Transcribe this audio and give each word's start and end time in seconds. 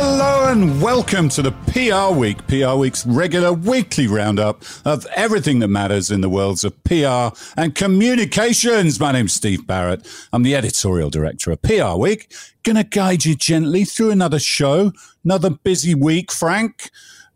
Hello 0.00 0.48
and 0.48 0.80
welcome 0.80 1.28
to 1.30 1.42
the 1.42 1.50
PR 1.72 2.16
Week, 2.16 2.46
PR 2.46 2.76
Week's 2.76 3.04
regular 3.04 3.52
weekly 3.52 4.06
roundup 4.06 4.62
of 4.84 5.04
everything 5.06 5.58
that 5.58 5.66
matters 5.66 6.12
in 6.12 6.20
the 6.20 6.28
worlds 6.28 6.62
of 6.62 6.80
PR 6.84 7.36
and 7.56 7.74
communications. 7.74 9.00
My 9.00 9.10
name's 9.10 9.32
Steve 9.32 9.66
Barrett. 9.66 10.06
I'm 10.32 10.44
the 10.44 10.54
editorial 10.54 11.10
director 11.10 11.50
of 11.50 11.62
PR 11.62 11.96
Week. 11.98 12.32
Gonna 12.62 12.84
guide 12.84 13.24
you 13.24 13.34
gently 13.34 13.84
through 13.84 14.12
another 14.12 14.38
show, 14.38 14.92
another 15.24 15.50
busy 15.50 15.96
week, 15.96 16.30
Frank, 16.30 16.90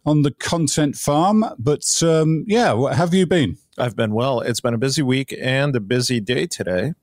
on 0.07 0.23
the 0.23 0.31
content 0.31 0.95
farm. 0.95 1.45
But 1.59 2.01
um, 2.01 2.45
yeah, 2.47 2.75
what 2.75 2.95
have 2.95 3.13
you 3.13 3.27
been? 3.27 3.59
I've 3.77 3.97
been 3.97 4.13
well. 4.13 4.41
It's 4.41 4.61
been 4.61 4.75
a 4.75 4.79
busy 4.79 5.03
week 5.03 5.35
and 5.43 5.75
a 5.75 5.81
busy 5.81 6.21
day 6.21 6.47
today 6.47 6.95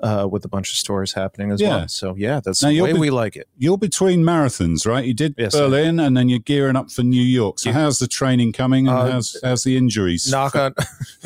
uh, 0.00 0.26
with 0.30 0.44
a 0.44 0.48
bunch 0.48 0.70
of 0.70 0.76
stores 0.76 1.12
happening 1.12 1.50
as 1.52 1.60
Yeah. 1.60 1.68
well. 1.68 1.88
So 1.88 2.14
yeah, 2.16 2.40
that's 2.40 2.62
Now, 2.62 2.70
the 2.70 2.80
way 2.82 2.92
be- 2.92 2.98
we 2.98 3.10
like 3.10 3.36
it. 3.36 3.48
You're 3.58 3.78
between 3.78 4.22
marathons, 4.24 4.86
right? 4.86 5.04
You 5.04 5.14
did 5.14 5.34
Yes, 5.38 5.52
Berlin 5.54 6.00
and 6.00 6.16
then 6.16 6.28
you're 6.28 6.38
gearing 6.38 6.76
up 6.76 6.90
for 6.90 7.02
New 7.02 7.22
York. 7.22 7.58
So 7.58 7.70
Yeah. 7.70 7.74
how's 7.76 7.98
the 7.98 8.06
training 8.08 8.52
coming 8.52 8.88
and 8.88 8.96
Uh, 8.96 9.10
how's, 9.12 9.36
how's 9.42 9.64
the 9.64 9.76
injuries? 9.76 10.30
Knock 10.30 10.54
on 10.56 10.74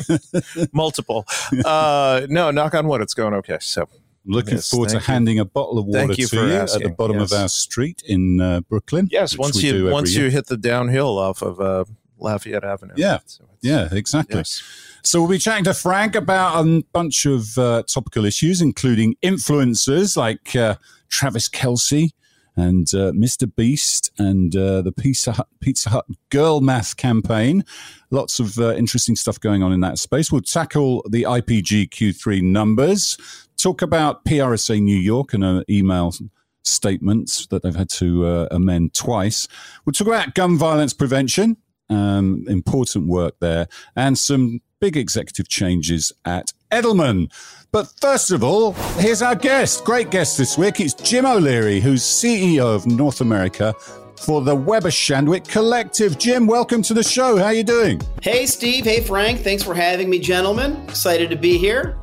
multiple. 0.73 1.25
Uh, 1.63 2.25
no, 2.29 2.51
knock 2.51 2.73
on 2.73 2.87
wood. 2.87 3.01
It's 3.01 3.13
going 3.13 3.33
okay. 3.35 3.57
So 3.61 3.87
Looking 4.27 4.55
Yes, 4.55 4.69
forward 4.71 4.89
to 4.89 4.95
you. 4.95 5.01
handing 5.01 5.37
a 5.37 5.45
bottle 5.45 5.77
of 5.77 5.85
water 5.85 6.13
you 6.13 6.25
to 6.25 6.35
you 6.47 6.51
at 6.53 6.69
the 6.81 6.89
bottom 6.97 7.19
of 7.19 7.31
our 7.31 7.47
street 7.47 8.01
in 8.07 8.41
uh, 8.41 8.61
Brooklyn. 8.61 9.07
yes, 9.11 9.37
once 9.37 9.61
you 9.61 9.85
once 9.91 10.15
year. 10.15 10.25
you 10.25 10.31
hit 10.31 10.47
the 10.47 10.57
downhill 10.57 11.19
off 11.19 11.43
of 11.43 11.59
uh, 11.61 11.85
Lafayette 12.17 12.63
Avenue. 12.63 12.95
Yeah. 12.97 13.19
So 13.27 13.43
Yeah, 13.61 13.87
exactly. 13.91 14.37
Yes. 14.37 14.63
So 15.05 15.21
we'll 15.21 15.29
be 15.29 15.37
chatting 15.37 15.65
to 15.65 15.75
Frank 15.75 16.15
about 16.15 16.65
a 16.65 16.83
bunch 16.91 17.27
of 17.27 17.55
uh, 17.59 17.83
topical 17.83 18.25
issues, 18.25 18.59
including 18.59 19.15
influencers 19.21 20.17
like 20.17 20.55
uh, 20.55 20.77
Travis 21.09 21.47
Kelce 21.47 22.09
and 22.55 22.87
uh, 22.91 23.11
Mr. 23.11 23.53
Beast 23.55 24.09
and 24.17 24.55
uh, 24.55 24.81
the 24.81 24.91
Pizza 24.91 25.33
Hut, 25.33 25.47
Pizza 25.59 25.91
Hut 25.91 26.05
Girl 26.29 26.59
Math 26.59 26.97
campaign. 26.97 27.63
Lots 28.09 28.39
of 28.39 28.57
uh, 28.57 28.73
interesting 28.73 29.15
stuff 29.15 29.39
going 29.39 29.61
on 29.61 29.71
in 29.71 29.81
that 29.81 29.99
space. 29.99 30.31
We'll 30.31 30.41
tackle 30.41 31.03
the 31.07 31.21
IPG 31.21 31.89
Q3 31.89 32.41
numbers, 32.41 33.15
talk 33.57 33.83
about 33.83 34.25
PRSA 34.25 34.81
New 34.81 34.97
York 34.97 35.35
and 35.35 35.43
an 35.43 35.63
email 35.69 36.15
statements 36.63 37.45
that 37.51 37.61
they've 37.61 37.75
had 37.75 37.89
to 37.89 38.25
uh, 38.25 38.47
amend 38.49 38.95
twice. 38.95 39.47
We'll 39.85 39.93
talk 39.93 40.07
about 40.07 40.33
gun 40.33 40.57
violence 40.57 40.93
prevention, 40.93 41.57
um, 41.91 42.43
important 42.47 43.07
work 43.07 43.35
there, 43.39 43.67
and 43.95 44.17
some 44.17 44.61
big 44.79 44.97
executive 44.97 45.47
changes 45.47 46.11
at 46.25 46.53
Edelman. 46.71 47.31
But 47.71 47.87
first 47.99 48.31
of 48.31 48.43
all, 48.43 48.73
here's 48.97 49.21
our 49.21 49.35
guest. 49.35 49.83
Great 49.85 50.11
guest 50.11 50.37
this 50.37 50.57
week. 50.57 50.79
It's 50.79 50.93
Jim 50.93 51.25
O'Leary, 51.25 51.79
who's 51.79 52.03
CEO 52.03 52.75
of 52.75 52.85
North 52.85 53.21
America 53.21 53.73
for 54.17 54.41
the 54.41 54.55
Weber 54.55 54.89
Shandwick 54.89 55.47
Collective. 55.47 56.17
Jim, 56.17 56.47
welcome 56.47 56.81
to 56.83 56.93
the 56.93 57.03
show. 57.03 57.37
How 57.37 57.45
are 57.45 57.53
you 57.53 57.63
doing? 57.63 58.01
Hey, 58.21 58.45
Steve. 58.45 58.85
Hey, 58.85 59.01
Frank. 59.01 59.41
Thanks 59.41 59.63
for 59.63 59.73
having 59.73 60.09
me, 60.09 60.19
gentlemen. 60.19 60.81
Excited 60.87 61.29
to 61.29 61.35
be 61.35 61.57
here. 61.57 61.97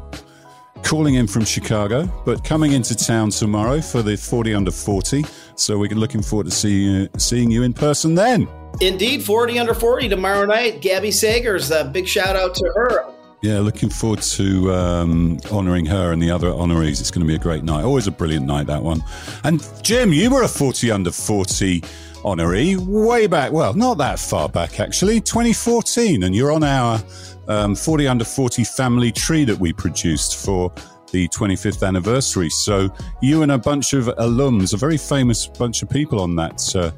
Calling 0.82 1.14
in 1.14 1.26
from 1.26 1.44
Chicago, 1.44 2.10
but 2.26 2.42
coming 2.44 2.72
into 2.72 2.94
town 2.94 3.30
tomorrow 3.30 3.80
for 3.80 4.02
the 4.02 4.16
40 4.16 4.54
under 4.54 4.70
40. 4.70 5.24
So 5.54 5.78
we're 5.78 5.90
looking 5.90 6.22
forward 6.22 6.44
to 6.46 6.50
see 6.50 6.82
you, 6.82 7.08
seeing 7.18 7.50
you 7.50 7.62
in 7.62 7.72
person 7.72 8.14
then. 8.14 8.48
Indeed, 8.80 9.22
40 9.22 9.58
under 9.58 9.74
40 9.74 10.08
tomorrow 10.08 10.44
night. 10.46 10.80
Gabby 10.80 11.10
Sagers, 11.10 11.70
a 11.70 11.84
big 11.84 12.08
shout 12.08 12.36
out 12.36 12.54
to 12.56 12.72
her. 12.74 13.12
Yeah, 13.42 13.58
looking 13.58 13.90
forward 13.90 14.22
to 14.22 14.72
um, 14.72 15.38
honouring 15.50 15.84
her 15.86 16.12
and 16.12 16.22
the 16.22 16.30
other 16.30 16.48
honorees. 16.48 17.00
It's 17.00 17.10
going 17.10 17.26
to 17.26 17.26
be 17.26 17.34
a 17.34 17.40
great 17.40 17.64
night. 17.64 17.82
Always 17.82 18.06
a 18.06 18.12
brilliant 18.12 18.46
night, 18.46 18.68
that 18.68 18.82
one. 18.82 19.02
And 19.42 19.68
Jim, 19.82 20.12
you 20.12 20.30
were 20.30 20.44
a 20.44 20.48
40 20.48 20.92
under 20.92 21.10
40 21.10 21.80
honoree 22.22 22.76
way 22.78 23.26
back. 23.26 23.50
Well, 23.50 23.74
not 23.74 23.98
that 23.98 24.20
far 24.20 24.48
back, 24.48 24.78
actually, 24.78 25.20
2014. 25.20 26.22
And 26.22 26.36
you're 26.36 26.52
on 26.52 26.62
our 26.62 27.02
um, 27.48 27.74
40 27.74 28.06
under 28.06 28.24
40 28.24 28.62
family 28.62 29.10
tree 29.10 29.44
that 29.44 29.58
we 29.58 29.72
produced 29.72 30.36
for 30.44 30.72
the 31.12 31.28
25th 31.28 31.86
anniversary. 31.86 32.50
So 32.50 32.92
you 33.20 33.42
and 33.42 33.52
a 33.52 33.58
bunch 33.58 33.92
of 33.92 34.06
alums, 34.06 34.74
a 34.74 34.76
very 34.76 34.96
famous 34.96 35.46
bunch 35.46 35.82
of 35.82 35.90
people 35.90 36.20
on 36.20 36.34
that 36.36 36.74
uh, 36.74 36.90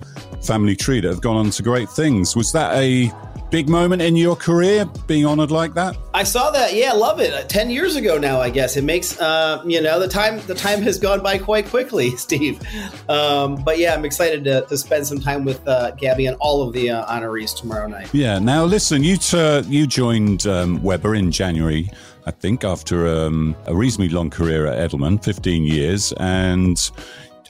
family 0.42 0.76
tree 0.76 1.00
that 1.00 1.08
have 1.08 1.20
gone 1.20 1.36
on 1.36 1.50
to 1.50 1.62
great 1.62 1.90
things. 1.90 2.34
Was 2.34 2.52
that 2.52 2.74
a 2.76 3.12
big 3.54 3.68
moment 3.68 4.02
in 4.02 4.16
your 4.16 4.34
career, 4.34 4.84
being 5.06 5.24
honoured 5.24 5.52
like 5.52 5.74
that? 5.74 5.96
I 6.12 6.24
saw 6.24 6.50
that. 6.50 6.74
Yeah, 6.74 6.92
love 6.92 7.20
it. 7.20 7.32
Uh, 7.32 7.44
10 7.44 7.70
years 7.70 7.94
ago 7.94 8.18
now, 8.18 8.40
I 8.40 8.50
guess. 8.50 8.76
It 8.76 8.82
makes, 8.82 9.20
uh, 9.20 9.62
you 9.64 9.80
know, 9.80 10.00
the 10.00 10.08
time 10.08 10.40
the 10.46 10.56
time 10.56 10.82
has 10.82 10.98
gone 10.98 11.22
by 11.22 11.38
quite 11.38 11.66
quickly, 11.66 12.10
Steve. 12.16 12.60
Um, 13.08 13.62
but 13.62 13.78
yeah, 13.78 13.94
I'm 13.94 14.04
excited 14.04 14.42
to, 14.44 14.62
to 14.62 14.76
spend 14.76 15.06
some 15.06 15.20
time 15.20 15.44
with 15.44 15.66
uh, 15.68 15.92
Gabby 15.92 16.26
and 16.26 16.36
all 16.40 16.66
of 16.66 16.72
the 16.72 16.90
uh, 16.90 17.06
honorees 17.06 17.56
tomorrow 17.56 17.86
night. 17.86 18.12
Yeah. 18.12 18.40
Now, 18.40 18.64
listen, 18.64 19.04
you 19.04 19.16
t- 19.16 19.60
you 19.66 19.86
joined 19.86 20.48
um, 20.48 20.82
Weber 20.82 21.14
in 21.14 21.30
January, 21.30 21.90
I 22.26 22.30
think, 22.30 22.64
after 22.64 23.06
um, 23.06 23.54
a 23.66 23.74
reasonably 23.74 24.14
long 24.14 24.30
career 24.30 24.66
at 24.66 24.90
Edelman, 24.90 25.22
15 25.22 25.64
years. 25.64 26.12
And 26.18 26.78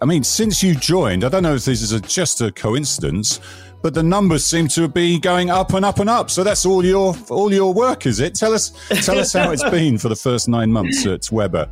I 0.03 0.05
mean, 0.05 0.25
since 0.25 0.63
you 0.63 0.75
joined, 0.75 1.25
I 1.25 1.29
don't 1.29 1.43
know 1.43 1.55
if 1.55 1.65
this 1.65 1.81
is 1.83 1.93
a, 1.93 2.01
just 2.01 2.41
a 2.41 2.51
coincidence, 2.51 3.41
but 3.83 3.95
the 3.95 4.03
numbers 4.03 4.45
seem 4.45 4.67
to 4.69 4.89
be 4.89 5.21
going 5.21 5.51
up 5.51 5.75
and 5.75 5.85
up 5.85 5.99
and 5.99 6.11
up. 6.11 6.31
So 6.31 6.43
that's 6.43 6.67
all 6.67 6.85
your 6.85 7.15
all 7.29 7.53
your 7.53 7.73
work, 7.73 8.07
is 8.07 8.19
it? 8.19 8.35
Tell 8.35 8.53
us 8.53 8.73
tell 9.05 9.19
us 9.19 9.33
how 9.33 9.51
it's 9.51 9.63
been 9.71 9.99
for 9.99 10.09
the 10.09 10.17
first 10.17 10.49
nine 10.49 10.73
months 10.73 11.07
at 11.07 11.31
Weber. 11.31 11.69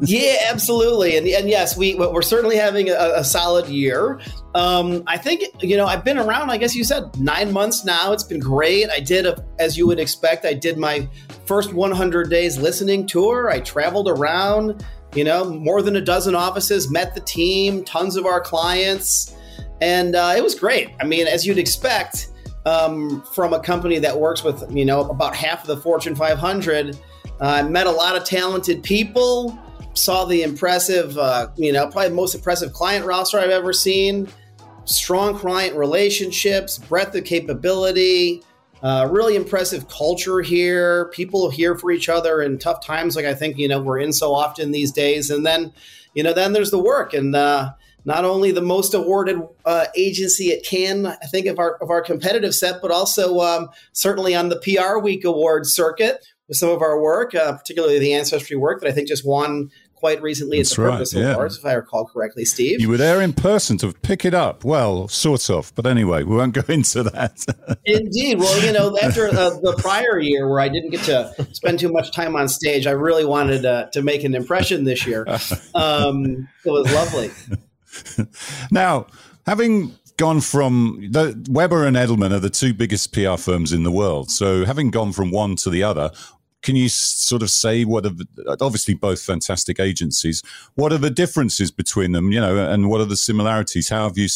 Yeah, 0.00 0.36
absolutely, 0.48 1.16
and 1.16 1.26
and 1.26 1.48
yes, 1.48 1.76
we 1.76 1.94
we're 1.94 2.22
certainly 2.22 2.56
having 2.56 2.88
a, 2.88 3.12
a 3.16 3.24
solid 3.24 3.68
year. 3.68 4.20
Um, 4.54 5.02
I 5.06 5.16
think 5.16 5.42
you 5.62 5.76
know 5.76 5.86
I've 5.86 6.04
been 6.04 6.18
around. 6.18 6.50
I 6.50 6.56
guess 6.56 6.74
you 6.74 6.84
said 6.84 7.18
nine 7.18 7.52
months 7.52 7.84
now. 7.84 8.12
It's 8.12 8.24
been 8.24 8.40
great. 8.40 8.90
I 8.90 9.00
did, 9.00 9.26
a, 9.26 9.44
as 9.58 9.76
you 9.76 9.86
would 9.86 10.00
expect, 10.00 10.44
I 10.44 10.54
did 10.54 10.78
my 10.78 11.08
first 11.46 11.72
100 11.72 12.30
days 12.30 12.58
listening 12.58 13.06
tour. 13.06 13.50
I 13.50 13.60
traveled 13.60 14.08
around, 14.08 14.84
you 15.14 15.24
know, 15.24 15.44
more 15.44 15.82
than 15.82 15.96
a 15.96 16.00
dozen 16.00 16.34
offices, 16.34 16.90
met 16.90 17.14
the 17.14 17.20
team, 17.20 17.84
tons 17.84 18.16
of 18.16 18.26
our 18.26 18.40
clients, 18.40 19.34
and 19.80 20.14
uh, 20.14 20.34
it 20.36 20.42
was 20.42 20.54
great. 20.54 20.90
I 21.00 21.04
mean, 21.04 21.26
as 21.26 21.46
you'd 21.46 21.58
expect 21.58 22.30
um, 22.66 23.22
from 23.34 23.52
a 23.52 23.60
company 23.60 23.98
that 23.98 24.18
works 24.18 24.44
with 24.44 24.64
you 24.70 24.84
know 24.84 25.08
about 25.08 25.34
half 25.34 25.62
of 25.62 25.66
the 25.66 25.76
Fortune 25.76 26.14
500. 26.14 26.98
I 27.40 27.62
met 27.62 27.86
a 27.86 27.90
lot 27.90 28.16
of 28.16 28.24
talented 28.24 28.82
people, 28.82 29.58
saw 30.00 30.24
the 30.24 30.42
impressive, 30.42 31.16
uh, 31.18 31.48
you 31.56 31.72
know, 31.72 31.86
probably 31.88 32.10
most 32.10 32.34
impressive 32.34 32.72
client 32.72 33.04
roster 33.04 33.38
I've 33.38 33.50
ever 33.50 33.72
seen, 33.72 34.28
strong 34.84 35.36
client 35.38 35.76
relationships, 35.76 36.78
breadth 36.78 37.14
of 37.14 37.24
capability, 37.24 38.42
uh, 38.82 39.08
really 39.10 39.36
impressive 39.36 39.88
culture 39.88 40.40
here. 40.40 41.10
People 41.12 41.50
here 41.50 41.76
for 41.76 41.90
each 41.90 42.08
other 42.08 42.40
in 42.40 42.58
tough 42.58 42.84
times, 42.84 43.14
like 43.14 43.26
I 43.26 43.34
think, 43.34 43.58
you 43.58 43.68
know, 43.68 43.80
we're 43.80 43.98
in 43.98 44.12
so 44.12 44.34
often 44.34 44.72
these 44.72 44.90
days. 44.90 45.30
And 45.30 45.44
then, 45.44 45.72
you 46.14 46.22
know, 46.22 46.32
then 46.32 46.52
there's 46.52 46.70
the 46.70 46.78
work. 46.78 47.12
And, 47.12 47.36
uh, 47.36 47.72
not 48.04 48.24
only 48.24 48.50
the 48.50 48.62
most 48.62 48.94
awarded 48.94 49.42
uh, 49.64 49.86
agency 49.94 50.52
at 50.52 50.64
Cannes, 50.64 51.06
I 51.06 51.26
think 51.26 51.46
of 51.46 51.58
our 51.58 51.76
of 51.82 51.90
our 51.90 52.00
competitive 52.00 52.54
set, 52.54 52.80
but 52.80 52.90
also 52.90 53.40
um, 53.40 53.68
certainly 53.92 54.34
on 54.34 54.48
the 54.48 54.56
PR 54.56 54.98
Week 54.98 55.24
Award 55.24 55.66
circuit 55.66 56.24
with 56.48 56.56
some 56.56 56.70
of 56.70 56.82
our 56.82 57.00
work, 57.00 57.34
uh, 57.34 57.52
particularly 57.52 57.98
the 57.98 58.14
ancestry 58.14 58.56
work 58.56 58.80
that 58.80 58.88
I 58.88 58.92
think 58.92 59.08
just 59.08 59.26
won 59.26 59.70
quite 60.00 60.20
recently 60.22 60.56
That's 60.56 60.72
at 60.72 60.76
the 60.76 60.82
right, 60.82 60.92
Purpose 60.92 61.14
yeah. 61.14 61.34
Awards, 61.34 61.58
if 61.58 61.66
I 61.66 61.74
recall 61.74 62.06
correctly, 62.06 62.46
Steve. 62.46 62.80
You 62.80 62.88
were 62.88 62.96
there 62.96 63.20
in 63.20 63.34
person 63.34 63.76
to 63.78 63.92
pick 63.92 64.24
it 64.24 64.32
up. 64.32 64.64
Well, 64.64 65.06
sort 65.08 65.50
of. 65.50 65.72
But 65.76 65.86
anyway, 65.86 66.24
we 66.24 66.34
won't 66.34 66.54
go 66.54 66.62
into 66.68 67.04
that. 67.04 67.44
Indeed. 67.84 68.40
Well, 68.40 68.64
you 68.64 68.72
know, 68.72 68.96
after 69.00 69.28
uh, 69.28 69.50
the 69.60 69.76
prior 69.78 70.18
year 70.18 70.48
where 70.48 70.60
I 70.60 70.68
didn't 70.68 70.90
get 70.90 71.02
to 71.02 71.46
spend 71.52 71.78
too 71.78 71.92
much 71.92 72.12
time 72.12 72.34
on 72.34 72.48
stage, 72.48 72.86
I 72.86 72.92
really 72.92 73.26
wanted 73.26 73.66
uh, 73.66 73.90
to 73.90 74.02
make 74.02 74.24
an 74.24 74.34
impression 74.34 74.84
this 74.84 75.06
year. 75.06 75.26
Um, 75.74 76.48
it 76.64 76.70
was 76.70 76.92
lovely. 76.92 77.30
now, 78.70 79.06
having 79.46 79.94
gone 80.16 80.40
from 80.40 81.08
the, 81.10 81.46
Weber 81.48 81.86
and 81.86 81.96
Edelman 81.96 82.32
are 82.32 82.40
the 82.40 82.50
two 82.50 82.74
biggest 82.74 83.12
PR 83.12 83.36
firms 83.36 83.72
in 83.72 83.84
the 83.84 83.90
world. 83.90 84.30
So, 84.30 84.64
having 84.64 84.90
gone 84.90 85.12
from 85.12 85.30
one 85.30 85.56
to 85.56 85.70
the 85.70 85.82
other, 85.82 86.10
can 86.62 86.76
you 86.76 86.88
sort 86.88 87.42
of 87.42 87.50
say 87.50 87.84
what 87.84 88.06
are 88.06 88.10
the, 88.10 88.56
obviously 88.60 88.94
both 88.94 89.22
fantastic 89.22 89.80
agencies? 89.80 90.42
What 90.74 90.92
are 90.92 90.98
the 90.98 91.10
differences 91.10 91.70
between 91.70 92.12
them? 92.12 92.32
You 92.32 92.40
know, 92.40 92.70
and 92.70 92.88
what 92.88 93.00
are 93.00 93.06
the 93.06 93.16
similarities? 93.16 93.88
How 93.88 94.04
have 94.04 94.18
you 94.18 94.28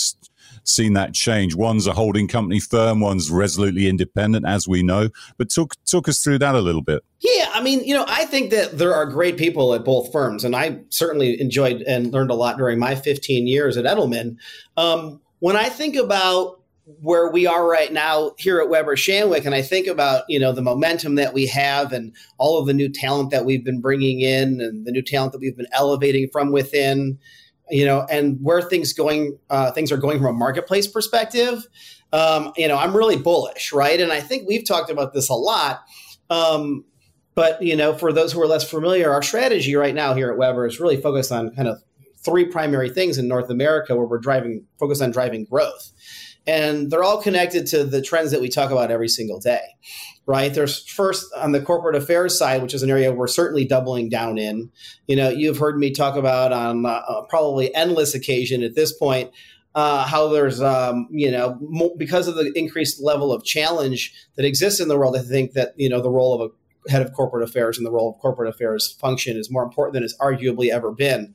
seen 0.64 0.94
that 0.94 1.12
change? 1.12 1.54
One's 1.54 1.86
a 1.86 1.92
holding 1.92 2.28
company 2.28 2.60
firm, 2.60 3.00
one's 3.00 3.30
resolutely 3.30 3.88
independent, 3.88 4.46
as 4.46 4.66
we 4.66 4.82
know. 4.82 5.08
But 5.36 5.50
talk 5.50 5.74
talk 5.84 6.08
us 6.08 6.22
through 6.22 6.38
that 6.38 6.54
a 6.54 6.60
little 6.60 6.82
bit. 6.82 7.04
Yeah, 7.20 7.50
I 7.52 7.62
mean, 7.62 7.84
you 7.84 7.94
know, 7.94 8.04
I 8.08 8.24
think 8.26 8.50
that 8.50 8.78
there 8.78 8.94
are 8.94 9.06
great 9.06 9.36
people 9.36 9.74
at 9.74 9.84
both 9.84 10.10
firms, 10.12 10.44
and 10.44 10.56
I 10.56 10.80
certainly 10.88 11.40
enjoyed 11.40 11.82
and 11.82 12.12
learned 12.12 12.30
a 12.30 12.34
lot 12.34 12.56
during 12.56 12.78
my 12.78 12.94
15 12.94 13.46
years 13.46 13.76
at 13.76 13.84
Edelman. 13.84 14.36
Um, 14.76 15.20
when 15.40 15.56
I 15.56 15.68
think 15.68 15.96
about 15.96 16.60
where 16.86 17.30
we 17.30 17.46
are 17.46 17.66
right 17.68 17.92
now 17.92 18.32
here 18.38 18.60
at 18.60 18.68
Weber 18.68 18.96
Shandwick, 18.96 19.46
and 19.46 19.54
I 19.54 19.62
think 19.62 19.86
about 19.86 20.24
you 20.28 20.38
know 20.38 20.52
the 20.52 20.62
momentum 20.62 21.14
that 21.16 21.32
we 21.34 21.46
have 21.46 21.92
and 21.92 22.14
all 22.38 22.58
of 22.58 22.66
the 22.66 22.74
new 22.74 22.88
talent 22.88 23.30
that 23.30 23.44
we've 23.44 23.64
been 23.64 23.80
bringing 23.80 24.20
in, 24.20 24.60
and 24.60 24.86
the 24.86 24.92
new 24.92 25.02
talent 25.02 25.32
that 25.32 25.40
we've 25.40 25.56
been 25.56 25.66
elevating 25.72 26.28
from 26.32 26.52
within. 26.52 27.18
you 27.70 27.84
know, 27.84 28.06
and 28.10 28.38
where 28.42 28.60
things 28.62 28.92
going, 28.92 29.38
uh, 29.50 29.70
things 29.72 29.90
are 29.90 29.96
going 29.96 30.18
from 30.18 30.26
a 30.26 30.32
marketplace 30.32 30.86
perspective, 30.86 31.66
um, 32.12 32.52
you 32.56 32.68
know, 32.68 32.76
I'm 32.76 32.96
really 32.96 33.16
bullish, 33.16 33.72
right? 33.72 33.98
And 34.00 34.12
I 34.12 34.20
think 34.20 34.46
we've 34.46 34.66
talked 34.66 34.90
about 34.90 35.14
this 35.14 35.28
a 35.30 35.34
lot. 35.34 35.82
Um, 36.30 36.84
but 37.34 37.60
you 37.62 37.74
know, 37.74 37.94
for 37.94 38.12
those 38.12 38.32
who 38.32 38.40
are 38.42 38.46
less 38.46 38.68
familiar, 38.68 39.10
our 39.10 39.22
strategy 39.22 39.74
right 39.74 39.94
now 39.94 40.14
here 40.14 40.30
at 40.30 40.36
Weber 40.36 40.66
is 40.66 40.78
really 40.78 41.00
focused 41.00 41.32
on 41.32 41.54
kind 41.54 41.68
of 41.68 41.82
three 42.24 42.44
primary 42.44 42.90
things 42.90 43.18
in 43.18 43.28
North 43.28 43.50
America 43.50 43.96
where 43.96 44.06
we're 44.06 44.18
driving 44.18 44.66
focused 44.78 45.02
on 45.02 45.10
driving 45.10 45.44
growth. 45.44 45.92
And 46.46 46.90
they're 46.90 47.02
all 47.02 47.22
connected 47.22 47.66
to 47.68 47.84
the 47.84 48.02
trends 48.02 48.30
that 48.30 48.40
we 48.40 48.48
talk 48.48 48.70
about 48.70 48.90
every 48.90 49.08
single 49.08 49.40
day. 49.40 49.62
Right? 50.26 50.52
There's 50.52 50.86
first 50.86 51.26
on 51.36 51.52
the 51.52 51.60
corporate 51.60 51.96
affairs 51.96 52.38
side, 52.38 52.62
which 52.62 52.72
is 52.72 52.82
an 52.82 52.90
area 52.90 53.12
we're 53.12 53.26
certainly 53.26 53.66
doubling 53.66 54.08
down 54.08 54.38
in. 54.38 54.70
You 55.06 55.16
know, 55.16 55.28
you've 55.28 55.58
heard 55.58 55.78
me 55.78 55.90
talk 55.90 56.16
about 56.16 56.52
on 56.52 56.86
uh, 56.86 57.02
probably 57.28 57.74
endless 57.74 58.14
occasion 58.14 58.62
at 58.62 58.74
this 58.74 58.96
point 58.96 59.30
uh, 59.74 60.06
how 60.06 60.28
there's 60.28 60.60
um, 60.60 61.08
you 61.10 61.30
know 61.30 61.58
mo- 61.60 61.94
because 61.96 62.28
of 62.28 62.36
the 62.36 62.52
increased 62.54 63.02
level 63.02 63.32
of 63.32 63.44
challenge 63.44 64.12
that 64.36 64.44
exists 64.44 64.80
in 64.80 64.88
the 64.88 64.96
world. 64.96 65.16
I 65.16 65.22
think 65.22 65.52
that 65.52 65.74
you 65.76 65.88
know 65.88 66.00
the 66.00 66.10
role 66.10 66.40
of 66.40 66.50
a 66.50 66.90
head 66.90 67.02
of 67.02 67.12
corporate 67.12 67.48
affairs 67.48 67.76
and 67.76 67.86
the 67.86 67.90
role 67.90 68.10
of 68.10 68.20
corporate 68.20 68.48
affairs 68.48 68.92
function 69.00 69.36
is 69.36 69.50
more 69.50 69.62
important 69.62 69.94
than 69.94 70.04
it's 70.04 70.16
arguably 70.18 70.68
ever 70.68 70.92
been. 70.92 71.34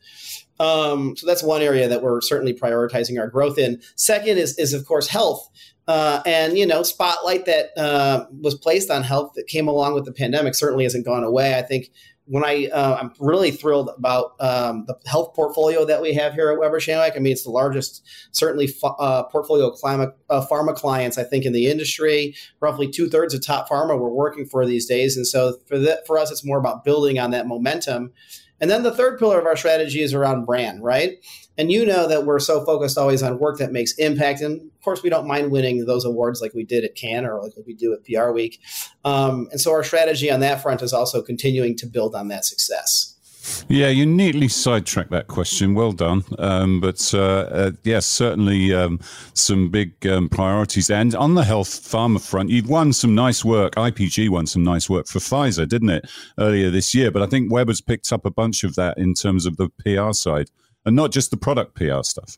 Um, 0.60 1.16
so 1.16 1.26
that's 1.26 1.44
one 1.44 1.62
area 1.62 1.88
that 1.88 2.02
we're 2.02 2.22
certainly 2.22 2.54
prioritizing 2.54 3.20
our 3.20 3.28
growth 3.28 3.58
in. 3.58 3.82
Second 3.96 4.38
is, 4.38 4.58
is 4.58 4.74
of 4.74 4.86
course, 4.86 5.08
health. 5.08 5.48
Uh, 5.88 6.22
and 6.26 6.58
you 6.58 6.68
know, 6.68 6.84
spotlight 6.84 7.46
that 7.46 7.76
uh, 7.76 8.26
was 8.42 8.54
placed 8.54 8.92
on 8.92 9.02
health 9.02 9.34
that 9.36 9.48
came 9.48 9.68
along 9.68 9.96
with 9.96 10.06
the 10.06 10.12
pandemic 10.12 10.54
certainly 10.54 10.84
hasn't 10.84 11.06
gone 11.06 11.24
away. 11.24 11.58
I 11.58 11.64
think 11.64 11.90
when 12.30 12.46
I 12.46 12.68
uh, 12.68 12.98
I'm 13.00 13.12
really 13.20 13.50
thrilled 13.50 13.90
about 13.98 14.36
um, 14.40 14.86
the 14.86 14.96
health 15.08 15.34
portfolio 15.34 15.84
that 15.86 16.00
we 16.00 16.14
have 16.14 16.36
here 16.36 16.52
at 16.52 16.60
Weber 16.60 16.80
Shandwick. 16.80 17.16
I 17.16 17.20
mean, 17.20 17.34
it's 17.34 17.44
the 17.44 17.50
largest, 17.50 18.08
certainly, 18.32 18.70
uh, 18.84 19.24
portfolio 19.24 19.68
of 19.68 19.80
climate, 19.80 20.12
uh, 20.30 20.46
pharma 20.46 20.76
clients 20.76 21.18
I 21.18 21.24
think 21.24 21.44
in 21.44 21.54
the 21.54 21.66
industry. 21.66 22.36
Roughly 22.60 22.88
two 22.88 23.10
thirds 23.10 23.34
of 23.34 23.44
top 23.44 23.68
pharma 23.68 24.00
we're 24.00 24.10
working 24.10 24.46
for 24.46 24.68
these 24.68 24.86
days, 24.86 25.18
and 25.18 25.26
so 25.26 25.58
for 25.66 25.80
that, 25.80 26.06
for 26.06 26.20
us, 26.20 26.30
it's 26.30 26.46
more 26.46 26.60
about 26.60 26.84
building 26.84 27.18
on 27.18 27.32
that 27.32 27.48
momentum 27.48 28.14
and 28.62 28.70
then 28.70 28.84
the 28.84 28.94
third 28.94 29.20
pillar 29.20 29.40
of 29.40 29.46
our 29.46 29.56
strategy 29.56 30.02
is 30.02 30.14
around 30.14 30.46
brand, 30.46 30.84
right? 30.84 31.18
And 31.58 31.72
you 31.72 31.86
know 31.86 32.08
that 32.08 32.26
we're 32.26 32.40
so 32.40 32.64
focused 32.64 32.98
always 32.98 33.22
on 33.22 33.40
work 33.40 33.58
that 33.58 33.72
makes 33.72 33.94
impact. 33.98 34.42
And 34.42 34.62
of 34.62 34.82
course, 34.84 35.04
we 35.04 35.10
don't 35.10 35.28
mind 35.28 35.52
winning 35.52 35.86
those 35.86 36.06
awards 36.06 36.42
like 36.42 36.54
we 36.54 36.64
did 36.64 36.86
at 36.86 36.96
Cannes 36.96 37.26
or 37.26 37.42
like 37.42 37.54
we 37.68 37.74
do 37.74 37.94
at 37.94 38.06
PR 38.06 38.32
Week. 38.32 38.60
Um, 39.04 39.50
and 39.52 39.60
so 39.60 39.72
our 39.72 39.84
strategy 39.84 40.32
on 40.32 40.40
that 40.40 40.62
front 40.62 40.82
is 40.82 40.94
also 40.94 41.22
continuing 41.22 41.76
to 41.78 41.86
build 41.86 42.16
on 42.16 42.30
that 42.30 42.46
success. 42.46 43.19
Yeah, 43.68 43.90
you 43.90 44.06
neatly 44.06 44.48
sidetracked 44.48 45.12
that 45.12 45.28
question. 45.28 45.74
Well 45.74 45.92
done. 45.92 46.24
Um, 46.38 46.81
but 46.81 47.13
uh, 47.13 47.19
uh, 47.19 47.72
yes, 47.84 48.06
certainly 48.06 48.74
um, 48.74 49.00
some 49.34 49.69
big 49.69 50.06
um, 50.07 50.30
priorities. 50.30 50.90
And 50.90 51.16
on 51.16 51.36
the 51.36 51.44
health 51.44 51.69
pharma 51.69 52.22
front, 52.22 52.50
you've 52.50 52.69
won 52.69 52.94
some 52.94 53.16
nice 53.16 53.46
work. 53.46 53.75
IPG 53.75 54.30
won 54.30 54.48
some 54.48 54.63
nice 54.63 54.90
work 54.90 55.07
for 55.07 55.19
Pfizer, 55.19 55.68
didn't 55.68 55.90
it, 55.90 56.10
earlier 56.38 56.69
this 56.69 56.96
year? 56.96 57.12
But 57.12 57.22
I 57.22 57.28
think 57.28 57.51
Weber's 57.51 57.81
picked 57.81 58.12
up 58.12 58.25
a 58.25 58.31
bunch 58.31 58.63
of 58.63 58.75
that 58.75 58.98
in 58.98 59.13
terms 59.13 59.46
of 59.46 59.57
the 59.57 59.69
PR 59.84 60.13
side 60.13 60.50
and 60.86 60.96
not 60.96 61.12
just 61.12 61.31
the 61.31 61.38
product 61.38 61.75
PR 61.75 62.04
stuff. 62.04 62.38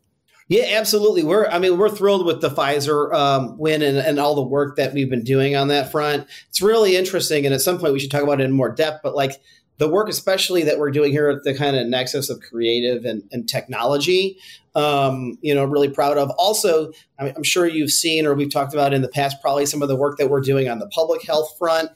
Yeah, 0.52 0.66
absolutely. 0.78 1.24
We're, 1.24 1.48
I 1.48 1.60
mean, 1.60 1.78
we're 1.78 1.88
thrilled 1.88 2.26
with 2.26 2.42
the 2.42 2.50
Pfizer 2.50 3.14
um, 3.14 3.58
win 3.58 3.82
and, 3.82 3.98
and 3.98 4.20
all 4.20 4.36
the 4.36 4.42
work 4.42 4.76
that 4.76 4.94
we've 4.94 5.10
been 5.10 5.24
doing 5.24 5.56
on 5.56 5.70
that 5.70 5.92
front. 5.94 6.28
It's 6.50 6.62
really 6.62 6.98
interesting, 6.98 7.46
and 7.46 7.56
at 7.56 7.62
some 7.62 7.80
point 7.80 7.94
we 7.94 8.02
should 8.02 8.12
talk 8.12 8.24
about 8.24 8.42
it 8.42 8.44
in 8.44 8.52
more 8.52 8.70
depth. 8.70 9.00
But 9.02 9.16
like 9.16 9.42
the 9.82 9.88
work, 9.88 10.08
especially 10.10 10.62
that 10.62 10.78
we're 10.78 10.92
doing 10.92 11.12
here 11.12 11.28
at 11.28 11.44
the 11.44 11.56
kind 11.56 11.76
of 11.76 11.88
nexus 11.88 12.30
of 12.30 12.40
creative 12.40 13.04
and, 13.04 13.24
and 13.32 13.50
technology, 13.50 14.38
um, 14.76 15.40
you 15.42 15.56
know, 15.56 15.66
really 15.66 15.90
proud 15.90 16.20
of. 16.20 16.30
Also, 16.38 16.92
I'm 17.18 17.42
sure 17.42 17.66
you've 17.66 17.90
seen 17.90 18.28
or 18.28 18.36
we've 18.36 18.52
talked 18.52 18.76
about 18.76 18.94
in 18.94 19.02
the 19.02 19.08
past, 19.08 19.42
probably 19.42 19.66
some 19.66 19.82
of 19.82 19.88
the 19.88 19.96
work 19.96 20.20
that 20.20 20.30
we're 20.30 20.42
doing 20.42 20.70
on 20.70 20.78
the 20.78 20.86
public 20.90 21.26
health 21.26 21.58
front. 21.58 21.90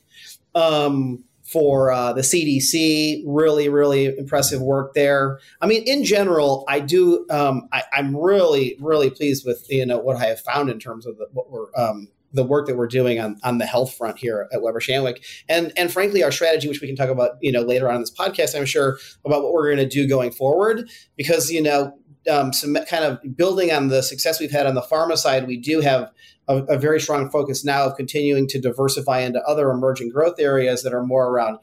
Um, 0.55 1.23
for 1.43 1.91
uh, 1.91 2.11
the 2.11 2.21
CDC. 2.21 3.21
Really, 3.23 3.69
really 3.69 4.05
impressive 4.17 4.63
work 4.63 4.95
there. 4.95 5.39
I 5.61 5.67
mean, 5.67 5.83
in 5.83 6.03
general, 6.03 6.65
I 6.67 6.79
do. 6.79 7.27
Um, 7.29 7.69
I, 7.71 7.83
am 7.93 8.17
really, 8.17 8.75
really 8.79 9.11
pleased 9.11 9.45
with 9.45 9.63
you 9.69 9.85
know 9.85 9.99
what 9.99 10.17
I 10.17 10.25
have 10.25 10.39
found 10.39 10.71
in 10.71 10.79
terms 10.79 11.05
of 11.05 11.19
the, 11.19 11.27
what 11.33 11.51
we're 11.51 11.67
um, 11.77 12.07
the 12.35 12.43
work 12.43 12.67
that 12.67 12.77
we're 12.77 12.87
doing 12.87 13.19
on, 13.19 13.37
on 13.43 13.57
the 13.57 13.65
health 13.65 13.95
front 13.95 14.19
here 14.19 14.47
at 14.51 14.61
Weber 14.61 14.79
Shandwick. 14.79 15.23
And 15.49 15.73
and 15.77 15.91
frankly, 15.91 16.23
our 16.23 16.31
strategy, 16.31 16.67
which 16.67 16.81
we 16.81 16.87
can 16.87 16.95
talk 16.95 17.09
about, 17.09 17.31
you 17.41 17.51
know, 17.51 17.61
later 17.61 17.89
on 17.89 17.95
in 17.95 18.01
this 18.01 18.11
podcast, 18.11 18.55
I'm 18.55 18.65
sure, 18.65 18.97
about 19.25 19.43
what 19.43 19.53
we're 19.53 19.73
going 19.73 19.87
to 19.87 19.87
do 19.87 20.07
going 20.07 20.31
forward. 20.31 20.89
Because, 21.17 21.49
you 21.49 21.61
know, 21.61 21.97
um, 22.29 22.53
some 22.53 22.75
kind 22.89 23.03
of 23.03 23.19
building 23.35 23.71
on 23.71 23.87
the 23.87 24.01
success 24.01 24.39
we've 24.39 24.51
had 24.51 24.65
on 24.65 24.75
the 24.75 24.81
pharma 24.81 25.17
side, 25.17 25.47
we 25.47 25.57
do 25.57 25.81
have 25.81 26.11
a, 26.47 26.57
a, 26.63 26.77
very 26.77 26.99
strong 26.99 27.29
focus 27.29 27.63
now 27.63 27.85
of 27.85 27.95
continuing 27.95 28.47
to 28.47 28.59
diversify 28.59 29.19
into 29.19 29.41
other 29.41 29.69
emerging 29.69 30.09
growth 30.09 30.39
areas 30.39 30.83
that 30.83 30.93
are 30.93 31.03
more 31.03 31.27
around 31.27 31.59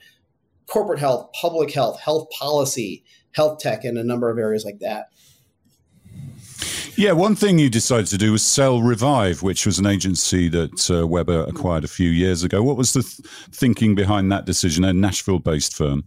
corporate 0.66 1.00
health, 1.00 1.30
public 1.40 1.72
health, 1.72 2.00
health 2.00 2.28
policy, 2.30 3.04
health 3.32 3.58
tech, 3.58 3.84
and 3.84 3.98
a 3.98 4.04
number 4.04 4.30
of 4.30 4.38
areas 4.38 4.64
like 4.64 4.78
that. 4.78 5.08
Yeah, 6.96 7.12
one 7.12 7.34
thing 7.34 7.58
you 7.58 7.70
decided 7.70 8.06
to 8.08 8.18
do 8.18 8.32
was 8.32 8.44
sell 8.44 8.82
Revive, 8.82 9.42
which 9.42 9.64
was 9.64 9.78
an 9.78 9.86
agency 9.86 10.48
that 10.50 10.90
uh, 10.90 11.06
Weber 11.06 11.44
acquired 11.44 11.84
a 11.84 11.88
few 11.88 12.10
years 12.10 12.44
ago. 12.44 12.62
What 12.62 12.76
was 12.76 12.92
the 12.92 13.02
th- 13.02 13.26
thinking 13.50 13.94
behind 13.94 14.30
that 14.30 14.44
decision? 14.44 14.84
A 14.84 14.92
Nashville 14.92 15.38
based 15.38 15.74
firm. 15.74 16.04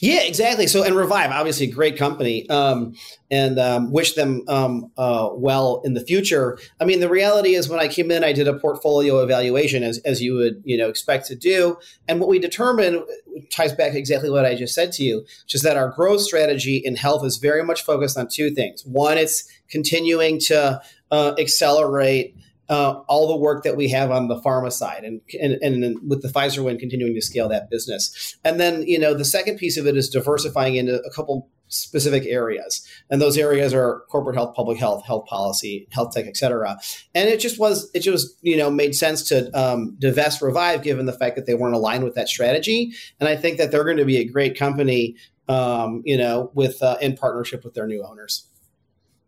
Yeah, 0.00 0.20
exactly. 0.22 0.66
So, 0.66 0.82
and 0.82 0.94
Revive, 0.94 1.30
obviously 1.30 1.68
a 1.68 1.72
great 1.72 1.96
company, 1.96 2.48
um, 2.50 2.94
and 3.30 3.58
um, 3.58 3.90
wish 3.90 4.14
them 4.14 4.42
um, 4.48 4.90
uh, 4.98 5.30
well 5.32 5.80
in 5.84 5.94
the 5.94 6.02
future. 6.04 6.58
I 6.80 6.84
mean, 6.84 7.00
the 7.00 7.08
reality 7.08 7.54
is, 7.54 7.68
when 7.68 7.80
I 7.80 7.88
came 7.88 8.10
in, 8.10 8.22
I 8.22 8.32
did 8.32 8.48
a 8.48 8.58
portfolio 8.58 9.22
evaluation, 9.22 9.82
as, 9.82 9.98
as 9.98 10.20
you 10.20 10.34
would 10.34 10.60
you 10.64 10.76
know 10.76 10.88
expect 10.88 11.26
to 11.28 11.36
do, 11.36 11.78
and 12.06 12.20
what 12.20 12.28
we 12.28 12.38
determined 12.38 13.02
ties 13.50 13.72
back 13.72 13.94
exactly 13.94 14.30
what 14.30 14.44
I 14.44 14.54
just 14.54 14.74
said 14.74 14.92
to 14.92 15.04
you, 15.04 15.20
which 15.20 15.54
is 15.54 15.62
that 15.62 15.76
our 15.76 15.88
growth 15.88 16.20
strategy 16.20 16.76
in 16.76 16.96
health 16.96 17.24
is 17.24 17.38
very 17.38 17.64
much 17.64 17.82
focused 17.82 18.18
on 18.18 18.28
two 18.28 18.50
things. 18.50 18.84
One, 18.84 19.16
it's 19.16 19.48
continuing 19.70 20.38
to 20.40 20.80
uh, 21.10 21.34
accelerate 21.38 22.34
uh, 22.68 23.00
all 23.08 23.28
the 23.28 23.36
work 23.36 23.64
that 23.64 23.76
we 23.76 23.88
have 23.88 24.10
on 24.10 24.28
the 24.28 24.40
pharma 24.40 24.70
side 24.70 25.02
and, 25.02 25.20
and, 25.40 25.54
and 25.62 26.08
with 26.08 26.20
the 26.20 26.28
Pfizer 26.28 26.62
win 26.62 26.78
continuing 26.78 27.14
to 27.14 27.22
scale 27.22 27.48
that 27.48 27.70
business. 27.70 28.36
And 28.44 28.60
then, 28.60 28.82
you 28.82 28.98
know, 28.98 29.14
the 29.14 29.24
second 29.24 29.56
piece 29.56 29.78
of 29.78 29.86
it 29.86 29.96
is 29.96 30.10
diversifying 30.10 30.76
into 30.76 31.00
a 31.00 31.10
couple 31.10 31.48
specific 31.68 32.24
areas. 32.26 32.86
And 33.10 33.20
those 33.20 33.38
areas 33.38 33.72
are 33.74 34.02
corporate 34.10 34.36
health, 34.36 34.54
public 34.54 34.78
health, 34.78 35.04
health 35.06 35.26
policy, 35.26 35.86
health 35.90 36.12
tech, 36.12 36.26
et 36.26 36.36
cetera. 36.36 36.78
And 37.14 37.28
it 37.28 37.40
just 37.40 37.58
was, 37.58 37.90
it 37.94 38.00
just, 38.00 38.36
you 38.42 38.56
know, 38.56 38.70
made 38.70 38.94
sense 38.94 39.22
to 39.24 39.50
um, 39.58 39.96
divest 39.98 40.42
Revive 40.42 40.82
given 40.82 41.06
the 41.06 41.12
fact 41.12 41.36
that 41.36 41.46
they 41.46 41.54
weren't 41.54 41.74
aligned 41.74 42.04
with 42.04 42.14
that 42.14 42.28
strategy. 42.28 42.92
And 43.20 43.28
I 43.28 43.36
think 43.36 43.58
that 43.58 43.70
they're 43.70 43.84
going 43.84 43.98
to 43.98 44.04
be 44.04 44.18
a 44.18 44.24
great 44.24 44.58
company, 44.58 45.16
um, 45.48 46.02
you 46.04 46.16
know, 46.16 46.50
with, 46.54 46.82
uh, 46.82 46.96
in 47.00 47.16
partnership 47.16 47.64
with 47.64 47.74
their 47.74 47.86
new 47.86 48.04
owners. 48.04 48.46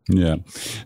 Yeah. 0.09 0.37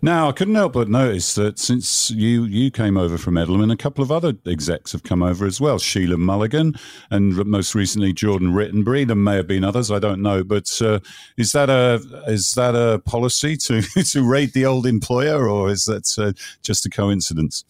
Now 0.02 0.28
I 0.28 0.33
couldn't 0.33 0.54
help 0.54 0.75
but 0.75 0.88
notice 0.88 1.35
that 1.37 1.59
since 1.59 2.11
you 2.11 2.44
you 2.44 2.71
came 2.71 2.97
over 2.97 3.16
from 3.16 3.35
Edelman, 3.35 3.73
a 3.73 3.76
couple 3.76 4.02
of 4.02 4.12
other 4.12 4.35
execs 4.47 4.92
have 4.92 5.02
come 5.02 5.23
over 5.23 5.47
as 5.47 5.61
well. 5.61 5.78
Sheila 5.78 6.18
Mulligan 6.18 6.75
and 7.11 7.35
most 7.47 7.75
recently 7.75 8.12
Jordan 8.12 8.52
Rittenbury. 8.52 9.06
There 9.06 9.16
may 9.16 9.37
have 9.37 9.47
been 9.47 9.64
others, 9.64 9.90
I 9.90 9.99
don't 9.99 10.21
know. 10.21 10.44
But 10.44 10.71
uh, 10.83 11.00
is 11.38 11.52
that 11.52 11.71
a 11.71 12.00
is 12.26 12.52
that 12.52 12.75
a 12.75 12.99
policy 13.00 13.56
to 13.59 13.83
to 14.04 14.28
rate 14.28 14.52
the 14.52 14.66
old 14.66 14.87
employer, 14.87 15.49
or 15.49 15.71
is 15.71 15.85
that 15.85 16.18
uh, 16.18 16.33
just 16.62 16.85
a 16.85 16.90
coincidence? 16.90 17.64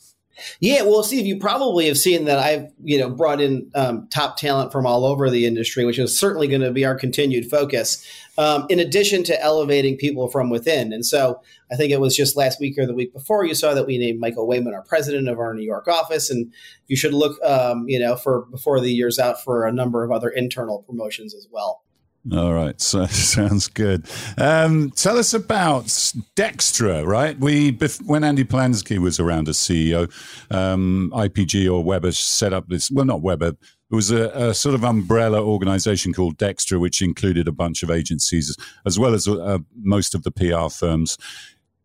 Yeah, 0.61 0.83
well, 0.83 1.03
Steve, 1.03 1.27
you 1.27 1.39
probably 1.39 1.87
have 1.87 1.99
seen 1.99 2.25
that 2.25 2.39
I've 2.39 2.73
you 2.83 2.99
know 2.99 3.11
brought 3.11 3.41
in 3.41 3.71
um, 3.75 4.09
top 4.09 4.37
talent 4.37 4.73
from 4.73 4.87
all 4.87 5.05
over 5.05 5.31
the 5.31 5.47
industry, 5.47 5.85
which 5.85 5.99
is 5.99 6.19
certainly 6.19 6.49
going 6.49 6.61
to 6.63 6.73
be 6.73 6.85
our 6.85 6.95
continued 6.95 7.49
focus. 7.51 8.05
Um, 8.37 8.67
in 8.69 8.81
addition 8.81 9.23
to 9.25 9.41
elevating 9.41 9.97
people 9.97 10.29
from 10.29 10.51
within, 10.51 10.93
and 10.93 11.07
so 11.07 11.41
I 11.71 11.77
think 11.77 11.93
it 11.93 12.01
was 12.01 12.17
just 12.17 12.37
last 12.37 12.59
week 12.59 12.77
or 12.79 12.87
the 12.87 12.95
week 12.95 13.13
before 13.13 13.45
you 13.45 13.55
saw 13.55 13.75
that 13.75 13.87
we 13.87 13.97
named 13.97 14.19
Michael 14.19 14.49
Wayman 14.49 14.75
our 14.75 14.83
president 14.83 15.29
of 15.29 15.39
our 15.39 15.55
New 15.55 15.65
York 15.65 15.87
office, 15.87 16.31
and 16.31 16.53
you 16.89 16.97
should 16.97 17.15
look, 17.15 17.41
um, 17.45 17.89
you 17.89 18.01
know, 18.01 18.17
for 18.17 18.47
before 18.47 18.81
the 18.81 18.93
year's 18.93 19.19
out 19.21 19.43
for 19.43 19.67
a 19.67 19.73
number 19.73 20.03
of 20.03 20.11
other 20.11 20.29
internal 20.29 20.83
promotions 20.83 21.35
as 21.35 21.47
well. 21.51 21.84
All 22.33 22.55
right, 22.55 22.81
so 22.81 23.05
sounds 23.11 23.69
good. 23.69 24.07
Um, 24.39 24.91
tell 24.93 25.19
us 25.19 25.35
about 25.35 25.85
DXTRA, 25.85 27.07
right? 27.07 27.39
We 27.39 27.73
when 28.05 28.25
Andy 28.25 28.45
Polansky 28.45 28.99
was 28.99 29.21
around 29.21 29.49
as 29.49 29.59
CEO, 29.59 30.11
um, 30.51 31.13
IPG 31.15 31.71
or 31.71 31.85
Weber 31.85 32.13
set 32.13 32.53
up 32.53 32.69
this. 32.69 32.91
Well, 32.91 33.05
not 33.05 33.21
Weber. 33.21 33.53
It 33.91 33.95
was 33.95 34.11
a, 34.11 34.31
a, 34.31 34.55
sort 34.55 34.75
of 34.75 34.83
umbrella 34.83 35.43
organization 35.43 36.15
called 36.15 36.39
DXTRA, 36.39 36.81
which 36.81 37.03
included 37.03 37.47
a 37.47 37.53
bunch 37.53 37.83
of 37.83 37.91
agencies 37.91 38.57
as 38.87 38.99
well 38.99 39.15
as 39.15 39.29
uh, 39.29 39.59
most 39.77 40.15
of 40.15 40.23
the 40.23 40.33
PR 40.33 40.69
firms 40.69 41.19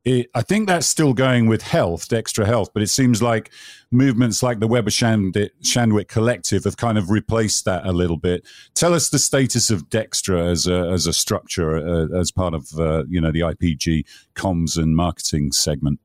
it, 0.09 0.29
I 0.33 0.41
think 0.41 0.67
that's 0.67 0.87
still 0.87 1.13
going 1.13 1.47
with 1.47 1.61
health, 1.61 2.07
DXTRA 2.07 2.45
Health, 2.45 2.71
but 2.73 2.81
it 2.81 2.87
seems 2.87 3.21
like 3.21 3.51
movements 3.91 4.41
like 4.41 4.59
the 4.59 4.67
Weber 4.67 4.89
Shandwick 4.89 6.07
Collective 6.07 6.63
have 6.63 6.77
kind 6.77 6.97
of 6.97 7.11
replaced 7.11 7.65
that 7.65 7.85
a 7.85 7.91
little 7.91 8.17
bit. 8.17 8.43
Tell 8.73 8.93
us 8.93 9.09
the 9.09 9.19
status 9.19 9.69
of 9.69 9.89
DXTRA 9.89 10.51
as 10.51 10.65
a, 10.65 10.89
as 10.89 11.05
a 11.05 11.13
structure, 11.13 11.77
uh, 11.77 12.17
as 12.17 12.31
part 12.31 12.55
of 12.55 12.67
uh, 12.79 13.03
you 13.07 13.21
know 13.21 13.31
the 13.31 13.41
IPG 13.41 14.05
comms 14.35 14.77
and 14.77 14.95
marketing 14.95 15.51
segment. 15.51 15.99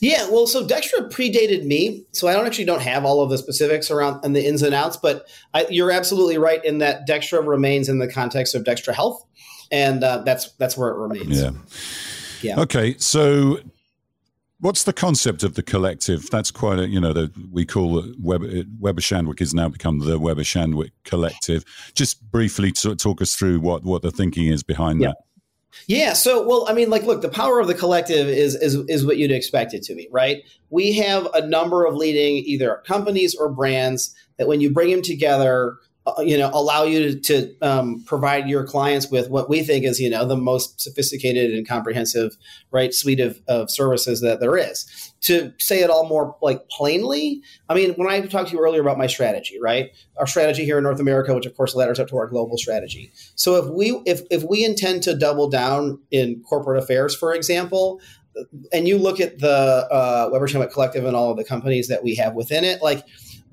Yeah, 0.00 0.30
well, 0.30 0.46
so 0.46 0.66
DXTRA 0.66 1.10
predated 1.10 1.66
me, 1.66 2.06
so 2.12 2.26
I 2.26 2.32
don't 2.32 2.46
actually 2.46 2.64
don't 2.64 2.80
have 2.80 3.04
all 3.04 3.20
of 3.20 3.28
the 3.28 3.36
specifics 3.36 3.90
around 3.90 4.24
and 4.24 4.34
the 4.34 4.46
ins 4.46 4.62
and 4.62 4.74
outs, 4.74 4.96
but 4.96 5.26
I, 5.52 5.66
you're 5.68 5.90
absolutely 5.90 6.38
right 6.38 6.64
in 6.64 6.78
that 6.78 7.06
DXTRA 7.06 7.46
remains 7.46 7.90
in 7.90 7.98
the 7.98 8.08
context 8.08 8.54
of 8.54 8.64
DXTRA 8.64 8.94
Health, 8.94 9.26
and 9.70 10.02
uh, 10.02 10.22
that's 10.24 10.52
that's 10.52 10.78
where 10.78 10.88
it 10.88 10.96
remains. 10.96 11.42
Yeah. 11.42 11.50
Yeah. 12.44 12.60
Okay, 12.60 12.96
so 12.98 13.58
what's 14.60 14.84
the 14.84 14.92
concept 14.92 15.42
of 15.42 15.54
the 15.54 15.62
collective? 15.62 16.28
That's 16.30 16.50
quite 16.50 16.78
a 16.78 16.88
you 16.88 17.00
know 17.00 17.12
the, 17.12 17.30
we 17.50 17.64
call 17.64 17.98
it 17.98 18.16
Weber, 18.20 18.64
Weber 18.78 19.00
Shandwick 19.00 19.38
has 19.40 19.54
now 19.54 19.68
become 19.68 20.00
the 20.00 20.18
Weber 20.18 20.42
Shandwick 20.42 20.90
Collective. 21.04 21.64
Just 21.94 22.22
briefly 22.30 22.70
to 22.72 22.94
talk 22.94 23.22
us 23.22 23.34
through 23.34 23.60
what 23.60 23.84
what 23.84 24.02
the 24.02 24.10
thinking 24.10 24.46
is 24.46 24.62
behind 24.62 25.00
yeah. 25.00 25.08
that. 25.08 25.16
Yeah. 25.86 26.12
So, 26.12 26.46
well, 26.46 26.66
I 26.68 26.72
mean, 26.72 26.88
like, 26.88 27.02
look, 27.02 27.20
the 27.20 27.28
power 27.28 27.60
of 27.60 27.66
the 27.66 27.74
collective 27.74 28.28
is, 28.28 28.54
is 28.54 28.76
is 28.88 29.04
what 29.04 29.16
you'd 29.16 29.32
expect 29.32 29.74
it 29.74 29.82
to 29.84 29.94
be, 29.94 30.08
right? 30.10 30.44
We 30.70 30.92
have 30.92 31.26
a 31.34 31.46
number 31.46 31.84
of 31.84 31.94
leading 31.94 32.36
either 32.44 32.82
companies 32.86 33.34
or 33.34 33.48
brands 33.48 34.14
that, 34.36 34.48
when 34.48 34.60
you 34.60 34.72
bring 34.72 34.90
them 34.90 35.02
together, 35.02 35.76
you 36.18 36.36
know 36.36 36.50
allow 36.52 36.84
you 36.84 37.18
to, 37.18 37.54
um, 37.62 38.02
provide 38.04 38.46
your 38.46 38.64
clients 38.64 39.10
with 39.10 39.30
what 39.30 39.48
we 39.48 39.62
think 39.62 39.84
is 39.84 39.98
you 39.98 40.10
know 40.10 40.26
the 40.26 40.36
most 40.36 40.80
sophisticated 40.80 41.52
and 41.52 41.66
comprehensive 41.66 42.36
right 42.70 42.92
suite 42.92 43.20
of, 43.20 43.40
of 43.48 43.70
services 43.70 44.20
that 44.20 44.40
there 44.40 44.56
is. 44.56 45.12
To 45.22 45.54
say 45.58 45.80
it 45.80 45.88
all 45.88 46.06
more 46.06 46.36
like 46.42 46.68
plainly 46.68 47.40
i 47.70 47.74
mean 47.74 47.94
when 47.94 48.08
i 48.08 48.20
talked 48.20 48.50
to 48.50 48.56
you 48.56 48.62
earlier 48.62 48.82
about 48.82 48.98
my 48.98 49.06
strategy 49.06 49.58
right 49.58 49.90
our 50.18 50.26
strategy 50.26 50.66
here 50.66 50.76
in 50.76 50.84
north 50.84 51.00
america 51.00 51.34
which 51.34 51.46
of 51.46 51.56
course 51.56 51.74
ladders 51.74 51.98
up 51.98 52.08
to 52.08 52.16
our 52.18 52.26
global 52.26 52.58
strategy. 52.58 53.10
So 53.34 53.56
if 53.56 53.66
we 53.70 54.02
if, 54.04 54.20
if 54.30 54.42
we 54.42 54.64
intend 54.64 55.02
to 55.04 55.16
double 55.16 55.48
down 55.48 56.00
in 56.10 56.42
corporate 56.42 56.82
affairs 56.82 57.16
for 57.16 57.34
example 57.34 58.00
and 58.72 58.88
you 58.88 58.98
look 58.98 59.20
at 59.20 59.38
the 59.38 59.48
uh, 59.90 60.66
Collective 60.66 61.04
and 61.04 61.16
all 61.16 61.30
of 61.30 61.36
the 61.36 61.44
companies 61.44 61.88
that 61.88 62.02
we 62.02 62.14
have 62.16 62.34
within 62.34 62.64
it, 62.64 62.82
like 62.82 63.04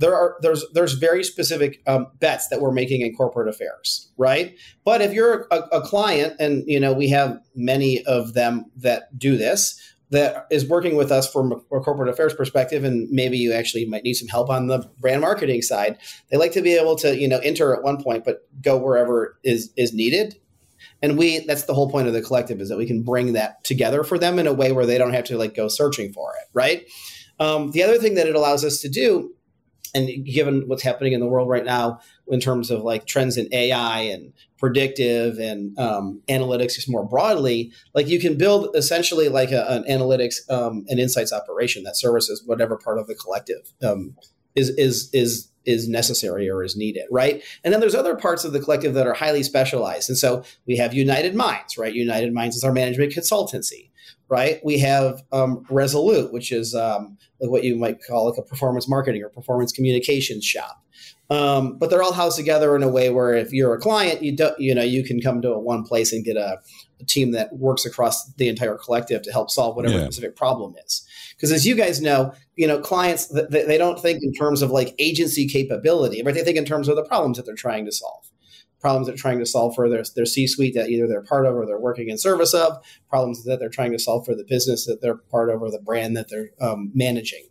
there 0.01 0.15
are 0.15 0.37
there's 0.41 0.65
there's 0.73 0.93
very 0.93 1.23
specific 1.23 1.81
um, 1.87 2.07
bets 2.19 2.47
that 2.49 2.59
we're 2.59 2.71
making 2.71 3.01
in 3.01 3.15
corporate 3.15 3.47
affairs, 3.47 4.11
right? 4.17 4.57
But 4.83 5.01
if 5.01 5.13
you're 5.13 5.47
a, 5.51 5.59
a 5.71 5.81
client, 5.81 6.35
and 6.39 6.63
you 6.67 6.79
know 6.79 6.91
we 6.91 7.09
have 7.09 7.39
many 7.55 8.03
of 8.05 8.33
them 8.33 8.65
that 8.77 9.17
do 9.17 9.37
this, 9.37 9.79
that 10.11 10.47
is 10.51 10.67
working 10.67 10.95
with 10.95 11.11
us 11.11 11.31
from 11.31 11.51
a 11.51 11.79
corporate 11.79 12.09
affairs 12.09 12.33
perspective 12.33 12.83
and 12.83 13.09
maybe 13.09 13.37
you 13.37 13.53
actually 13.53 13.85
might 13.85 14.03
need 14.03 14.13
some 14.13 14.27
help 14.27 14.49
on 14.49 14.67
the 14.67 14.89
brand 14.99 15.21
marketing 15.21 15.61
side 15.61 15.97
they 16.29 16.37
like 16.37 16.51
to 16.51 16.61
be 16.61 16.73
able 16.73 16.95
to 16.95 17.17
you 17.17 17.27
know 17.27 17.39
enter 17.39 17.73
at 17.73 17.81
one 17.81 18.01
point 18.01 18.23
but 18.23 18.45
go 18.61 18.77
wherever 18.77 19.37
is 19.43 19.71
is 19.77 19.93
needed 19.93 20.35
and 21.01 21.17
we 21.17 21.39
that's 21.45 21.63
the 21.63 21.73
whole 21.73 21.89
point 21.89 22.07
of 22.07 22.13
the 22.13 22.21
collective 22.21 22.59
is 22.59 22.69
that 22.69 22.77
we 22.77 22.85
can 22.85 23.01
bring 23.01 23.33
that 23.33 23.63
together 23.63 24.03
for 24.03 24.19
them 24.19 24.37
in 24.37 24.47
a 24.47 24.53
way 24.53 24.71
where 24.71 24.85
they 24.85 24.97
don't 24.97 25.13
have 25.13 25.23
to 25.23 25.37
like 25.37 25.55
go 25.55 25.67
searching 25.67 26.11
for 26.11 26.33
it 26.41 26.47
right 26.53 26.85
um, 27.39 27.71
the 27.71 27.81
other 27.81 27.97
thing 27.97 28.15
that 28.15 28.27
it 28.27 28.35
allows 28.35 28.63
us 28.63 28.79
to 28.81 28.89
do 28.89 29.33
and 29.93 30.25
given 30.25 30.67
what's 30.67 30.83
happening 30.83 31.13
in 31.13 31.19
the 31.19 31.27
world 31.27 31.49
right 31.49 31.65
now 31.65 31.99
in 32.27 32.39
terms 32.39 32.71
of 32.71 32.81
like 32.81 33.05
trends 33.05 33.37
in 33.37 33.47
AI 33.53 34.01
and 34.01 34.33
predictive 34.57 35.37
and 35.39 35.77
um, 35.79 36.21
analytics 36.29 36.75
just 36.75 36.89
more 36.89 37.05
broadly, 37.05 37.71
like 37.93 38.07
you 38.07 38.19
can 38.19 38.37
build 38.37 38.75
essentially 38.75 39.27
like 39.27 39.51
a, 39.51 39.65
an 39.69 39.83
analytics 39.83 40.49
um, 40.49 40.85
and 40.87 40.99
insights 40.99 41.33
operation 41.33 41.83
that 41.83 41.97
services 41.97 42.43
whatever 42.45 42.77
part 42.77 42.99
of 42.99 43.07
the 43.07 43.15
collective 43.15 43.73
um, 43.83 44.15
is 44.55 44.69
is 44.69 45.09
is 45.13 45.49
is 45.63 45.87
necessary 45.87 46.49
or 46.49 46.63
is 46.63 46.75
needed, 46.75 47.03
right? 47.11 47.43
And 47.63 47.71
then 47.71 47.81
there's 47.81 47.93
other 47.93 48.15
parts 48.15 48.43
of 48.43 48.51
the 48.51 48.59
collective 48.59 48.95
that 48.95 49.05
are 49.05 49.13
highly 49.13 49.43
specialized. 49.43 50.09
And 50.09 50.17
so 50.17 50.43
we 50.65 50.75
have 50.77 50.91
United 50.91 51.35
Minds, 51.35 51.77
right? 51.77 51.93
United 51.93 52.33
Minds 52.33 52.55
is 52.55 52.63
our 52.63 52.71
management 52.71 53.13
consultancy 53.13 53.90
right? 54.31 54.61
We 54.63 54.79
have 54.79 55.21
um, 55.33 55.65
Resolute, 55.69 56.31
which 56.31 56.53
is 56.53 56.73
um, 56.73 57.17
like 57.41 57.51
what 57.51 57.65
you 57.65 57.75
might 57.75 58.01
call 58.01 58.29
like 58.29 58.39
a 58.39 58.41
performance 58.41 58.87
marketing 58.87 59.21
or 59.21 59.29
performance 59.29 59.73
communications 59.73 60.45
shop. 60.45 60.81
Um, 61.29 61.77
but 61.77 61.89
they're 61.89 62.01
all 62.01 62.13
housed 62.13 62.37
together 62.37 62.75
in 62.75 62.83
a 62.83 62.89
way 62.89 63.09
where 63.09 63.33
if 63.33 63.51
you're 63.51 63.73
a 63.73 63.79
client, 63.79 64.21
you 64.21 64.35
don't, 64.35 64.57
you 64.59 64.73
know, 64.73 64.83
you 64.83 65.03
can 65.03 65.21
come 65.21 65.41
to 65.41 65.57
one 65.57 65.83
place 65.83 66.13
and 66.13 66.23
get 66.23 66.37
a, 66.37 66.59
a 66.99 67.05
team 67.05 67.31
that 67.31 67.53
works 67.57 67.85
across 67.85 68.33
the 68.33 68.47
entire 68.47 68.77
collective 68.77 69.21
to 69.23 69.31
help 69.31 69.49
solve 69.49 69.75
whatever 69.75 69.95
yeah. 69.95 70.03
specific 70.03 70.35
problem 70.35 70.75
is. 70.85 71.05
Because 71.35 71.51
as 71.51 71.65
you 71.65 71.75
guys 71.75 72.01
know, 72.01 72.33
you 72.55 72.67
know, 72.67 72.79
clients 72.79 73.27
they, 73.27 73.63
they 73.63 73.77
don't 73.77 73.99
think 73.99 74.23
in 74.23 74.33
terms 74.33 74.61
of 74.61 74.71
like 74.71 74.95
agency 74.97 75.47
capability, 75.47 76.21
but 76.21 76.35
they 76.35 76.43
think 76.43 76.57
in 76.57 76.65
terms 76.65 76.87
of 76.87 76.95
the 76.95 77.03
problems 77.03 77.37
that 77.37 77.45
they're 77.45 77.55
trying 77.55 77.85
to 77.85 77.91
solve 77.91 78.30
problems 78.81 79.07
they're 79.07 79.15
trying 79.15 79.39
to 79.39 79.45
solve 79.45 79.75
for 79.75 79.87
their, 79.87 80.03
their 80.15 80.25
C-suite 80.25 80.73
that 80.73 80.89
either 80.89 81.07
they're 81.07 81.21
part 81.21 81.45
of 81.45 81.55
or 81.55 81.65
they're 81.65 81.79
working 81.79 82.09
in 82.09 82.17
service 82.17 82.53
of, 82.53 82.83
problems 83.09 83.43
that 83.43 83.59
they're 83.59 83.69
trying 83.69 83.91
to 83.91 83.99
solve 83.99 84.25
for 84.25 84.35
the 84.35 84.43
business 84.43 84.87
that 84.87 85.01
they're 85.01 85.15
part 85.15 85.49
of 85.49 85.61
or 85.61 85.69
the 85.69 85.79
brand 85.79 86.17
that 86.17 86.29
they're 86.29 86.49
um, 86.59 86.91
managing. 86.95 87.45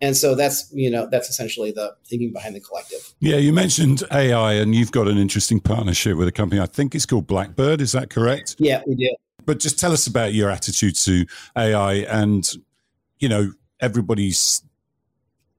And 0.00 0.16
so 0.16 0.36
that's, 0.36 0.70
you 0.72 0.90
know, 0.90 1.08
that's 1.10 1.28
essentially 1.28 1.72
the 1.72 1.96
thinking 2.06 2.32
behind 2.32 2.54
the 2.54 2.60
collective. 2.60 3.12
Yeah, 3.18 3.36
you 3.36 3.52
mentioned 3.52 4.04
AI 4.12 4.54
and 4.54 4.74
you've 4.74 4.92
got 4.92 5.08
an 5.08 5.18
interesting 5.18 5.58
partnership 5.58 6.16
with 6.16 6.28
a 6.28 6.32
company. 6.32 6.60
I 6.60 6.66
think 6.66 6.94
it's 6.94 7.06
called 7.06 7.26
Blackbird. 7.26 7.80
Is 7.80 7.92
that 7.92 8.08
correct? 8.08 8.56
Yeah, 8.58 8.82
we 8.86 8.94
do. 8.94 9.14
But 9.44 9.58
just 9.58 9.80
tell 9.80 9.92
us 9.92 10.06
about 10.06 10.32
your 10.32 10.50
attitude 10.50 10.94
to 11.04 11.26
AI 11.56 11.94
and, 11.94 12.48
you 13.18 13.28
know, 13.28 13.52
everybody's 13.80 14.62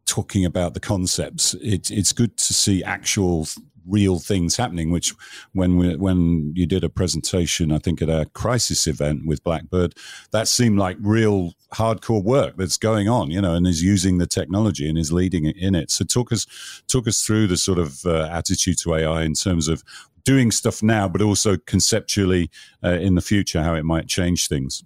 talking 0.06 0.46
about 0.46 0.74
the 0.74 0.80
concepts. 0.80 1.54
It, 1.56 1.92
it's 1.92 2.14
good 2.14 2.38
to 2.38 2.54
see 2.54 2.84
actual 2.84 3.48
real 3.89 4.19
things 4.19 4.55
happening. 4.55 4.91
Which 4.91 5.13
when 5.53 5.77
we, 5.77 5.96
when 5.96 6.53
you 6.55 6.65
did 6.65 6.84
a 6.84 6.89
presentation, 6.89 7.72
I 7.72 7.79
think 7.79 8.01
at 8.01 8.10
a 8.10 8.29
crisis 8.34 8.88
event 8.88 9.25
with 9.25 9.43
Blackbird, 9.43 9.96
that 10.31 10.48
seemed 10.48 10.79
like 10.79 10.98
real 11.01 11.53
hardcore 11.74 12.24
work 12.24 12.55
that's 12.58 12.77
going 12.77 13.10
on. 13.10 13.31
You 13.31 13.41
know, 13.41 13.55
and 13.55 13.67
is 13.67 13.84
using 13.84 14.17
the 14.17 14.27
technology 14.27 14.88
and 14.88 14.98
is 14.98 15.12
leading 15.12 15.46
in 15.46 15.75
it. 15.75 15.91
So 15.91 16.05
talk 16.05 16.31
us 16.31 16.46
talk 16.88 17.08
us 17.08 17.22
through 17.22 17.48
the 17.48 17.58
sort 17.58 17.79
of 17.79 18.05
uh, 18.05 18.27
attitude 18.31 18.77
to 18.79 18.96
AI 18.96 19.24
in 19.24 19.34
terms 19.34 19.67
of 19.67 19.84
doing 20.24 20.51
stuff 20.51 20.84
now, 20.84 21.08
but 21.08 21.22
also 21.22 21.58
conceptually 21.58 22.51
uh, 22.84 22.89
in 22.89 23.15
the 23.15 23.22
future, 23.22 23.63
how 23.63 23.74
it 23.74 23.84
might 23.84 24.08
change 24.08 24.48
things. 24.48 24.84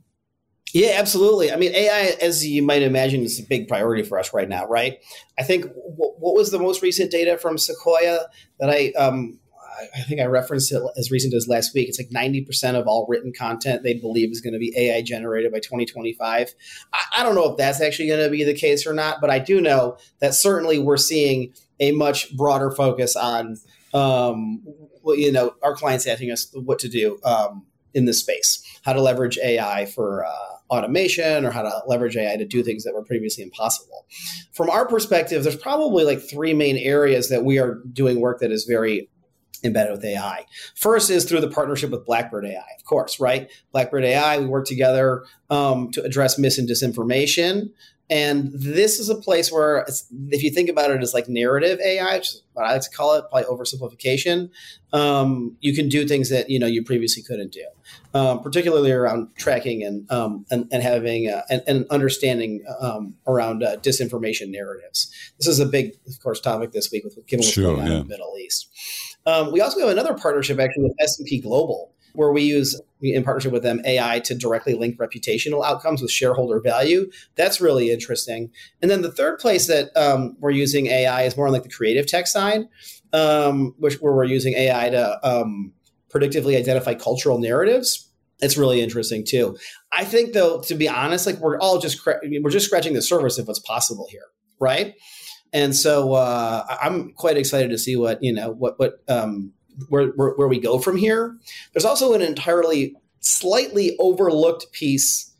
Yeah, 0.74 0.94
absolutely. 0.96 1.51
I 1.51 1.56
mean, 1.56 1.74
AI, 1.75 2.15
as 2.20 2.46
you 2.46 2.63
might 2.63 2.82
imagine, 2.82 3.22
is 3.22 3.39
a 3.39 3.44
big 3.44 3.68
priority 3.68 4.01
for 4.03 4.18
us 4.20 4.34
right 4.34 4.50
now, 4.50 4.65
right? 4.65 4.98
I 5.38 5.44
think 5.44 5.65
w- 5.65 6.13
what 6.18 6.34
was 6.36 6.50
the 6.51 6.60
most 6.60 6.82
recent 6.82 7.12
data 7.12 7.38
from 7.38 7.60
Sequoia 7.60 8.22
that 8.60 8.72
I, 8.72 8.92
um, 8.98 9.39
I 9.96 10.01
think 10.01 10.20
I 10.20 10.25
referenced 10.25 10.72
it 10.72 10.82
as 10.98 11.12
recent 11.12 11.34
as 11.36 11.48
last 11.48 11.74
week. 11.75 11.89
It's 11.89 12.00
like 12.00 12.10
90% 12.10 12.75
of 12.75 12.88
all 12.88 13.06
written 13.08 13.34
content 13.34 13.84
they 13.84 13.94
believe 13.94 14.32
is 14.32 14.42
going 14.42 14.53
to 14.53 14.60
be 14.60 14.74
AI 14.77 15.01
generated 15.03 15.51
by 15.51 15.60
2025. 15.60 16.56
I, 16.94 17.00
I 17.18 17.24
don't 17.24 17.36
know 17.36 17.51
if 17.51 17.58
that's 17.58 17.82
actually 17.82 18.08
going 18.08 18.24
to 18.24 18.30
be 18.32 18.44
the 18.44 18.53
case 18.56 18.88
or 18.88 18.94
not, 18.94 19.22
but 19.22 19.30
I 19.30 19.39
do 19.39 19.62
know 19.62 19.98
that 20.22 20.34
certainly 20.34 20.80
we're 20.80 20.98
seeing 20.98 21.53
a 21.80 21.92
much 21.92 22.36
broader 22.36 22.72
focus 22.72 23.15
on, 23.15 23.58
um, 23.94 24.63
you 25.06 25.32
know, 25.32 25.53
our 25.62 25.75
clients 25.75 26.08
asking 26.08 26.32
us 26.32 26.50
what 26.53 26.80
to 26.80 26.89
do 26.89 27.20
um, 27.24 27.65
in 27.94 28.06
this 28.06 28.20
space, 28.20 28.63
how 28.84 28.94
to 28.94 29.01
leverage 29.01 29.38
AI 29.38 29.86
for, 29.86 30.25
uh, 30.25 30.52
automation 30.70 31.46
or 31.46 31.51
how 31.51 31.62
to 31.62 31.72
leverage 31.88 32.17
AI 32.17 32.38
to 32.38 32.46
do 32.46 32.63
things 32.63 32.84
that 32.84 32.93
were 32.93 33.03
previously 33.03 33.43
impossible. 33.43 34.05
From 34.53 34.70
our 34.70 34.88
perspective, 34.88 35.43
there's 35.43 35.55
probably 35.55 36.03
like 36.03 36.22
three 36.22 36.53
main 36.53 36.77
areas 36.77 37.29
that 37.29 37.43
we 37.43 37.60
are 37.60 37.82
doing 37.91 38.20
work 38.20 38.39
that 38.39 38.51
is 38.51 38.65
very 38.65 39.10
embedded 39.63 39.93
with 39.93 40.03
AI. 40.03 40.46
First 40.75 41.10
is 41.10 41.25
through 41.25 41.41
the 41.41 41.50
partnership 41.50 41.89
with 41.91 42.05
Blackbird 42.05 42.46
AI, 42.46 42.65
of 42.77 42.86
course, 42.86 43.20
right? 43.20 43.50
Blackbird 43.72 44.03
AI, 44.03 44.39
we 44.39 44.46
work 44.46 44.65
together 44.65 45.25
um, 45.50 45.91
to 45.91 46.03
address 46.03 46.38
mis 46.38 46.58
and 46.58 46.67
disinformation. 46.67 47.70
And 48.10 48.51
this 48.53 49.00
is 49.00 49.10
a 49.10 49.15
place 49.15 49.51
where, 49.51 49.86
if 50.29 50.43
you 50.43 50.50
think 50.50 50.69
about 50.69 50.91
it 50.91 51.01
as 51.01 51.13
like 51.13 51.27
narrative 51.27 51.79
AI, 51.79 52.15
which 52.15 52.27
is 52.27 52.43
what 52.53 52.65
I 52.65 52.74
like 52.74 52.81
to 52.81 52.89
call 52.89 53.15
it, 53.15 53.25
probably 53.29 53.43
oversimplification, 53.43 54.50
um, 54.91 55.57
you 55.62 55.74
can 55.74 55.89
do 55.89 56.07
things 56.07 56.29
that 56.29 56.50
you 56.50 56.60
know 56.60 56.67
you 56.67 56.83
previously 56.83 57.24
couldn't 57.24 57.51
do 57.51 57.65
um, 58.13 58.41
particularly 58.41 58.91
around 58.91 59.36
tracking 59.36 59.83
and 59.83 60.10
um, 60.12 60.45
and, 60.51 60.67
and, 60.72 60.83
having 60.83 61.29
uh, 61.29 61.41
and, 61.50 61.63
and, 61.67 61.86
understanding 61.89 62.63
um, 62.79 63.15
around 63.27 63.63
uh, 63.63 63.77
disinformation 63.77 64.50
narratives. 64.50 65.12
This 65.38 65.48
is 65.48 65.60
a 65.60 65.65
big, 65.65 65.93
of 66.07 66.22
course, 66.22 66.39
topic 66.39 66.72
this 66.72 66.91
week 66.91 67.03
with 67.03 67.15
given 67.27 67.43
what's 67.43 67.53
sure, 67.53 67.63
going 67.63 67.81
on 67.81 67.88
yeah. 67.88 67.93
in 67.93 68.00
the 68.00 68.10
Middle 68.10 68.36
East. 68.39 68.69
Um, 69.25 69.51
we 69.51 69.62
also 69.62 69.79
have 69.79 69.89
another 69.89 70.13
partnership 70.13 70.60
actually 70.60 70.83
with 70.83 70.93
S 71.00 71.17
and 71.17 71.27
P 71.27 71.39
Global, 71.39 71.92
where 72.13 72.32
we 72.32 72.43
use 72.43 72.79
in 73.01 73.24
partnership 73.24 73.51
with 73.51 73.63
them 73.63 73.82
AI 73.86 74.20
to 74.22 74.34
directly 74.34 74.74
link 74.75 74.98
reputational 74.98 75.65
outcomes 75.65 76.01
with 76.01 76.10
shareholder 76.12 76.62
value. 76.62 77.12
That's 77.36 77.60
really 77.60 77.91
interesting. 77.91 78.51
And 78.82 78.89
then 78.89 79.01
the 79.01 79.12
third 79.12 79.39
place 79.39 79.67
that 79.67 79.96
um, 79.98 80.38
we're 80.39 80.51
using 80.51 80.88
AI 80.88 81.24
is 81.24 81.36
more 81.36 81.48
on 81.48 81.53
like 81.53 81.63
the 81.63 81.70
creative 81.70 82.08
tech 82.08 82.27
side, 82.27 82.62
um, 83.12 83.75
which 83.77 83.96
where 83.96 84.13
we're 84.13 84.24
using 84.24 84.53
AI 84.53 84.89
to 84.91 85.20
predictively 86.13 86.58
identify 86.58 86.93
cultural 86.93 87.39
narratives 87.39 88.10
It's 88.41 88.58
really 88.58 88.82
interesting 88.82 89.25
too. 89.25 89.58
I 89.91 90.05
think, 90.05 90.34
though, 90.34 90.62
to 90.62 90.75
be 90.75 90.88
honest, 90.88 91.25
like 91.25 91.39
we're 91.39 91.60
all 91.60 91.79
just 91.79 92.05
we're 92.05 92.50
just 92.50 92.65
scratching 92.65 92.93
the 92.93 93.01
surface 93.01 93.38
of 93.38 93.48
what's 93.48 93.60
possible 93.60 94.08
here, 94.10 94.27
right? 94.60 94.96
And 95.51 95.75
so 95.75 96.13
uh, 96.13 96.63
I'm 96.82 97.13
quite 97.13 97.38
excited 97.38 97.70
to 97.70 97.77
see 97.77 97.96
what 97.96 98.22
you 98.24 98.34
know 98.34 98.51
what 98.51 98.79
what 98.79 99.03
um, 99.08 99.53
where, 99.89 100.08
where 100.10 100.32
where 100.32 100.48
we 100.48 100.60
go 100.60 100.80
from 100.80 100.98
here. 100.98 101.38
There's 101.74 101.86
also 101.86 102.13
an 102.13 102.22
entirely 102.22 102.96
slightly 103.20 103.96
overlooked 104.00 104.72
piece 104.72 105.32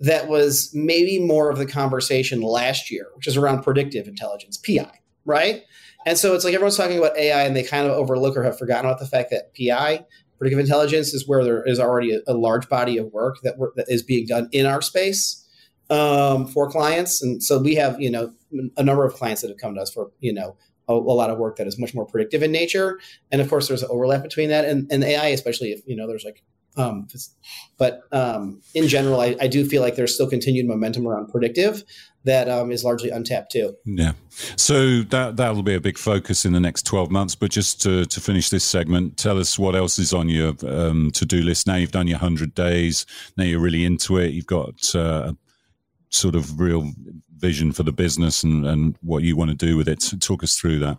that 0.00 0.28
was 0.28 0.70
maybe 0.74 1.18
more 1.18 1.50
of 1.50 1.58
the 1.58 1.66
conversation 1.66 2.40
last 2.40 2.90
year, 2.90 3.08
which 3.16 3.26
is 3.26 3.36
around 3.36 3.62
predictive 3.62 4.06
intelligence, 4.06 4.56
PI, 4.56 4.90
right? 5.24 5.62
And 6.06 6.16
so 6.16 6.34
it's 6.34 6.44
like 6.44 6.54
everyone's 6.54 6.76
talking 6.76 6.98
about 6.98 7.16
AI 7.16 7.42
and 7.42 7.56
they 7.56 7.64
kind 7.64 7.86
of 7.86 7.92
overlook 7.92 8.36
or 8.36 8.42
have 8.44 8.58
forgotten 8.58 8.86
about 8.86 9.00
the 9.00 9.06
fact 9.06 9.30
that 9.30 9.54
PI, 9.54 10.06
predictive 10.38 10.60
intelligence, 10.60 11.12
is 11.12 11.26
where 11.26 11.44
there 11.44 11.66
is 11.66 11.80
already 11.80 12.14
a, 12.14 12.20
a 12.28 12.34
large 12.34 12.68
body 12.68 12.96
of 12.96 13.12
work 13.12 13.38
that, 13.42 13.56
that 13.74 13.86
is 13.88 14.02
being 14.02 14.26
done 14.26 14.48
in 14.52 14.66
our 14.66 14.80
space 14.80 15.44
um, 15.90 16.46
for 16.46 16.70
clients. 16.70 17.22
And 17.22 17.42
so 17.42 17.58
we 17.58 17.74
have, 17.74 18.00
you 18.00 18.10
know, 18.10 18.32
a 18.76 18.82
number 18.82 19.04
of 19.04 19.14
clients 19.14 19.42
that 19.42 19.48
have 19.48 19.58
come 19.58 19.74
to 19.74 19.80
us 19.80 19.92
for, 19.92 20.10
you 20.20 20.32
know, 20.32 20.56
a, 20.88 20.92
a, 20.92 20.94
lot 20.94 21.30
of 21.30 21.38
work 21.38 21.56
that 21.56 21.66
is 21.66 21.78
much 21.78 21.94
more 21.94 22.06
predictive 22.06 22.42
in 22.42 22.52
nature. 22.52 23.00
And 23.30 23.40
of 23.40 23.48
course, 23.48 23.68
there's 23.68 23.82
an 23.82 23.88
overlap 23.90 24.22
between 24.22 24.48
that 24.48 24.64
and, 24.64 24.90
and 24.90 25.04
AI, 25.04 25.28
especially 25.28 25.72
if, 25.72 25.80
you 25.86 25.96
know, 25.96 26.06
there's 26.06 26.24
like, 26.24 26.42
um, 26.76 27.08
but 27.76 28.02
um, 28.12 28.60
in 28.74 28.86
general, 28.86 29.20
I, 29.20 29.36
I, 29.40 29.48
do 29.48 29.64
feel 29.64 29.82
like 29.82 29.96
there's 29.96 30.14
still 30.14 30.28
continued 30.28 30.66
momentum 30.68 31.08
around 31.08 31.28
predictive 31.28 31.82
that 32.24 32.48
um, 32.48 32.70
is 32.70 32.84
largely 32.84 33.10
untapped 33.10 33.50
too. 33.50 33.74
Yeah. 33.84 34.12
So 34.56 35.02
that, 35.02 35.36
that'll 35.36 35.64
be 35.64 35.74
a 35.74 35.80
big 35.80 35.98
focus 35.98 36.44
in 36.44 36.52
the 36.52 36.60
next 36.60 36.84
12 36.84 37.10
months. 37.10 37.34
But 37.34 37.50
just 37.50 37.82
to, 37.82 38.04
to 38.04 38.20
finish 38.20 38.50
this 38.50 38.64
segment, 38.64 39.16
tell 39.16 39.38
us 39.38 39.58
what 39.58 39.74
else 39.74 39.98
is 39.98 40.12
on 40.12 40.28
your 40.28 40.54
um, 40.66 41.10
to 41.12 41.26
do 41.26 41.42
list. 41.42 41.66
Now 41.66 41.76
you've 41.76 41.90
done 41.90 42.06
your 42.06 42.18
100 42.18 42.54
days. 42.54 43.06
Now 43.36 43.44
you're 43.44 43.60
really 43.60 43.84
into 43.84 44.18
it. 44.18 44.32
You've 44.32 44.46
got 44.46 44.94
uh, 44.94 45.32
sort 46.10 46.36
of 46.36 46.60
real 46.60 46.92
vision 47.38 47.72
for 47.72 47.82
the 47.82 47.92
business 47.92 48.42
and, 48.42 48.66
and 48.66 48.96
what 49.00 49.22
you 49.22 49.36
want 49.36 49.50
to 49.50 49.56
do 49.56 49.76
with 49.76 49.88
it. 49.88 50.02
So 50.02 50.16
talk 50.16 50.42
us 50.42 50.56
through 50.56 50.78
that. 50.80 50.98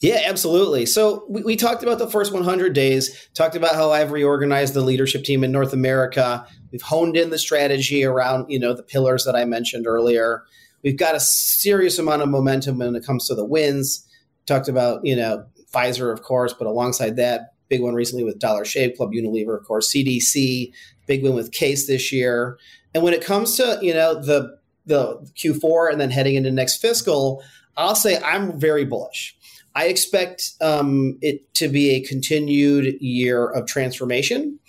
Yeah, 0.00 0.22
absolutely. 0.26 0.86
So 0.86 1.24
we, 1.28 1.42
we, 1.42 1.56
talked 1.56 1.82
about 1.82 1.98
the 1.98 2.08
first 2.08 2.32
100 2.32 2.72
days, 2.74 3.28
talked 3.34 3.56
about 3.56 3.74
how 3.74 3.90
I've 3.90 4.12
reorganized 4.12 4.74
the 4.74 4.82
leadership 4.82 5.24
team 5.24 5.42
in 5.42 5.50
North 5.50 5.72
America. 5.72 6.46
We've 6.70 6.82
honed 6.82 7.16
in 7.16 7.30
the 7.30 7.38
strategy 7.38 8.04
around, 8.04 8.46
you 8.48 8.58
know, 8.58 8.72
the 8.72 8.84
pillars 8.84 9.24
that 9.24 9.34
I 9.34 9.44
mentioned 9.44 9.86
earlier. 9.86 10.44
We've 10.84 10.96
got 10.96 11.16
a 11.16 11.20
serious 11.20 11.98
amount 11.98 12.22
of 12.22 12.28
momentum 12.28 12.78
when 12.78 12.94
it 12.94 13.04
comes 13.04 13.26
to 13.26 13.34
the 13.34 13.44
wins. 13.44 14.06
Talked 14.46 14.68
about, 14.68 15.04
you 15.04 15.16
know, 15.16 15.44
Pfizer, 15.72 16.12
of 16.12 16.22
course, 16.22 16.52
but 16.52 16.68
alongside 16.68 17.16
that, 17.16 17.54
big 17.68 17.80
one 17.80 17.94
recently 17.94 18.22
with 18.22 18.38
Dollar 18.38 18.64
Shave 18.64 18.96
Club, 18.96 19.10
Unilever, 19.12 19.58
of 19.58 19.66
course, 19.66 19.92
CDC, 19.92 20.72
big 21.06 21.22
win 21.22 21.34
with 21.34 21.50
Case 21.50 21.86
this 21.86 22.12
year. 22.12 22.58
And 22.94 23.02
when 23.02 23.14
it 23.14 23.24
comes 23.24 23.56
to 23.56 23.78
you 23.82 23.92
know 23.92 24.14
the 24.14 24.56
the 24.86 25.18
Q4 25.36 25.92
and 25.92 26.00
then 26.00 26.10
heading 26.10 26.34
into 26.34 26.50
next 26.50 26.78
fiscal, 26.78 27.42
I'll 27.76 27.94
say 27.94 28.20
I'm 28.22 28.58
very 28.58 28.84
bullish. 28.84 29.36
I 29.74 29.86
expect 29.86 30.52
um, 30.60 31.18
it 31.20 31.52
to 31.54 31.68
be 31.68 31.90
a 31.90 32.00
continued 32.00 33.00
year 33.00 33.46
of 33.46 33.66
transformation, 33.66 34.60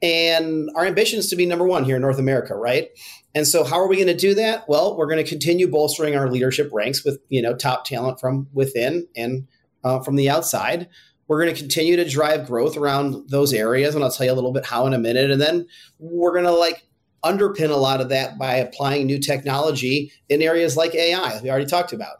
and 0.00 0.70
our 0.76 0.84
ambition 0.84 1.18
is 1.18 1.28
to 1.30 1.36
be 1.36 1.46
number 1.46 1.66
one 1.66 1.84
here 1.84 1.96
in 1.96 2.02
North 2.02 2.18
America, 2.18 2.54
right? 2.54 2.88
And 3.34 3.48
so, 3.48 3.64
how 3.64 3.80
are 3.80 3.88
we 3.88 3.96
going 3.96 4.06
to 4.06 4.16
do 4.16 4.34
that? 4.34 4.68
Well, 4.68 4.96
we're 4.96 5.08
going 5.08 5.22
to 5.22 5.28
continue 5.28 5.68
bolstering 5.68 6.14
our 6.14 6.30
leadership 6.30 6.70
ranks 6.72 7.04
with 7.04 7.20
you 7.28 7.42
know 7.42 7.54
top 7.54 7.84
talent 7.84 8.20
from 8.20 8.46
within 8.52 9.08
and 9.16 9.48
uh, 9.82 10.00
from 10.00 10.16
the 10.16 10.30
outside. 10.30 10.88
We're 11.26 11.42
going 11.42 11.54
to 11.54 11.60
continue 11.60 11.96
to 11.96 12.08
drive 12.08 12.46
growth 12.46 12.76
around 12.76 13.30
those 13.30 13.52
areas, 13.52 13.94
and 13.94 14.04
I'll 14.04 14.10
tell 14.10 14.26
you 14.26 14.32
a 14.32 14.34
little 14.34 14.52
bit 14.52 14.66
how 14.66 14.86
in 14.86 14.94
a 14.94 14.98
minute. 14.98 15.30
And 15.30 15.40
then 15.40 15.66
we're 15.98 16.32
going 16.32 16.44
to 16.44 16.52
like 16.52 16.86
underpin 17.24 17.70
a 17.70 17.76
lot 17.76 18.00
of 18.00 18.10
that 18.10 18.38
by 18.38 18.56
applying 18.56 19.06
new 19.06 19.18
technology 19.18 20.12
in 20.28 20.42
areas 20.42 20.76
like 20.76 20.94
AI, 20.94 21.32
as 21.32 21.42
we 21.42 21.50
already 21.50 21.66
talked 21.66 21.92
about. 21.92 22.16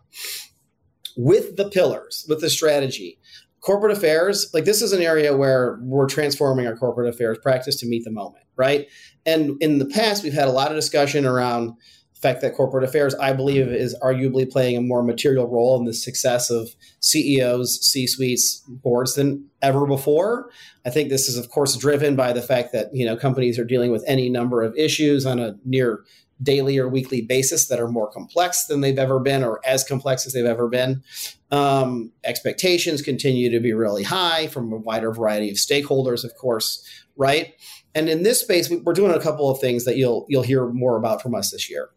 With 1.16 1.56
the 1.56 1.68
pillars, 1.68 2.26
with 2.28 2.40
the 2.40 2.50
strategy, 2.50 3.18
corporate 3.61 3.96
affairs, 3.96 4.50
like 4.52 4.64
this 4.64 4.82
is 4.82 4.92
an 4.92 5.00
area 5.00 5.37
where 5.37 5.78
we're 5.82 6.08
transforming 6.08 6.66
our 6.66 6.76
corporate 6.76 7.08
affairs 7.08 7.38
practice 7.42 7.76
to 7.76 7.87
meet 7.87 8.04
the 8.04 8.11
moment, 8.11 8.44
right? 8.56 8.87
And 9.25 9.56
in 9.60 9.78
the 9.78 9.86
past, 9.86 10.23
we've 10.23 10.34
had 10.34 10.49
a 10.49 10.52
lot 10.52 10.71
of 10.71 10.76
discussion 10.76 11.25
around 11.25 11.69
the 12.14 12.21
fact 12.21 12.43
that 12.43 12.54
corporate 12.54 12.84
affairs, 12.84 13.14
I 13.14 13.32
believe, 13.32 13.69
is 13.69 13.97
arguably 14.02 14.50
playing 14.50 14.76
a 14.76 14.82
more 14.82 15.02
material 15.02 15.49
role 15.49 15.78
in 15.78 15.84
the 15.84 15.95
success 15.95 16.50
of 16.50 16.69
CEOs, 17.00 17.80
C 17.80 18.06
suites, 18.06 18.62
boards 18.69 19.14
than 19.14 19.49
ever 19.64 19.86
before. 19.86 20.50
I 20.84 20.90
think 20.90 21.08
this 21.08 21.28
is, 21.28 21.36
of 21.36 21.50
course, 21.50 21.76
driven 21.76 22.14
by 22.14 22.32
the 22.32 22.42
fact 22.42 22.72
that 22.72 22.94
you 22.94 23.04
know 23.06 23.16
companies 23.16 23.58
are 23.58 23.64
dealing 23.64 23.90
with 23.90 24.04
any 24.06 24.28
number 24.28 24.62
of 24.62 24.76
issues 24.76 25.26
on 25.26 25.40
a 25.40 25.56
near 25.64 26.04
daily 26.42 26.78
or 26.78 26.88
weekly 26.88 27.22
basis 27.22 27.68
that 27.68 27.80
are 27.80 27.88
more 27.88 28.10
complex 28.10 28.66
than 28.66 28.80
they've 28.80 28.98
ever 28.98 29.20
been 29.20 29.42
or 29.42 29.60
as 29.64 29.84
complex 29.84 30.26
as 30.26 30.32
they've 30.32 30.44
ever 30.44 30.68
been. 30.68 31.02
Um, 31.50 32.12
expectations 32.24 33.02
continue 33.02 33.50
to 33.50 33.60
be 33.60 33.72
really 33.72 34.02
high 34.02 34.48
from 34.48 34.72
a 34.72 34.76
wider 34.76 35.12
variety 35.12 35.48
of 35.48 35.56
stakeholders, 35.56 36.24
of 36.24 36.36
course, 36.36 36.84
right? 37.16 37.54
And 37.94 38.08
in 38.08 38.24
this 38.24 38.40
space, 38.40 38.68
we're 38.68 38.92
doing 38.92 39.12
a 39.12 39.20
couple 39.20 39.48
of 39.48 39.60
things 39.60 39.84
that 39.84 39.96
you'll 39.96 40.26
you'll 40.28 40.42
hear 40.42 40.66
more 40.66 40.96
about 40.96 41.22
from 41.22 41.34
us 41.34 41.50
this 41.50 41.70
year. 41.70 41.90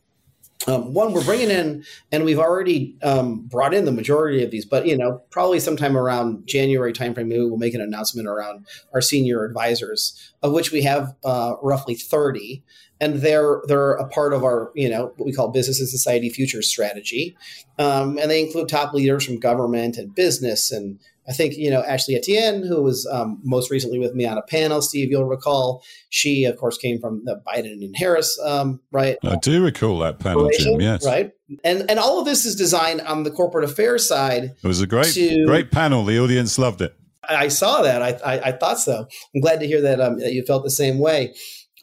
Um, 0.67 0.93
one, 0.93 1.13
we're 1.13 1.23
bringing 1.23 1.49
in, 1.49 1.85
and 2.11 2.25
we've 2.25 2.39
already 2.39 2.97
um, 3.01 3.47
brought 3.47 3.73
in 3.73 3.85
the 3.85 3.91
majority 3.91 4.43
of 4.43 4.51
these, 4.51 4.65
but 4.65 4.85
you 4.85 4.97
know, 4.97 5.21
probably 5.29 5.61
sometime 5.61 5.97
around 5.97 6.45
January 6.45 6.91
timeframe, 6.91 7.27
maybe 7.27 7.39
we'll 7.39 7.57
make 7.57 7.73
an 7.73 7.81
announcement 7.81 8.27
around 8.27 8.65
our 8.93 9.01
senior 9.01 9.45
advisors, 9.45 10.33
of 10.43 10.51
which 10.51 10.73
we 10.73 10.81
have 10.81 11.15
uh, 11.23 11.55
roughly 11.61 11.95
thirty, 11.95 12.63
and 12.99 13.21
they're 13.21 13.61
they're 13.67 13.93
a 13.93 14.09
part 14.09 14.33
of 14.33 14.43
our 14.43 14.71
you 14.75 14.89
know 14.89 15.13
what 15.15 15.25
we 15.25 15.31
call 15.31 15.47
business 15.47 15.79
and 15.79 15.87
society 15.87 16.29
futures 16.29 16.69
strategy, 16.69 17.37
um, 17.79 18.17
and 18.17 18.29
they 18.29 18.43
include 18.43 18.67
top 18.67 18.93
leaders 18.93 19.25
from 19.25 19.39
government 19.39 19.97
and 19.97 20.13
business 20.13 20.69
and 20.69 20.99
I 21.29 21.33
think, 21.33 21.57
you 21.57 21.69
know, 21.69 21.83
Ashley 21.83 22.15
Etienne, 22.15 22.63
who 22.63 22.81
was 22.81 23.05
um, 23.11 23.39
most 23.43 23.69
recently 23.69 23.99
with 23.99 24.13
me 24.13 24.25
on 24.25 24.37
a 24.37 24.41
panel, 24.41 24.81
Steve, 24.81 25.11
you'll 25.11 25.25
recall, 25.25 25.83
she, 26.09 26.45
of 26.45 26.55
course, 26.57 26.77
came 26.77 26.99
from 26.99 27.23
the 27.25 27.41
Biden 27.45 27.65
and 27.65 27.95
Harris, 27.97 28.39
um, 28.45 28.79
right? 28.91 29.17
I 29.23 29.35
do 29.35 29.63
recall 29.63 29.99
that 29.99 30.19
panel, 30.19 30.49
Jim, 30.57 30.79
yes. 30.79 31.05
Right. 31.05 31.31
And, 31.65 31.89
and 31.89 31.99
all 31.99 32.19
of 32.19 32.25
this 32.25 32.45
is 32.45 32.55
designed 32.55 33.01
on 33.01 33.23
the 33.23 33.31
corporate 33.31 33.65
affairs 33.65 34.07
side. 34.07 34.55
It 34.63 34.67
was 34.67 34.79
a 34.79 34.87
great, 34.87 35.13
to, 35.13 35.45
great 35.45 35.71
panel. 35.71 36.05
The 36.05 36.17
audience 36.19 36.57
loved 36.57 36.81
it. 36.81 36.95
I 37.27 37.49
saw 37.49 37.81
that. 37.81 38.01
I, 38.01 38.11
I, 38.25 38.39
I 38.39 38.51
thought 38.53 38.79
so. 38.79 39.05
I'm 39.35 39.41
glad 39.41 39.59
to 39.59 39.67
hear 39.67 39.81
that, 39.81 39.99
um, 39.99 40.19
that 40.19 40.31
you 40.31 40.43
felt 40.45 40.63
the 40.63 40.71
same 40.71 40.97
way. 40.97 41.33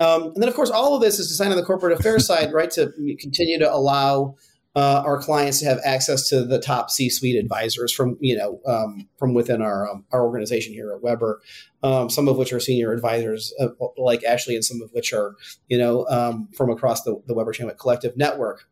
Um, 0.00 0.24
and 0.24 0.42
then, 0.42 0.48
of 0.48 0.54
course, 0.54 0.70
all 0.70 0.96
of 0.96 1.02
this 1.02 1.18
is 1.18 1.28
designed 1.28 1.52
on 1.52 1.58
the 1.58 1.66
corporate 1.66 1.98
affairs 1.98 2.26
side, 2.26 2.52
right, 2.52 2.70
to 2.72 2.92
continue 3.20 3.58
to 3.58 3.70
allow– 3.70 4.36
uh, 4.76 5.02
our 5.06 5.20
clients 5.20 5.60
to 5.60 5.66
have 5.66 5.78
access 5.84 6.28
to 6.28 6.44
the 6.44 6.58
top 6.58 6.90
C-suite 6.90 7.36
advisors 7.36 7.92
from 7.92 8.16
you 8.20 8.36
know 8.36 8.60
um, 8.66 9.08
from 9.16 9.34
within 9.34 9.62
our 9.62 9.88
um, 9.88 10.04
our 10.12 10.24
organization 10.24 10.72
here 10.72 10.92
at 10.92 11.02
Weber. 11.02 11.40
Um, 11.82 12.08
some 12.08 12.28
of 12.28 12.38
which 12.38 12.52
are 12.52 12.60
senior 12.60 12.92
advisors 12.92 13.52
uh, 13.60 13.68
like 13.98 14.24
Ashley, 14.24 14.54
and 14.54 14.64
some 14.64 14.80
of 14.82 14.90
which 14.92 15.12
are 15.12 15.36
you 15.68 15.78
know 15.78 16.06
um, 16.08 16.48
from 16.56 16.70
across 16.70 17.02
the, 17.02 17.20
the 17.26 17.34
Weber 17.34 17.52
Shandwick 17.52 17.78
Collective 17.78 18.16
network. 18.16 18.68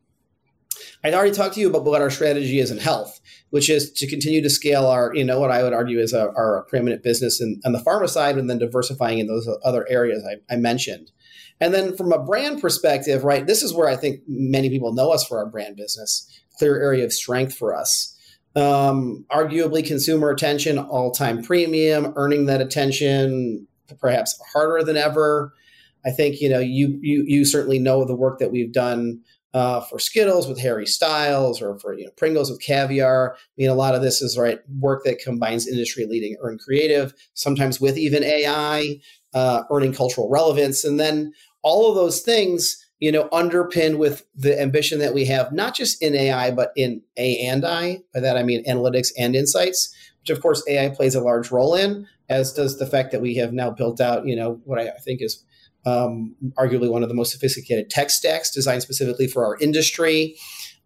I'd 1.05 1.15
already 1.15 1.33
talked 1.33 1.55
to 1.55 1.61
you 1.61 1.69
about 1.69 1.85
what 1.85 2.01
our 2.01 2.11
strategy 2.11 2.59
is 2.59 2.71
in 2.71 2.79
health, 2.79 3.21
which 3.51 3.69
is 3.69 3.93
to 3.93 4.07
continue 4.07 4.41
to 4.43 4.51
scale 4.51 4.87
our, 4.87 5.15
you 5.15 5.25
know, 5.25 5.39
what 5.39 5.51
I 5.51 5.63
would 5.63 5.73
argue 5.73 5.99
is 5.99 6.13
a, 6.13 6.29
our 6.31 6.65
preeminent 6.69 7.03
business 7.03 7.41
in, 7.41 7.61
on 7.65 7.73
the 7.73 7.79
pharma 7.79 8.09
side, 8.09 8.39
and 8.39 8.49
then 8.49 8.59
diversifying 8.59 9.19
in 9.19 9.27
those 9.27 9.49
other 9.65 9.87
areas 9.89 10.25
I, 10.25 10.55
I 10.55 10.57
mentioned. 10.57 11.11
And 11.63 11.73
then 11.73 11.97
from 11.97 12.13
a 12.13 12.19
brand 12.19 12.61
perspective, 12.61 13.23
right, 13.23 13.47
this 13.47 13.63
is 13.63 13.73
where 13.73 13.89
I 13.89 13.95
think 13.95 14.21
many 14.27 14.69
people 14.69 14.93
know 14.93 15.13
us 15.13 15.25
for 15.25 15.39
our 15.39 15.47
brand 15.47 15.77
business, 15.77 16.29
clear 16.59 16.83
area 16.83 17.05
of 17.05 17.13
strength 17.13 17.55
for 17.55 17.73
us. 17.73 18.19
Um, 18.57 19.25
arguably, 19.31 19.87
consumer 19.87 20.31
attention, 20.31 20.77
all 20.77 21.13
time 21.13 21.41
premium, 21.41 22.15
earning 22.17 22.47
that 22.47 22.61
attention 22.61 23.69
perhaps 24.01 24.37
harder 24.53 24.85
than 24.85 24.97
ever. 24.97 25.55
I 26.05 26.11
think 26.11 26.41
you 26.41 26.49
know 26.49 26.59
you 26.59 26.99
you 27.01 27.25
you 27.29 27.45
certainly 27.45 27.79
know 27.79 28.05
the 28.05 28.17
work 28.17 28.41
that 28.41 28.51
we've 28.51 28.73
done 28.73 29.21
uh, 29.55 29.83
for 29.83 30.01
Skittles 30.01 30.49
with 30.49 30.59
Harry 30.59 30.87
Styles 30.87 31.63
or 31.63 31.79
for 31.79 31.95
you 31.95 32.07
know, 32.07 32.11
Pringles 32.17 32.51
with 32.51 32.61
caviar. 32.61 33.35
I 33.37 33.39
mean, 33.57 33.69
a 33.69 33.75
lot 33.75 33.95
of 33.95 34.03
this 34.03 34.21
is 34.21 34.37
right 34.37 34.59
work 34.81 35.05
that 35.05 35.21
combines 35.21 35.69
industry 35.69 36.07
leading 36.07 36.37
earned 36.41 36.61
creative, 36.61 37.15
sometimes 37.35 37.81
with 37.81 37.97
even 37.97 38.25
AI, 38.25 38.99
uh, 39.35 39.63
earning 39.71 39.95
cultural 39.95 40.29
relevance, 40.29 40.85
and 40.85 40.99
then 40.99 41.33
all 41.63 41.89
of 41.89 41.95
those 41.95 42.21
things 42.21 42.85
you 42.99 43.11
know 43.11 43.29
underpinned 43.33 43.99
with 43.99 44.25
the 44.35 44.61
ambition 44.61 44.99
that 44.99 45.15
we 45.15 45.25
have 45.25 45.53
not 45.53 45.75
just 45.75 46.03
in 46.03 46.15
ai 46.15 46.51
but 46.51 46.73
in 46.77 47.03
a 47.17 47.37
and 47.39 47.65
i 47.65 48.01
by 48.15 48.21
that 48.21 48.37
i 48.37 48.43
mean 48.43 48.65
analytics 48.65 49.09
and 49.19 49.35
insights 49.35 49.95
which 50.21 50.31
of 50.31 50.41
course 50.41 50.63
ai 50.69 50.89
plays 50.89 51.15
a 51.15 51.21
large 51.21 51.51
role 51.51 51.75
in 51.75 52.07
as 52.29 52.53
does 52.53 52.79
the 52.79 52.87
fact 52.87 53.11
that 53.11 53.21
we 53.21 53.35
have 53.35 53.53
now 53.53 53.71
built 53.71 54.01
out 54.01 54.27
you 54.27 54.37
know 54.37 54.61
what 54.65 54.79
i, 54.79 54.91
think 55.05 55.21
is 55.21 55.45
um, 55.85 56.37
arguably 56.57 56.89
one 56.89 57.03
of 57.03 57.09
the 57.09 57.15
most 57.15 57.33
sophisticated 57.33 57.91
tech 57.91 58.09
stacks 58.09 58.53
designed 58.53 58.83
specifically 58.83 59.27
for 59.27 59.45
our 59.45 59.57
industry. 59.59 60.37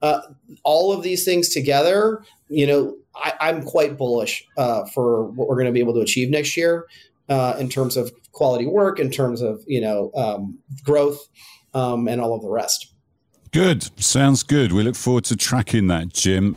Uh, 0.00 0.22
all 0.62 0.90
of 0.90 1.02
these 1.02 1.22
things 1.22 1.50
together 1.50 2.22
you 2.48 2.66
know 2.66 2.96
I, 3.14 3.50
am 3.50 3.62
quite 3.62 3.96
bullish 3.96 4.46
uh, 4.56 4.84
for 4.86 5.24
what 5.24 5.48
we're 5.48 5.56
going 5.56 5.66
to 5.66 5.72
be 5.72 5.80
able 5.80 5.94
to 5.94 6.00
achieve 6.00 6.30
next 6.30 6.56
year 6.56 6.86
uh, 7.28 7.56
in 7.58 7.68
terms 7.68 7.96
of 7.96 8.12
quality 8.36 8.66
work, 8.66 9.00
in 9.00 9.10
terms 9.10 9.40
of 9.40 9.64
you 9.66 9.80
know 9.80 10.12
um, 10.14 10.58
growth, 10.84 11.18
um, 11.74 12.06
and 12.06 12.20
all 12.20 12.34
of 12.34 12.42
the 12.42 12.50
rest. 12.50 12.92
Good. 13.52 13.88
Sounds 14.02 14.42
good. 14.42 14.72
We 14.72 14.82
look 14.82 14.96
forward 14.96 15.24
to 15.26 15.36
tracking 15.36 15.86
that, 15.86 16.08
Jim. 16.08 16.56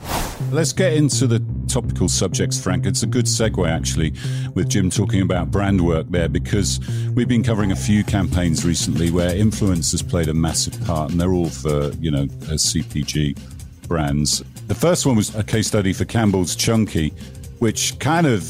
Let's 0.51 0.73
get 0.73 0.93
into 0.93 1.27
the 1.27 1.41
topical 1.69 2.09
subjects, 2.09 2.61
Frank. 2.61 2.85
It's 2.85 3.03
a 3.03 3.07
good 3.07 3.25
segue, 3.25 3.69
actually, 3.69 4.13
with 4.53 4.67
Jim 4.67 4.89
talking 4.89 5.21
about 5.21 5.49
brand 5.49 5.79
work 5.85 6.07
there, 6.09 6.27
because 6.27 6.81
we've 7.15 7.27
been 7.27 7.43
covering 7.43 7.71
a 7.71 7.75
few 7.75 8.03
campaigns 8.03 8.65
recently 8.65 9.11
where 9.11 9.33
influence 9.33 9.91
has 9.91 10.01
played 10.01 10.27
a 10.27 10.33
massive 10.33 10.83
part, 10.85 11.11
and 11.11 11.21
they're 11.21 11.31
all 11.31 11.49
for, 11.49 11.91
you 12.01 12.11
know, 12.11 12.25
CPG 12.25 13.39
brands. 13.87 14.43
The 14.67 14.75
first 14.75 15.05
one 15.05 15.15
was 15.15 15.33
a 15.35 15.43
case 15.43 15.67
study 15.67 15.93
for 15.93 16.03
Campbell's 16.03 16.53
Chunky, 16.53 17.13
which 17.59 17.97
kind 17.99 18.27
of 18.27 18.43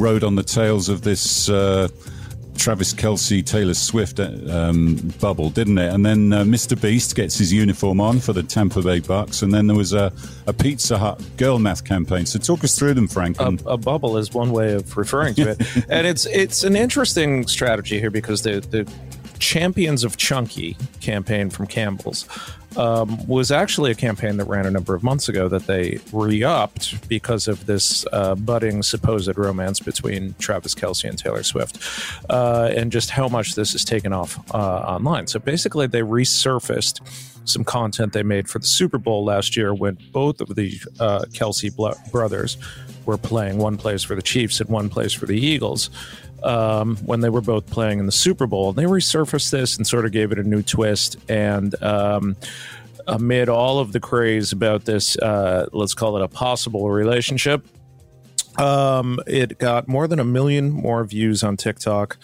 rode 0.00 0.24
on 0.24 0.34
the 0.34 0.42
tails 0.42 0.88
of 0.88 1.02
this. 1.02 1.48
Uh, 1.48 1.86
Travis 2.56 2.94
Kelce, 2.94 3.44
Taylor 3.44 3.74
Swift 3.74 4.20
um, 4.20 4.96
bubble, 5.20 5.50
didn't 5.50 5.78
it? 5.78 5.92
And 5.92 6.04
then 6.04 6.32
uh, 6.32 6.42
Mr. 6.44 6.80
Beast 6.80 7.14
gets 7.14 7.36
his 7.36 7.52
uniform 7.52 8.00
on 8.00 8.20
for 8.20 8.32
the 8.32 8.42
Tampa 8.42 8.82
Bay 8.82 9.00
Bucks, 9.00 9.42
and 9.42 9.52
then 9.52 9.66
there 9.66 9.76
was 9.76 9.92
a, 9.92 10.12
a 10.46 10.52
Pizza 10.52 10.98
Hut 10.98 11.22
girl 11.36 11.58
math 11.58 11.84
campaign. 11.84 12.26
So 12.26 12.38
talk 12.38 12.64
us 12.64 12.78
through 12.78 12.94
them, 12.94 13.08
Frank. 13.08 13.40
A, 13.40 13.56
a 13.66 13.76
bubble 13.76 14.16
is 14.16 14.32
one 14.32 14.52
way 14.52 14.72
of 14.72 14.96
referring 14.96 15.34
to 15.34 15.50
it, 15.50 15.60
and 15.88 16.06
it's 16.06 16.26
it's 16.26 16.64
an 16.64 16.76
interesting 16.76 17.46
strategy 17.46 18.00
here 18.00 18.10
because 18.10 18.42
the 18.42 18.60
the 18.60 18.90
Champions 19.38 20.04
of 20.04 20.16
Chunky 20.16 20.76
campaign 21.00 21.50
from 21.50 21.66
Campbell's 21.66 22.26
um, 22.76 23.26
was 23.26 23.50
actually 23.50 23.90
a 23.90 23.94
campaign 23.94 24.36
that 24.36 24.46
ran 24.46 24.66
a 24.66 24.70
number 24.70 24.94
of 24.94 25.02
months 25.02 25.28
ago 25.28 25.48
that 25.48 25.66
they 25.66 26.00
re-upped 26.12 27.08
because 27.08 27.48
of 27.48 27.66
this 27.66 28.06
uh, 28.12 28.34
budding 28.34 28.82
supposed 28.82 29.36
romance 29.36 29.80
between 29.80 30.34
Travis 30.38 30.74
Kelce 30.74 31.08
and 31.08 31.18
Taylor 31.18 31.42
Swift, 31.42 31.78
uh, 32.30 32.70
and 32.74 32.92
just 32.92 33.10
how 33.10 33.28
much 33.28 33.54
this 33.54 33.72
has 33.72 33.84
taken 33.84 34.12
off 34.12 34.38
uh, 34.54 34.58
online. 34.58 35.26
So 35.26 35.38
basically, 35.38 35.86
they 35.86 36.02
resurfaced 36.02 37.00
some 37.46 37.64
content 37.64 38.12
they 38.12 38.22
made 38.22 38.48
for 38.48 38.58
the 38.58 38.66
Super 38.66 38.98
Bowl 38.98 39.24
last 39.24 39.56
year 39.56 39.74
when 39.74 39.98
both 40.12 40.40
of 40.40 40.54
the 40.54 40.78
uh, 40.98 41.24
Kelce 41.28 41.70
brothers 42.10 42.56
were 43.06 43.18
playing. 43.18 43.58
One 43.58 43.76
plays 43.76 44.02
for 44.02 44.14
the 44.14 44.22
Chiefs 44.22 44.60
and 44.60 44.70
one 44.70 44.88
plays 44.88 45.12
for 45.12 45.26
the 45.26 45.38
Eagles 45.38 45.90
um, 46.44 46.96
when 46.98 47.20
they 47.20 47.30
were 47.30 47.40
both 47.40 47.66
playing 47.66 47.98
in 47.98 48.06
the 48.06 48.12
Super 48.12 48.46
Bowl. 48.46 48.68
And 48.68 48.78
they 48.78 48.84
resurfaced 48.84 49.50
this 49.50 49.76
and 49.76 49.86
sort 49.86 50.04
of 50.04 50.12
gave 50.12 50.30
it 50.30 50.38
a 50.38 50.44
new 50.44 50.62
twist. 50.62 51.16
And 51.28 51.80
um, 51.82 52.36
amid 53.06 53.48
all 53.48 53.78
of 53.78 53.92
the 53.92 54.00
craze 54.00 54.52
about 54.52 54.84
this, 54.84 55.16
uh, 55.18 55.66
let's 55.72 55.94
call 55.94 56.16
it 56.16 56.22
a 56.22 56.28
possible 56.28 56.90
relationship, 56.90 57.66
um, 58.58 59.18
it 59.26 59.58
got 59.58 59.88
more 59.88 60.06
than 60.06 60.20
a 60.20 60.24
million 60.24 60.70
more 60.70 61.04
views 61.04 61.42
on 61.42 61.56
TikTok. 61.56 62.18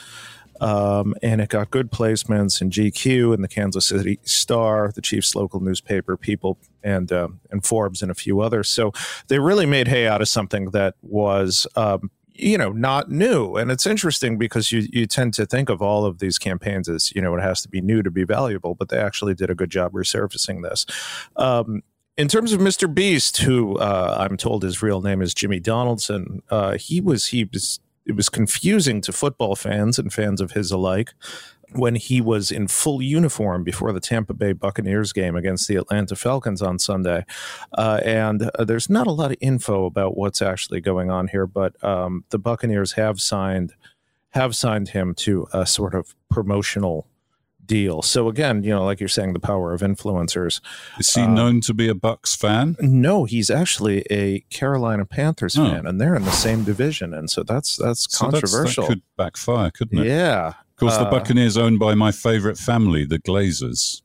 Um, 0.61 1.15
and 1.23 1.41
it 1.41 1.49
got 1.49 1.71
good 1.71 1.91
placements 1.91 2.61
in 2.61 2.69
GQ 2.69 3.33
and 3.33 3.43
the 3.43 3.49
Kansas 3.49 3.89
City 3.89 4.19
Star, 4.25 4.93
the 4.95 5.01
Chiefs' 5.01 5.35
local 5.35 5.61
newspaper, 5.61 6.19
People, 6.19 6.59
and 6.83 7.11
um, 7.13 7.41
and 7.51 7.65
Forbes, 7.65 8.03
and 8.03 8.11
a 8.11 8.15
few 8.15 8.43
others. 8.43 8.69
So 8.69 8.93
they 9.29 9.39
really 9.39 9.65
made 9.65 9.89
hay 9.89 10.07
out 10.07 10.21
of 10.21 10.29
something 10.29 10.67
that 10.73 10.97
was 11.01 11.67
um, 11.77 12.11
you 12.43 12.59
know 12.59 12.71
not 12.71 13.11
new 13.11 13.57
and 13.57 13.71
it's 13.71 13.87
interesting 13.87 14.39
because 14.39 14.73
you 14.73 14.89
you 14.93 15.07
tend 15.07 15.35
to 15.35 15.47
think 15.47 15.69
of 15.69 15.83
all 15.83 16.05
of 16.05 16.19
these 16.19 16.39
campaigns 16.39 16.89
as 16.89 17.13
you 17.15 17.23
know 17.23 17.35
it 17.35 17.41
has 17.41 17.63
to 17.63 17.69
be 17.69 17.81
new 17.81 18.03
to 18.03 18.11
be 18.11 18.25
valuable 18.25 18.75
but 18.75 18.89
they 18.89 18.99
actually 18.99 19.35
did 19.35 19.51
a 19.51 19.55
good 19.55 19.71
job 19.71 19.93
resurfacing 19.93 20.63
this 20.63 20.87
um, 21.37 21.83
in 22.17 22.29
terms 22.29 22.53
of 22.53 22.61
Mr. 22.61 22.93
Beast, 22.93 23.39
who 23.39 23.79
uh, 23.79 24.15
I'm 24.19 24.37
told 24.37 24.63
his 24.63 24.83
real 24.83 25.01
name 25.01 25.23
is 25.23 25.33
Jimmy 25.33 25.59
Donaldson, 25.59 26.43
uh, 26.51 26.77
he 26.77 27.01
was 27.01 27.27
he 27.27 27.45
was 27.45 27.81
it 28.05 28.17
was 28.17 28.29
confusing 28.29 29.01
to 29.03 29.13
football 29.13 29.57
fans 29.57 29.99
and 29.99 30.13
fans 30.13 30.41
of 30.41 30.51
his 30.53 30.71
alike 30.71 31.15
when 31.73 31.95
he 31.95 32.21
was 32.21 32.51
in 32.51 32.69
full 32.69 33.01
uniform 33.01 33.65
before 33.65 33.93
the 33.93 34.01
Tampa 34.01 34.35
Bay 34.35 34.53
Buccaneers 34.53 35.13
game 35.13 35.37
against 35.37 35.69
the 35.69 35.77
Atlanta 35.77 36.17
Falcons 36.17 36.63
on 36.63 36.79
Sunday. 36.79 37.25
Uh, 37.77 38.01
and 38.05 38.51
uh, 38.59 38.65
there's 38.65 38.91
not 38.91 39.07
a 39.07 39.13
lot 39.13 39.31
of 39.31 39.37
info 39.41 39.85
about 39.87 40.17
what's 40.17 40.43
actually 40.43 40.81
going 40.81 41.11
on 41.11 41.29
here, 41.29 41.47
but 41.47 41.83
um, 41.85 42.25
the 42.31 42.39
Buccaneers 42.39 42.93
have 42.93 43.21
signed 43.21 43.75
have 44.31 44.55
signed 44.55 44.91
him 44.91 45.13
to 45.13 45.49
a 45.53 45.67
sort 45.67 45.93
of 45.93 46.15
promotional 46.31 47.09
deal. 47.71 48.03
So 48.03 48.29
again, 48.29 48.65
you 48.65 48.71
know, 48.71 48.85
like 48.85 48.99
you're 48.99 49.09
saying, 49.09 49.33
the 49.33 49.41
power 49.41 49.73
of 49.73 49.81
influencers. 49.81 50.61
Is 50.99 51.15
he 51.15 51.23
um, 51.23 51.35
known 51.35 51.61
to 51.63 51.73
be 51.73 51.89
a 51.89 51.95
Bucks 51.95 52.35
fan? 52.35 52.77
No, 52.81 53.25
he's 53.25 53.49
actually 53.49 54.05
a 54.11 54.41
Carolina 54.51 55.05
Panthers 55.05 55.57
oh. 55.57 55.65
fan, 55.65 55.87
and 55.87 56.01
they're 56.01 56.17
in 56.17 56.25
the 56.25 56.33
same 56.33 56.65
division, 56.65 57.15
and 57.15 57.31
so 57.31 57.43
that's 57.45 57.77
that's 57.77 58.13
so 58.13 58.25
controversial. 58.25 58.65
That's, 58.65 58.77
that 58.77 58.87
could 58.89 59.03
backfire, 59.17 59.71
couldn't 59.71 59.99
it? 59.99 60.07
Yeah, 60.07 60.55
course, 60.81 60.97
the 60.97 61.07
uh, 61.07 61.11
Buccaneers 61.11 61.57
owned 61.57 61.79
by 61.79 61.95
my 61.95 62.13
favorite 62.13 62.59
family, 62.59 63.05
the 63.05 63.19
Glazers. 63.19 64.03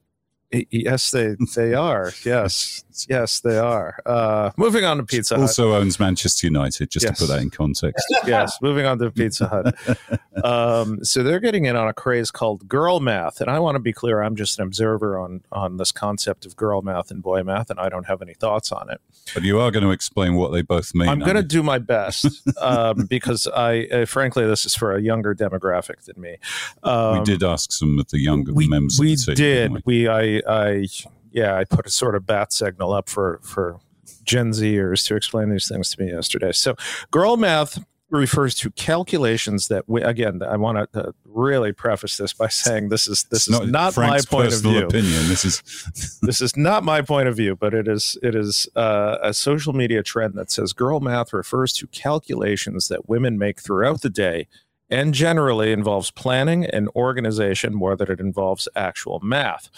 Yes, 0.52 1.12
they 1.12 1.36
they 1.56 1.74
are. 1.74 2.14
Yes, 2.24 2.84
yes, 3.10 3.39
they 3.39 3.58
are. 3.58 3.97
Uh, 4.05 4.51
moving 4.58 4.86
on 4.86 4.97
to 4.97 5.03
Pizza 5.03 5.36
Hut. 5.36 5.41
Also 5.41 5.73
owns 5.73 5.99
Manchester 5.99 6.47
United, 6.47 6.89
just 6.89 7.05
yes. 7.05 7.17
to 7.17 7.25
put 7.25 7.34
that 7.34 7.41
in 7.41 7.49
context. 7.49 8.05
yes, 8.25 8.58
moving 8.62 8.86
on 8.86 8.97
to 8.99 9.12
Pizza 9.12 9.47
Hut. 9.47 10.19
Um, 10.43 11.03
so 11.03 11.23
they're 11.23 11.39
getting 11.39 11.65
in 11.65 11.77
on 11.77 11.88
a 11.88 11.93
craze 11.93 12.29
called 12.29 12.67
girl 12.67 12.99
math, 12.99 13.39
and 13.39 13.49
I 13.49 13.58
want 13.60 13.75
to 13.75 13.79
be 13.79 13.93
clear. 13.93 14.21
I'm 14.21 14.36
just 14.36 14.60
an 14.60 14.65
observer 14.65 15.17
on 15.17 15.41
on 15.51 15.77
this 15.77 15.93
concept 15.93 16.45
of 16.45 16.58
girl 16.58 16.81
math 16.81 17.10
and 17.10 17.23
boy 17.23 17.41
math, 17.41 17.69
and 17.69 17.79
I 17.79 17.88
don't 17.88 18.05
have 18.05 18.21
any 18.21 18.34
thoughts 18.34 18.71
on 18.71 18.89
it. 18.89 18.99
But 19.34 19.43
you 19.43 19.60
are 19.60 19.71
going 19.71 19.84
to 19.86 19.91
explain 19.91 20.36
what 20.36 20.51
they 20.51 20.62
both 20.62 20.93
mean. 20.93 21.08
I'm 21.08 21.19
going 21.19 21.36
to 21.36 21.41
do 21.43 21.63
my 21.63 21.79
best 21.79 22.27
um, 22.62 23.05
because 23.05 23.47
I, 23.47 23.86
uh, 23.86 24.05
frankly, 24.05 24.45
this 24.45 24.65
is 24.65 24.75
for 24.75 24.93
a 24.93 25.01
younger 25.01 25.34
demographic 25.34 26.03
than 26.03 26.19
me. 26.21 26.38
Um, 26.84 27.19
we 27.19 27.25
did 27.25 27.41
ask 27.41 27.71
some 27.71 27.97
of 27.97 28.08
the 28.10 28.19
younger 28.19 28.53
we, 28.53 28.67
members. 28.67 28.99
We 28.99 29.15
team, 29.15 29.36
did. 29.36 29.71
We? 29.71 29.81
we 29.86 30.08
I 30.08 30.41
I 30.47 30.88
yeah, 31.36 31.58
I 31.58 31.65
put 31.65 31.86
a 31.86 31.91
sort 31.91 32.15
of 32.15 32.26
bat 32.26 32.54
signal 32.54 32.93
up 32.93 33.10
for 33.10 33.41
for 33.43 33.80
Gen 34.24 34.52
Zers 34.52 35.06
to 35.08 35.15
explain 35.15 35.50
these 35.50 35.67
things 35.67 35.93
to 35.93 36.02
me 36.02 36.12
yesterday. 36.12 36.54
So, 36.54 36.76
girl 37.12 37.36
math 37.36 37.78
refers 38.10 38.56
to 38.56 38.69
calculations 38.71 39.67
that 39.67 39.84
we, 39.89 40.02
again 40.04 40.41
i 40.43 40.56
want 40.56 40.93
to 40.93 41.08
uh, 41.08 41.12
really 41.26 41.74
preface 41.74 42.17
this 42.17 42.34
by 42.34 42.48
saying 42.48 42.89
this 42.89 43.08
is 43.08 43.24
this 43.26 43.48
it's 43.48 43.60
is 43.60 43.71
not, 43.71 43.95
not 43.95 43.98
my 43.98 44.19
point 44.30 44.54
of 44.54 44.62
view 44.62 44.86
opinion 44.86 45.28
this 45.28 45.43
is 45.43 46.19
this 46.21 46.39
is 46.39 46.56
not 46.56 46.84
my 46.84 47.02
point 47.02 47.28
of 47.28 47.36
view 47.36 47.56
but 47.56 47.74
it 47.74 47.88
is 47.88 48.15
it 48.21 48.36
is 48.36 48.69
uh, 48.76 49.17
a 49.24 49.34
social 49.34 49.74
media 49.74 50.04
trend 50.04 50.36
that 50.36 50.52
says 50.52 50.71
girl 50.71 51.00
math 51.00 51.34
refers 51.34 51.74
to 51.74 51.88
calculations 51.88 52.88
that 52.89 53.10
women 53.10 53.39
make 53.39 53.60
throughout 53.60 54.02
the 54.02 54.10
day 54.10 54.48
and 54.89 55.13
generally 55.13 55.71
involves 55.71 56.12
planning 56.12 56.65
and 56.65 56.89
organization 56.95 57.74
more 57.74 57.95
than 57.95 58.12
it 58.12 58.19
involves 58.19 58.67
actual 58.76 59.19
math. 59.21 59.69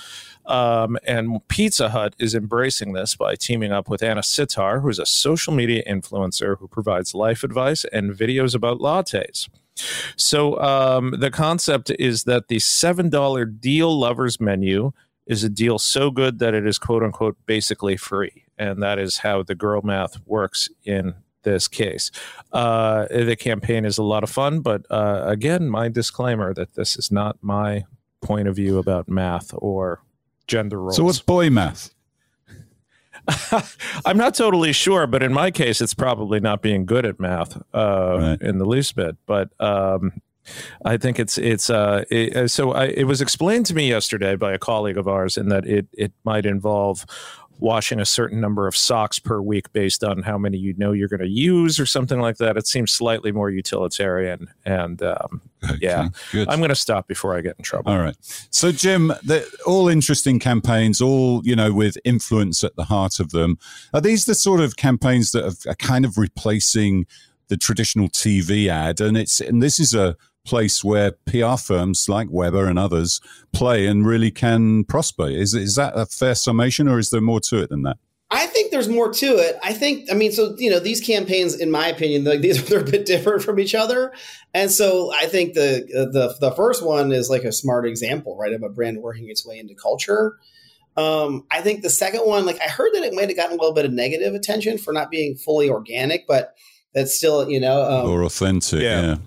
Um, 0.46 0.98
and 1.06 1.46
Pizza 1.48 1.89
Hut 1.89 2.15
is 2.20 2.36
embracing 2.36 2.93
this 2.93 3.15
by 3.15 3.36
teaming 3.36 3.72
up 3.72 3.89
with 3.89 4.04
Anna 4.04 4.24
Sitar, 4.24 4.80
who's 4.80 5.00
a 5.00 5.06
social 5.06 5.54
media 5.54 5.84
influencer 5.88 6.58
who 6.58 6.67
provides 6.67 7.13
life 7.13 7.43
advice 7.43 7.86
and 7.86 8.13
videos 8.13 8.56
about 8.56 8.80
lattes. 8.80 9.50
So 10.15 10.60
um, 10.60 11.15
the 11.20 11.32
concept 11.32 11.91
is 12.00 12.24
that 12.24 12.48
the 12.48 12.58
$7 12.58 13.60
deal 13.60 14.00
lovers 14.00 14.39
menu 14.39 14.91
is 15.28 15.43
a 15.43 15.50
deal 15.50 15.78
so 15.78 16.10
good 16.10 16.39
that 16.39 16.54
it 16.54 16.65
is 16.65 16.80
quote 16.80 17.04
unquote 17.04 17.38
basically 17.46 17.98
free. 17.98 18.46
And 18.58 18.82
that 18.82 18.98
is 18.98 19.17
how 19.17 19.43
the 19.43 19.56
girl 19.56 19.82
math 19.84 20.17
works 20.26 20.70
in 20.84 21.15
this 21.43 21.67
case. 21.67 22.12
Uh, 22.52 23.06
the 23.10 23.36
campaign 23.36 23.86
is 23.86 23.97
a 23.97 24.04
lot 24.04 24.23
of 24.23 24.30
fun, 24.30 24.62
but 24.62 24.86
uh, 24.89 25.23
again, 25.26 25.69
my 25.69 25.89
disclaimer 25.89 26.54
that 26.54 26.76
this 26.76 26.97
is 26.97 27.12
not 27.12 27.38
my 27.41 27.86
point 28.21 28.47
of 28.47 28.56
view 28.56 28.78
about 28.78 29.08
math 29.08 29.52
or 29.54 30.02
gender 30.47 30.80
roles. 30.80 30.95
So, 30.95 31.04
what's 31.04 31.19
boy 31.19 31.50
math? 31.50 31.93
I'm 34.06 34.17
not 34.17 34.36
totally 34.36 34.71
sure, 34.71 35.06
but 35.08 35.21
in 35.21 35.34
my 35.34 35.52
case, 35.52 35.82
it's 35.82 35.93
probably 35.93 36.39
not 36.39 36.62
being 36.62 36.86
good 36.86 37.06
at 37.06 37.19
math 37.19 37.58
uh, 37.73 38.17
right. 38.19 38.41
in 38.41 38.58
the 38.58 38.65
least 38.65 38.95
bit. 38.95 39.17
But 39.26 39.50
um, 39.60 40.13
I 40.86 40.97
think 40.97 41.19
it's 41.19 41.38
it's 41.38 41.69
uh, 41.69 42.06
it, 42.10 42.36
uh, 42.36 42.47
so. 42.47 42.71
I, 42.71 42.86
it 42.86 43.06
was 43.06 43.21
explained 43.21 43.65
to 43.67 43.76
me 43.76 43.89
yesterday 43.89 44.36
by 44.36 44.54
a 44.54 44.58
colleague 44.58 44.97
of 44.97 45.08
ours, 45.08 45.38
in 45.38 45.50
that 45.50 45.65
it 45.65 45.88
it 45.93 46.13
might 46.23 46.45
involve 46.45 47.06
washing 47.60 48.00
a 48.00 48.06
certain 48.06 48.39
number 48.39 48.67
of 48.67 48.76
socks 48.76 49.20
per 49.20 49.41
week 49.41 49.72
based 49.74 50.04
on 50.04 50.22
how 50.22 50.38
many 50.38 50.58
you 50.58 50.74
know 50.78 50.91
you're 50.91 51.08
going 51.08 51.22
to 51.22 51.28
use 51.28 51.80
or 51.80 51.86
something 51.86 52.20
like 52.20 52.38
that. 52.38 52.58
It 52.58 52.67
seems 52.67 52.91
slightly 52.91 53.32
more 53.32 53.50
utilitarian. 53.50 54.48
And 54.65 55.02
um, 55.02 55.41
okay, 55.63 55.78
yeah, 55.82 56.10
good. 56.32 56.48
I'm 56.50 56.60
going 56.60 56.70
to 56.70 56.76
stop 56.76 57.08
before 57.08 57.36
I 57.36 57.41
get 57.41 57.56
in 57.58 57.63
trouble. 57.63 57.91
All 57.91 58.00
right. 58.00 58.15
So, 58.52 58.72
Jim, 58.72 59.12
all 59.65 59.88
interesting 59.88 60.39
campaigns, 60.39 61.02
all, 61.02 61.41
you 61.46 61.56
know, 61.56 61.74
with 61.74 61.98
influence 62.04 62.63
at 62.63 62.76
the 62.76 62.86
heart 62.86 63.20
of 63.20 63.32
them. 63.32 63.58
Are 63.93 64.02
these 64.02 64.26
the 64.26 64.36
sort 64.36 64.62
of 64.62 64.78
campaigns 64.78 65.32
that 65.32 65.65
are 65.67 65.76
kind 65.76 66.06
of 66.06 66.17
replacing 66.17 67.06
the 67.48 67.58
traditional 67.58 68.10
TV 68.10 68.67
ad? 68.67 69.02
And 69.02 69.17
it's, 69.17 69.41
and 69.41 69.63
this 69.63 69.80
is 69.80 69.96
a, 69.96 70.15
place 70.48 70.84
where 70.84 71.12
PR 71.26 71.58
firms 71.58 72.08
like 72.10 72.28
Weber 72.32 72.66
and 72.66 72.80
others 72.80 73.22
play 73.54 73.86
and 73.86 74.06
really 74.06 74.32
can 74.32 74.86
prosper. 74.86 75.28
Is 75.28 75.54
is 75.54 75.76
that 75.76 75.94
a 75.96 76.06
fair 76.06 76.36
summation, 76.36 76.88
or 76.88 76.98
is 76.98 77.10
there 77.10 77.22
more 77.22 77.42
to 77.42 77.62
it 77.62 77.70
than 77.70 77.84
that? 77.84 77.98
I 78.30 78.46
think 78.48 78.72
there's 78.72 78.90
more 78.90 79.14
to 79.14 79.26
it. 79.26 79.58
I 79.64 79.72
think, 79.72 80.12
I 80.12 80.14
mean, 80.14 80.34
so 80.34 80.54
you 80.58 80.70
know, 80.70 80.80
these 80.80 81.00
campaigns, 81.00 81.56
in 81.56 81.72
my 81.72 81.88
opinion, 81.88 82.24
like 82.24 82.42
these 82.42 82.64
they're 82.68 82.82
a 82.82 82.84
bit 82.84 83.06
different 83.06 83.44
from 83.44 83.60
each 83.60 83.76
other, 83.76 84.14
and 84.54 84.72
so 84.72 85.14
I 85.14 85.28
think 85.28 85.54
the 85.54 85.86
the 86.12 86.36
the 86.40 86.56
first 86.56 86.84
one 86.84 87.12
is 87.12 87.30
like 87.30 87.44
a 87.44 87.52
smart 87.52 87.86
example, 87.86 88.38
right, 88.38 88.54
of 88.54 88.64
a 88.64 88.70
brand 88.70 89.02
working 89.02 89.30
its 89.30 89.46
way 89.46 89.60
into 89.60 89.76
culture. 89.76 90.38
Um, 90.96 91.46
I 91.52 91.62
think 91.62 91.84
the 91.84 91.92
second 91.92 92.22
one, 92.22 92.46
like 92.48 92.60
I 92.60 92.70
heard 92.70 92.92
that 92.94 93.04
it 93.04 93.14
might 93.14 93.30
have 93.30 93.38
gotten 93.38 93.56
a 93.56 93.62
little 93.62 93.76
bit 93.76 93.86
of 93.86 93.94
negative 93.94 94.34
attention 94.34 94.80
for 94.80 94.92
not 94.92 95.12
being 95.12 95.36
fully 95.36 95.70
organic, 95.70 96.26
but 96.26 96.56
that's 96.94 97.16
still, 97.16 97.48
you 97.48 97.60
know, 97.60 97.84
um, 97.84 98.10
or 98.10 98.24
authentic. 98.24 98.82
Yeah. 98.82 99.02
yeah. 99.02 99.18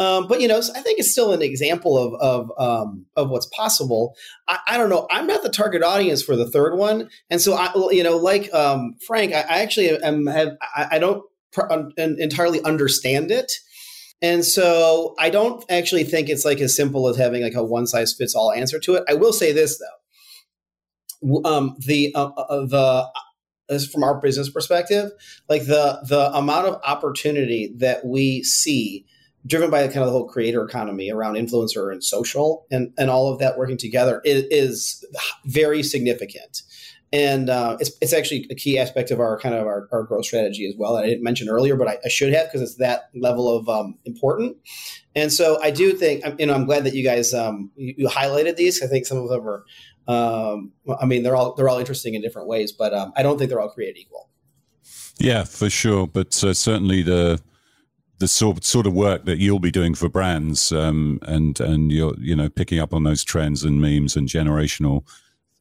Um, 0.00 0.26
but 0.26 0.40
you 0.40 0.48
know, 0.48 0.56
I 0.56 0.80
think 0.80 0.98
it's 0.98 1.12
still 1.12 1.34
an 1.34 1.42
example 1.42 1.98
of 1.98 2.14
of 2.14 2.50
um, 2.58 3.04
of 3.16 3.28
what's 3.28 3.44
possible. 3.46 4.16
I, 4.48 4.58
I, 4.68 4.78
don't 4.78 4.88
know. 4.88 5.06
I'm 5.10 5.26
not 5.26 5.42
the 5.42 5.50
target 5.50 5.82
audience 5.82 6.22
for 6.22 6.36
the 6.36 6.50
third 6.50 6.74
one, 6.76 7.10
and 7.28 7.38
so 7.38 7.52
I, 7.52 7.70
you 7.90 8.02
know, 8.02 8.16
like 8.16 8.52
um, 8.54 8.94
Frank, 9.06 9.34
I, 9.34 9.40
I, 9.42 9.60
actually 9.60 9.90
am 9.90 10.26
have 10.26 10.56
I, 10.74 10.98
don't 10.98 11.22
pr- 11.52 11.70
entirely 11.98 12.62
understand 12.64 13.30
it, 13.30 13.52
and 14.22 14.42
so 14.42 15.14
I 15.18 15.28
don't 15.28 15.62
actually 15.68 16.04
think 16.04 16.30
it's 16.30 16.46
like 16.46 16.60
as 16.60 16.74
simple 16.74 17.06
as 17.08 17.18
having 17.18 17.42
like 17.42 17.54
a 17.54 17.62
one 17.62 17.86
size 17.86 18.14
fits 18.14 18.34
all 18.34 18.52
answer 18.52 18.78
to 18.78 18.94
it. 18.94 19.04
I 19.06 19.12
will 19.14 19.34
say 19.34 19.52
this 19.52 19.78
though, 21.22 21.42
um, 21.44 21.76
the 21.78 22.10
uh, 22.14 22.28
uh, 22.28 22.64
the 22.64 23.06
from 23.92 24.02
our 24.02 24.18
business 24.18 24.48
perspective, 24.48 25.10
like 25.50 25.66
the 25.66 26.00
the 26.08 26.34
amount 26.34 26.68
of 26.68 26.80
opportunity 26.86 27.74
that 27.76 28.06
we 28.06 28.42
see 28.42 29.04
driven 29.46 29.70
by 29.70 29.82
the 29.82 29.88
kind 29.88 30.00
of 30.00 30.06
the 30.06 30.12
whole 30.12 30.28
creator 30.28 30.62
economy 30.62 31.10
around 31.10 31.34
influencer 31.34 31.90
and 31.92 32.04
social 32.04 32.66
and, 32.70 32.92
and 32.98 33.10
all 33.10 33.32
of 33.32 33.38
that 33.38 33.56
working 33.56 33.78
together 33.78 34.20
is, 34.24 34.44
is 34.50 35.04
very 35.46 35.82
significant. 35.82 36.62
And 37.12 37.50
uh, 37.50 37.76
it's, 37.80 37.90
it's 38.00 38.12
actually 38.12 38.46
a 38.50 38.54
key 38.54 38.78
aspect 38.78 39.10
of 39.10 39.18
our 39.18 39.38
kind 39.40 39.54
of 39.54 39.66
our, 39.66 39.88
our 39.90 40.04
growth 40.04 40.26
strategy 40.26 40.68
as 40.68 40.74
well 40.78 40.94
that 40.94 41.04
I 41.04 41.08
didn't 41.08 41.24
mention 41.24 41.48
earlier, 41.48 41.74
but 41.74 41.88
I, 41.88 41.98
I 42.04 42.08
should 42.08 42.32
have 42.32 42.46
because 42.46 42.62
it's 42.62 42.76
that 42.76 43.10
level 43.14 43.48
of 43.48 43.68
um, 43.68 43.96
important. 44.04 44.56
And 45.16 45.32
so 45.32 45.60
I 45.60 45.72
do 45.72 45.92
think, 45.92 46.22
you 46.38 46.46
know, 46.46 46.54
I'm 46.54 46.66
glad 46.66 46.84
that 46.84 46.94
you 46.94 47.02
guys 47.02 47.34
um, 47.34 47.72
you, 47.74 47.94
you, 47.98 48.08
highlighted 48.08 48.56
these. 48.56 48.80
I 48.80 48.86
think 48.86 49.06
some 49.06 49.18
of 49.18 49.28
them 49.28 49.44
are, 49.44 49.64
um, 50.06 50.70
I 51.00 51.06
mean, 51.06 51.24
they're 51.24 51.34
all 51.34 51.54
they're 51.54 51.68
all 51.68 51.78
interesting 51.78 52.14
in 52.14 52.22
different 52.22 52.46
ways, 52.46 52.70
but 52.70 52.94
um, 52.94 53.12
I 53.16 53.24
don't 53.24 53.38
think 53.38 53.50
they're 53.50 53.60
all 53.60 53.70
created 53.70 53.98
equal. 53.98 54.28
Yeah, 55.18 55.42
for 55.44 55.68
sure. 55.68 56.06
But 56.06 56.42
uh, 56.44 56.54
certainly 56.54 57.02
the 57.02 57.40
the 58.20 58.28
sort 58.28 58.62
sort 58.64 58.86
of 58.86 58.92
work 58.92 59.24
that 59.24 59.38
you'll 59.38 59.58
be 59.58 59.70
doing 59.70 59.94
for 59.94 60.08
brands, 60.08 60.70
um, 60.70 61.18
and 61.22 61.58
and 61.58 61.90
you're 61.90 62.14
you 62.20 62.36
know 62.36 62.48
picking 62.48 62.78
up 62.78 62.94
on 62.94 63.02
those 63.02 63.24
trends 63.24 63.64
and 63.64 63.80
memes 63.80 64.14
and 64.14 64.28
generational 64.28 65.04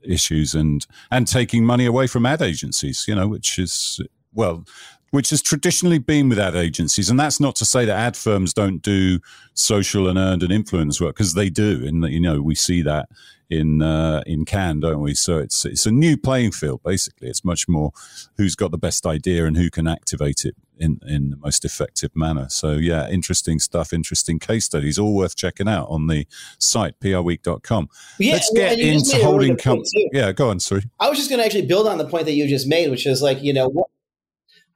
issues, 0.04 0.54
and 0.54 0.86
and 1.10 1.28
taking 1.28 1.66
money 1.66 1.86
away 1.86 2.06
from 2.06 2.26
ad 2.26 2.42
agencies, 2.42 3.06
you 3.08 3.16
know, 3.16 3.28
which 3.28 3.58
is 3.58 4.02
well, 4.34 4.66
which 5.12 5.30
has 5.30 5.42
traditionally 5.42 6.00
been 6.00 6.28
with 6.28 6.38
ad 6.38 6.56
agencies, 6.56 7.10
and 7.10 7.20
that's 7.20 7.40
not 7.40 7.56
to 7.56 7.66
say 7.66 7.86
that 7.86 7.98
ad 7.98 8.18
firms 8.18 8.54
don't 8.54 8.82
do 8.82 9.20
social 9.54 10.08
and 10.10 10.20
earned 10.20 10.44
and 10.44 10.52
influence 10.52 11.00
work 11.00 11.16
because 11.16 11.34
they 11.34 11.50
do, 11.50 11.86
and 11.88 12.04
you 12.10 12.20
know 12.20 12.42
we 12.42 12.56
see 12.56 12.82
that 12.82 13.08
in 13.50 13.82
uh, 13.82 14.22
in 14.26 14.46
Cannes, 14.46 14.82
don't 14.82 15.02
we? 15.02 15.14
So 15.14 15.38
it's 15.38 15.66
it's 15.66 15.86
a 15.86 15.92
new 15.92 16.18
playing 16.18 16.52
field. 16.52 16.82
Basically, 16.84 17.30
it's 17.30 17.44
much 17.44 17.68
more 17.68 17.92
who's 18.38 18.56
got 18.56 18.72
the 18.72 18.78
best 18.78 19.06
idea 19.06 19.46
and 19.46 19.58
who 19.58 19.70
can 19.70 19.88
activate 19.88 20.46
it 20.46 20.56
in 20.78 21.00
in 21.06 21.32
the 21.32 21.38
most 21.38 21.66
effective 21.66 22.16
manner. 22.16 22.48
So 22.50 22.74
yeah, 22.74 23.10
interesting 23.10 23.60
stuff, 23.60 23.92
interesting 23.92 24.40
case 24.40 24.66
studies, 24.66 25.00
all 25.00 25.16
worth 25.16 25.36
checking 25.36 25.68
out 25.68 25.88
on 25.90 26.08
the 26.08 26.28
site 26.60 27.00
prweek.com. 27.00 27.90
Yeah, 28.20 28.34
Let's 28.34 28.52
get 28.54 28.78
well, 28.78 28.88
into 28.88 29.24
holding 29.24 29.58
company. 29.58 30.10
Yeah, 30.14 30.32
go 30.32 30.50
on. 30.50 30.60
Sorry, 30.60 30.84
I 31.00 31.10
was 31.10 31.18
just 31.18 31.30
going 31.30 31.40
to 31.40 31.46
actually 31.46 31.66
build 31.66 31.88
on 31.88 31.98
the 31.98 32.08
point 32.08 32.26
that 32.26 32.34
you 32.34 32.48
just 32.48 32.68
made, 32.68 32.90
which 32.90 33.08
is 33.08 33.22
like 33.22 33.42
you 33.42 33.54
know, 33.54 33.68
what, 33.68 33.88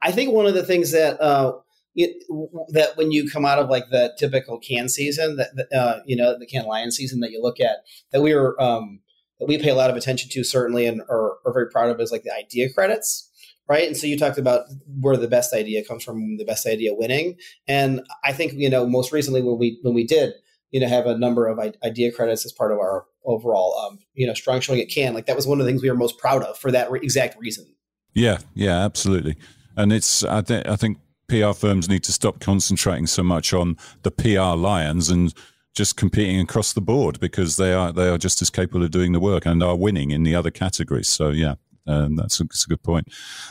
I 0.02 0.10
think 0.10 0.32
one 0.32 0.46
of 0.46 0.54
the 0.54 0.64
things 0.64 0.92
that. 0.92 1.20
Uh, 1.20 1.58
it, 1.94 2.24
that 2.72 2.96
when 2.96 3.12
you 3.12 3.28
come 3.28 3.44
out 3.44 3.58
of 3.58 3.68
like 3.68 3.90
the 3.90 4.14
typical 4.18 4.58
Cannes 4.58 4.90
season, 4.90 5.36
that 5.36 5.68
uh, 5.76 6.00
you 6.06 6.16
know 6.16 6.38
the 6.38 6.46
Cannes 6.46 6.66
Lion 6.66 6.90
season 6.90 7.20
that 7.20 7.30
you 7.30 7.42
look 7.42 7.60
at, 7.60 7.78
that 8.12 8.22
we 8.22 8.32
are 8.32 8.60
um, 8.60 9.00
that 9.38 9.46
we 9.46 9.58
pay 9.58 9.70
a 9.70 9.74
lot 9.74 9.90
of 9.90 9.96
attention 9.96 10.30
to 10.30 10.44
certainly, 10.44 10.86
and 10.86 11.02
are, 11.02 11.38
are 11.44 11.52
very 11.52 11.68
proud 11.70 11.90
of 11.90 12.00
is 12.00 12.12
like 12.12 12.22
the 12.22 12.34
idea 12.34 12.72
credits 12.72 13.30
right? 13.68 13.86
And 13.86 13.96
so 13.96 14.06
you 14.06 14.18
talked 14.18 14.38
about 14.38 14.66
where 15.00 15.16
the 15.16 15.28
best 15.28 15.54
idea 15.54 15.84
comes 15.84 16.04
from, 16.04 16.36
the 16.36 16.44
best 16.44 16.66
idea 16.66 16.94
winning. 16.94 17.38
And 17.66 18.02
I 18.22 18.32
think 18.32 18.52
you 18.54 18.68
know 18.68 18.86
most 18.86 19.12
recently 19.12 19.42
when 19.42 19.58
we 19.58 19.78
when 19.82 19.94
we 19.94 20.06
did 20.06 20.34
you 20.70 20.80
know 20.80 20.88
have 20.88 21.06
a 21.06 21.16
number 21.16 21.46
of 21.46 21.58
idea 21.84 22.12
credits 22.12 22.44
as 22.44 22.52
part 22.52 22.72
of 22.72 22.78
our 22.78 23.06
overall 23.24 23.78
um, 23.78 23.98
you 24.14 24.26
know 24.26 24.34
strong 24.34 24.60
showing 24.60 24.80
at 24.80 24.88
Cannes 24.88 25.14
like 25.14 25.26
that 25.26 25.36
was 25.36 25.46
one 25.46 25.60
of 25.60 25.66
the 25.66 25.70
things 25.70 25.82
we 25.82 25.90
were 25.90 25.96
most 25.96 26.18
proud 26.18 26.42
of 26.42 26.58
for 26.58 26.70
that 26.72 26.90
re- 26.90 27.00
exact 27.02 27.38
reason. 27.38 27.66
Yeah, 28.12 28.38
yeah, 28.54 28.84
absolutely. 28.84 29.36
And 29.76 29.92
it's 29.92 30.24
I 30.24 30.42
think 30.42 30.68
I 30.68 30.76
think 30.76 30.98
PR 31.34 31.52
firms 31.52 31.88
need 31.88 32.04
to 32.04 32.12
stop 32.12 32.38
concentrating 32.38 33.06
so 33.06 33.22
much 33.22 33.52
on 33.52 33.76
the 34.02 34.10
PR 34.10 34.56
lions 34.56 35.10
and 35.10 35.34
just 35.74 35.96
competing 35.96 36.38
across 36.38 36.72
the 36.72 36.80
board 36.80 37.18
because 37.18 37.56
they 37.56 37.72
are 37.72 37.92
they 37.92 38.08
are 38.08 38.18
just 38.18 38.40
as 38.40 38.50
capable 38.50 38.84
of 38.84 38.92
doing 38.92 39.10
the 39.10 39.18
work 39.18 39.44
and 39.44 39.60
are 39.62 39.76
winning 39.76 40.12
in 40.12 40.22
the 40.22 40.34
other 40.34 40.50
categories. 40.50 41.08
So 41.08 41.30
yeah, 41.30 41.54
um, 41.86 42.16
that's, 42.16 42.40
a, 42.40 42.44
that's, 42.44 42.64
a, 42.64 42.68
good 42.68 42.82
point. 42.82 43.08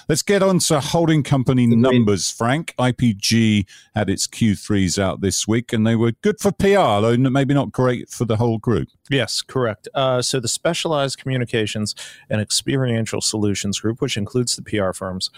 Let's 0.09 0.23
get 0.23 0.41
on 0.41 0.59
to 0.59 0.79
holding 0.79 1.21
company 1.21 1.67
numbers, 1.67 2.31
Frank. 2.31 2.73
IPG 2.79 3.67
had 3.93 4.09
its 4.09 4.25
Q3s 4.27 4.97
out 4.97 5.21
this 5.21 5.47
week, 5.47 5.71
and 5.71 5.85
they 5.85 5.95
were 5.95 6.13
good 6.21 6.39
for 6.39 6.51
PR, 6.51 7.01
though 7.01 7.15
maybe 7.17 7.53
not 7.53 7.71
great 7.71 8.09
for 8.09 8.25
the 8.25 8.37
whole 8.37 8.57
group. 8.57 8.87
Yes, 9.09 9.41
correct. 9.41 9.87
Uh, 9.93 10.21
so 10.21 10.39
the 10.39 10.47
Specialized 10.47 11.19
Communications 11.19 11.93
and 12.29 12.41
Experiential 12.41 13.21
Solutions 13.21 13.79
Group, 13.79 14.01
which 14.01 14.17
includes 14.17 14.55
the 14.55 14.63
PR 14.63 14.93
firms 14.93 15.29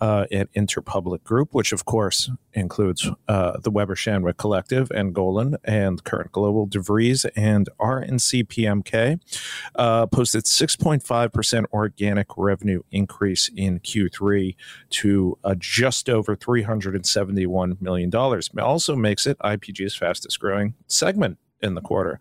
uh, 0.00 0.26
Interpublic 0.30 1.22
Group, 1.24 1.50
which 1.52 1.72
of 1.72 1.84
course 1.84 2.30
includes 2.52 3.08
uh, 3.28 3.58
the 3.60 3.70
Weber 3.70 3.94
Shandwick 3.94 4.36
Collective 4.36 4.90
and 4.90 5.14
Golin 5.14 5.56
and 5.64 6.02
Current 6.04 6.32
Global, 6.32 6.66
DeVries, 6.66 7.28
and 7.36 7.68
RNC 7.78 8.46
PMK, 8.48 9.20
uh, 9.76 10.06
posted 10.06 10.44
6.5% 10.44 11.64
organic 11.72 12.26
revenue 12.36 12.82
increase 12.90 13.50
in 13.54 13.80
Q3 13.80 14.56
to 14.90 15.38
uh, 15.44 15.54
just 15.58 16.08
over 16.08 16.36
$371 16.36 17.80
million. 17.80 18.10
It 18.12 18.58
Also 18.58 18.96
makes 18.96 19.26
it 19.26 19.38
IPG's 19.38 19.94
fastest 19.94 20.40
growing 20.40 20.74
segment 20.86 21.38
in 21.62 21.74
the 21.74 21.80
quarter. 21.80 22.18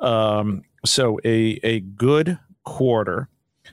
Um, 0.00 0.62
so 0.84 1.18
a 1.24 1.58
a 1.62 1.80
good 1.80 2.38
quarter 2.64 3.28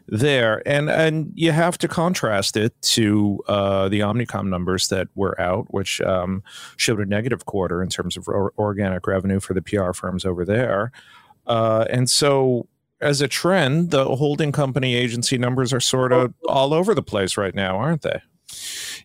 there, 0.08 0.62
and 0.68 0.90
and 0.90 1.32
you 1.36 1.52
have 1.52 1.78
to 1.80 1.88
contrast 1.88 2.58
it 2.58 2.80
to 2.82 3.42
uh, 3.48 3.90
the 3.90 4.00
Omnicom 4.02 4.48
numbers 4.48 4.88
that 4.90 5.08
were 5.16 5.40
out, 5.40 5.74
which 5.74 6.02
um, 6.02 6.44
showed 6.78 7.00
a 7.00 7.06
negative 7.06 7.46
quarter 7.46 7.82
in 7.82 7.90
terms 7.90 8.18
of 8.18 8.28
organic 8.28 9.08
revenue 9.08 9.40
for 9.40 9.54
the 9.54 9.62
PR 9.62 9.94
firms 9.94 10.26
over 10.26 10.46
there, 10.46 10.92
uh, 11.48 11.86
and 11.90 12.10
so. 12.10 12.68
As 13.02 13.22
a 13.22 13.30
trend, 13.30 13.92
the 13.92 14.04
holding 14.04 14.52
company 14.52 14.94
agency 14.94 15.38
numbers 15.38 15.72
are 15.72 15.80
sort 15.80 16.12
of 16.12 16.34
all 16.50 16.74
over 16.74 16.94
the 16.94 17.02
place 17.02 17.38
right 17.38 17.56
now, 17.56 17.78
aren't 17.78 18.02
they? 18.02 18.20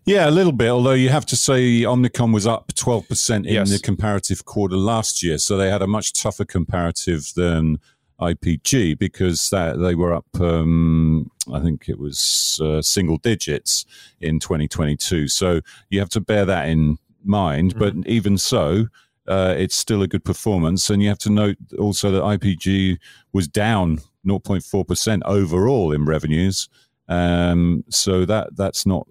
Yeah, 0.04 0.28
a 0.28 0.30
little 0.30 0.52
bit. 0.52 0.68
Although 0.68 0.92
you 0.92 1.08
have 1.08 1.26
to 1.26 1.36
say 1.36 1.82
Omnicom 1.82 2.32
was 2.32 2.46
up 2.46 2.72
12% 2.74 3.36
in 3.36 3.44
yes. 3.44 3.70
the 3.70 3.78
comparative 3.78 4.44
quarter 4.44 4.76
last 4.76 5.22
year. 5.22 5.38
So 5.38 5.56
they 5.56 5.70
had 5.70 5.82
a 5.82 5.86
much 5.86 6.12
tougher 6.12 6.44
comparative 6.44 7.32
than 7.34 7.78
IPG 8.20 8.98
because 8.98 9.50
that, 9.50 9.78
they 9.78 9.94
were 9.94 10.14
up, 10.14 10.26
um, 10.40 11.30
I 11.52 11.60
think 11.60 11.88
it 11.88 11.98
was 11.98 12.60
uh, 12.62 12.80
single 12.82 13.18
digits 13.18 13.84
in 14.20 14.38
2022. 14.38 15.28
So 15.28 15.60
you 15.90 15.98
have 16.00 16.10
to 16.10 16.20
bear 16.20 16.44
that 16.44 16.68
in 16.68 16.98
mind. 17.24 17.74
Mm-hmm. 17.74 18.00
But 18.00 18.08
even 18.08 18.38
so, 18.38 18.86
uh, 19.26 19.54
it's 19.56 19.76
still 19.76 20.02
a 20.02 20.08
good 20.08 20.24
performance. 20.24 20.90
And 20.90 21.02
you 21.02 21.08
have 21.08 21.18
to 21.18 21.30
note 21.30 21.56
also 21.78 22.10
that 22.10 22.22
IPG 22.22 22.98
was 23.32 23.48
down 23.48 24.00
0.4% 24.26 25.22
overall 25.24 25.92
in 25.92 26.04
revenues. 26.04 26.68
Um, 27.08 27.84
so 27.90 28.24
that 28.24 28.56
that's 28.56 28.86
not 28.86 29.06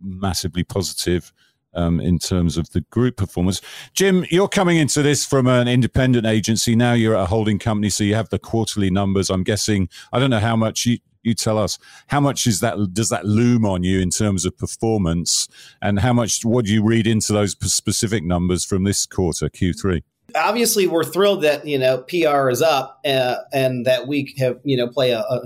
massively 0.00 0.64
positive 0.64 1.32
um, 1.74 2.00
in 2.00 2.18
terms 2.18 2.56
of 2.56 2.70
the 2.70 2.80
group 2.90 3.16
performance. 3.16 3.60
Jim, 3.94 4.24
you're 4.30 4.48
coming 4.48 4.76
into 4.76 5.02
this 5.02 5.24
from 5.24 5.46
an 5.46 5.68
independent 5.68 6.26
agency. 6.26 6.76
Now 6.76 6.92
you're 6.92 7.16
at 7.16 7.22
a 7.22 7.26
holding 7.26 7.58
company, 7.58 7.90
so 7.90 8.04
you 8.04 8.14
have 8.14 8.28
the 8.28 8.38
quarterly 8.38 8.90
numbers. 8.90 9.30
I'm 9.30 9.44
guessing. 9.44 9.88
I 10.12 10.18
don't 10.18 10.30
know 10.30 10.38
how 10.40 10.56
much 10.56 10.86
you. 10.86 10.98
You 11.24 11.34
tell 11.34 11.56
us 11.56 11.78
how 12.08 12.18
much 12.18 12.48
is 12.48 12.58
that? 12.60 12.94
Does 12.94 13.08
that 13.10 13.24
loom 13.24 13.64
on 13.64 13.84
you 13.84 14.00
in 14.00 14.10
terms 14.10 14.44
of 14.44 14.58
performance, 14.58 15.46
and 15.80 16.00
how 16.00 16.12
much? 16.12 16.44
What 16.44 16.64
do 16.64 16.72
you 16.72 16.82
read 16.84 17.06
into 17.06 17.32
those 17.32 17.52
specific 17.52 18.24
numbers 18.24 18.64
from 18.64 18.82
this 18.82 19.06
quarter, 19.06 19.48
Q3? 19.48 20.02
Obviously 20.34 20.86
we're 20.86 21.04
thrilled 21.04 21.42
that 21.42 21.66
you 21.66 21.78
know 21.78 21.98
PR 22.08 22.48
is 22.48 22.62
up 22.62 23.00
uh, 23.04 23.36
and 23.52 23.86
that 23.86 24.06
we 24.06 24.34
have 24.38 24.58
you 24.64 24.76
know 24.76 24.88
play 24.88 25.10
a, 25.10 25.20
a, 25.20 25.40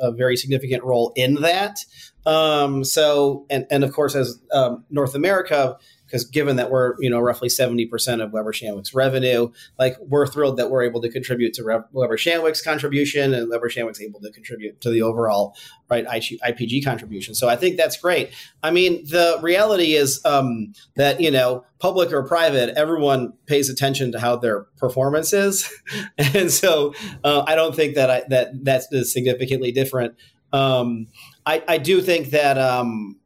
a 0.00 0.12
very 0.12 0.36
significant 0.36 0.84
role 0.84 1.12
in 1.16 1.36
that. 1.36 1.84
Um, 2.26 2.84
so 2.84 3.46
and 3.50 3.66
and 3.70 3.84
of 3.84 3.92
course 3.92 4.14
as 4.14 4.40
um, 4.52 4.84
North 4.90 5.14
America 5.14 5.76
because 6.10 6.24
given 6.24 6.56
that 6.56 6.70
we're 6.70 6.94
you 6.98 7.08
know 7.08 7.20
roughly 7.20 7.48
70% 7.48 8.22
of 8.22 8.32
Weber 8.32 8.52
Shandwick's 8.52 8.92
revenue, 8.92 9.50
like 9.78 9.96
we're 10.00 10.26
thrilled 10.26 10.56
that 10.56 10.70
we're 10.70 10.82
able 10.82 11.00
to 11.02 11.08
contribute 11.08 11.54
to 11.54 11.64
Re- 11.64 11.80
Weber 11.92 12.16
Shandwick's 12.16 12.62
contribution 12.62 13.32
and 13.32 13.48
Weber 13.48 13.68
Shandwick's 13.68 14.00
able 14.00 14.20
to 14.20 14.30
contribute 14.32 14.80
to 14.80 14.90
the 14.90 15.02
overall 15.02 15.54
right 15.88 16.06
IPG 16.06 16.84
contribution. 16.84 17.34
So 17.34 17.48
I 17.48 17.56
think 17.56 17.76
that's 17.76 17.96
great. 17.96 18.30
I 18.62 18.70
mean, 18.70 19.04
the 19.06 19.38
reality 19.42 19.94
is 19.94 20.24
um, 20.24 20.72
that 20.96 21.20
you 21.20 21.30
know 21.30 21.64
public 21.78 22.12
or 22.12 22.22
private, 22.24 22.76
everyone 22.76 23.32
pays 23.46 23.68
attention 23.68 24.12
to 24.12 24.20
how 24.20 24.36
their 24.36 24.62
performance 24.78 25.32
is, 25.32 25.72
and 26.18 26.50
so 26.50 26.94
uh, 27.22 27.44
I 27.46 27.54
don't 27.54 27.74
think 27.74 27.94
that 27.94 28.10
I, 28.10 28.24
that 28.28 28.64
that's 28.64 29.12
significantly 29.12 29.70
different. 29.70 30.16
Um, 30.52 31.06
I, 31.46 31.62
I 31.68 31.78
do 31.78 32.00
think 32.00 32.30
that 32.30 32.58
um, 32.58 33.19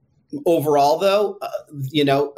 overall, 0.46 0.98
though, 0.98 1.38
uh, 1.40 1.48
you 1.90 2.04
know, 2.04 2.34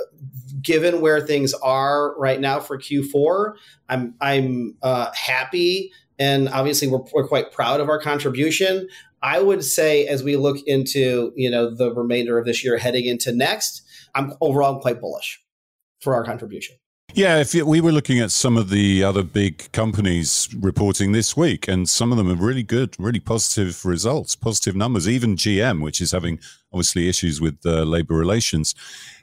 given 0.63 1.01
where 1.01 1.21
things 1.21 1.55
are 1.55 2.19
right 2.19 2.41
now 2.41 2.61
for 2.61 2.79
Q4, 2.79 3.55
I'm 3.89 4.15
I'm 4.21 4.77
uh, 4.83 5.11
happy, 5.15 5.93
and 6.19 6.49
obviously 6.49 6.89
we're, 6.89 7.05
we're 7.13 7.29
quite 7.29 7.53
proud 7.53 7.81
of 7.81 7.89
our 7.89 8.01
contribution. 8.01 8.89
I 9.23 9.41
would 9.41 9.65
say 9.65 10.07
as 10.07 10.23
we 10.23 10.37
look 10.37 10.59
into 10.67 11.33
you 11.37 11.51
know 11.51 11.75
the 11.75 11.93
remainder 11.95 12.39
of 12.39 12.45
this 12.45 12.65
year, 12.65 12.79
heading 12.79 13.07
into 13.07 13.33
next, 13.33 13.83
I'm 14.15 14.35
overall 14.41 14.81
quite 14.81 15.01
bullish 15.01 15.43
for 16.01 16.15
our 16.15 16.25
contribution. 16.25 16.77
Yeah, 17.14 17.38
if 17.38 17.55
we 17.55 17.81
were 17.81 17.92
looking 17.92 18.21
at 18.21 18.31
some 18.31 18.59
of 18.59 18.69
the 18.69 19.03
other 19.03 19.23
big 19.23 19.73
companies 19.73 20.49
reporting 20.61 21.12
this 21.12 21.35
week, 21.37 21.66
and 21.66 21.88
some 21.88 22.12
of 22.12 22.19
them 22.19 22.29
have 22.29 22.40
really 22.40 22.62
good, 22.62 22.95
really 22.99 23.21
positive 23.21 23.87
results, 23.87 24.37
positive 24.37 24.77
numbers. 24.77 25.09
Even 25.09 25.35
GM, 25.37 25.83
which 25.83 26.03
is 26.03 26.12
having 26.12 26.38
obviously 26.73 27.09
issues 27.09 27.40
with 27.40 27.59
uh, 27.64 27.85
labor 27.85 28.14
relations. 28.14 28.75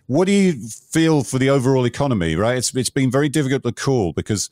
What 0.08 0.26
do 0.26 0.32
you 0.32 0.54
feel 0.68 1.24
for 1.24 1.38
the 1.38 1.50
overall 1.52 1.86
economy? 1.86 2.36
Right, 2.36 2.58
it's 2.58 2.76
it's 2.76 2.90
been 2.90 3.12
very 3.12 3.30
difficult 3.30 3.64
to 3.64 3.72
call 3.72 4.12
because 4.14 4.50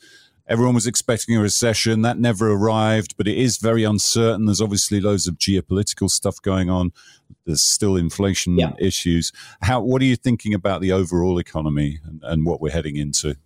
everyone 0.51 0.75
was 0.75 0.85
expecting 0.85 1.37
a 1.37 1.41
recession 1.41 2.01
that 2.01 2.19
never 2.19 2.51
arrived, 2.51 3.15
but 3.15 3.25
it 3.25 3.37
is 3.37 3.57
very 3.57 3.85
uncertain. 3.85 4.45
There's 4.45 4.59
obviously 4.59 4.99
loads 4.99 5.25
of 5.25 5.35
geopolitical 5.35 6.09
stuff 6.09 6.41
going 6.41 6.69
on. 6.69 6.91
There's 7.45 7.61
still 7.61 7.95
inflation 7.95 8.57
yeah. 8.57 8.73
issues. 8.77 9.31
How? 9.61 9.81
What 9.81 10.01
are 10.01 10.05
you 10.05 10.17
thinking 10.17 10.53
about 10.53 10.81
the 10.81 10.91
overall 10.91 11.39
economy 11.39 11.99
and, 12.05 12.21
and 12.23 12.45
what 12.45 12.59
we're 12.59 12.71
heading 12.71 12.97
into? 12.97 13.37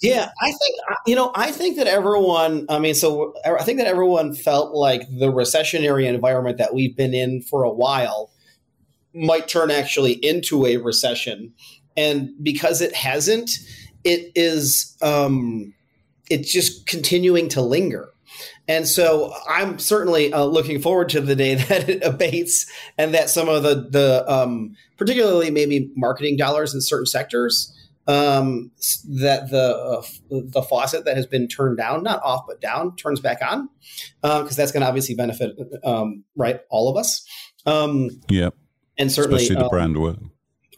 Yeah, 0.00 0.30
I 0.40 0.46
think 0.46 0.76
you 1.08 1.16
know. 1.16 1.32
I 1.34 1.50
think 1.50 1.76
that 1.76 1.88
everyone. 1.88 2.66
I 2.68 2.78
mean, 2.78 2.94
so 2.94 3.34
I 3.44 3.64
think 3.64 3.78
that 3.78 3.88
everyone 3.88 4.32
felt 4.32 4.72
like 4.72 5.02
the 5.08 5.32
recessionary 5.32 6.06
environment 6.06 6.58
that 6.58 6.72
we've 6.72 6.96
been 6.96 7.12
in 7.12 7.42
for 7.42 7.64
a 7.64 7.70
while 7.70 8.30
might 9.12 9.48
turn 9.48 9.72
actually 9.72 10.12
into 10.24 10.64
a 10.66 10.76
recession, 10.76 11.52
and 11.96 12.30
because 12.40 12.80
it 12.80 12.94
hasn't, 12.94 13.50
it 14.04 14.30
is. 14.36 14.96
Um, 15.02 15.74
it's 16.32 16.50
just 16.50 16.86
continuing 16.86 17.48
to 17.50 17.60
linger. 17.60 18.08
And 18.66 18.88
so 18.88 19.34
I'm 19.48 19.78
certainly 19.78 20.32
uh, 20.32 20.44
looking 20.44 20.80
forward 20.80 21.10
to 21.10 21.20
the 21.20 21.36
day 21.36 21.54
that 21.68 21.88
it 21.88 22.02
abates 22.02 22.70
and 22.96 23.14
that 23.14 23.30
some 23.30 23.48
of 23.48 23.62
the, 23.62 23.86
the 23.90 24.24
um, 24.32 24.74
particularly 24.96 25.50
maybe 25.50 25.90
marketing 25.94 26.36
dollars 26.36 26.74
in 26.74 26.80
certain 26.80 27.06
sectors, 27.06 27.76
um, 28.08 28.72
that 29.08 29.50
the 29.50 29.76
uh, 29.76 30.02
the 30.28 30.62
faucet 30.62 31.04
that 31.04 31.16
has 31.16 31.26
been 31.26 31.46
turned 31.46 31.76
down, 31.76 32.02
not 32.02 32.20
off 32.24 32.44
but 32.48 32.60
down, 32.60 32.96
turns 32.96 33.20
back 33.20 33.38
on, 33.42 33.68
because 34.22 34.52
uh, 34.52 34.54
that's 34.56 34.72
going 34.72 34.80
to 34.80 34.88
obviously 34.88 35.14
benefit 35.14 35.56
um, 35.84 36.24
right 36.34 36.60
all 36.68 36.88
of 36.88 36.96
us. 36.96 37.24
Um, 37.64 38.10
yeah, 38.28 38.50
and 38.98 39.12
certainly 39.12 39.42
especially 39.42 39.62
the 39.62 39.68
brand 39.68 39.98
work. 39.98 40.16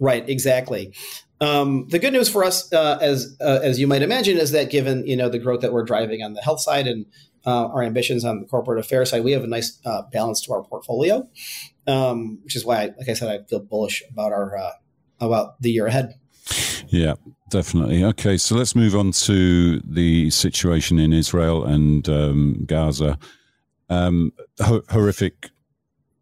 Right, 0.00 0.28
exactly. 0.28 0.92
Um, 1.40 1.86
the 1.88 1.98
good 1.98 2.12
news 2.12 2.28
for 2.28 2.44
us, 2.44 2.72
uh, 2.72 2.98
as 3.00 3.36
uh, 3.40 3.60
as 3.62 3.78
you 3.78 3.86
might 3.86 4.02
imagine, 4.02 4.38
is 4.38 4.52
that 4.52 4.70
given 4.70 5.06
you 5.06 5.16
know 5.16 5.28
the 5.28 5.38
growth 5.38 5.60
that 5.60 5.72
we're 5.72 5.84
driving 5.84 6.22
on 6.22 6.34
the 6.34 6.42
health 6.42 6.60
side 6.60 6.86
and 6.86 7.06
uh, 7.46 7.66
our 7.66 7.82
ambitions 7.82 8.24
on 8.24 8.40
the 8.40 8.46
corporate 8.46 8.78
affairs 8.78 9.10
side, 9.10 9.24
we 9.24 9.32
have 9.32 9.44
a 9.44 9.48
nice 9.48 9.78
uh, 9.84 10.02
balance 10.12 10.40
to 10.42 10.52
our 10.52 10.62
portfolio, 10.62 11.28
um, 11.86 12.38
which 12.44 12.56
is 12.56 12.64
why, 12.64 12.92
like 12.98 13.08
I 13.08 13.14
said, 13.14 13.28
I 13.28 13.44
feel 13.44 13.60
bullish 13.60 14.02
about 14.10 14.32
our 14.32 14.56
uh, 14.56 14.72
about 15.20 15.60
the 15.60 15.70
year 15.70 15.86
ahead. 15.86 16.14
Yeah, 16.88 17.14
definitely. 17.50 18.04
Okay, 18.04 18.36
so 18.36 18.54
let's 18.54 18.76
move 18.76 18.94
on 18.94 19.10
to 19.12 19.80
the 19.80 20.30
situation 20.30 20.98
in 20.98 21.12
Israel 21.12 21.64
and 21.64 22.08
um, 22.08 22.62
Gaza. 22.66 23.18
Um, 23.90 24.32
ho- 24.60 24.82
horrific 24.88 25.50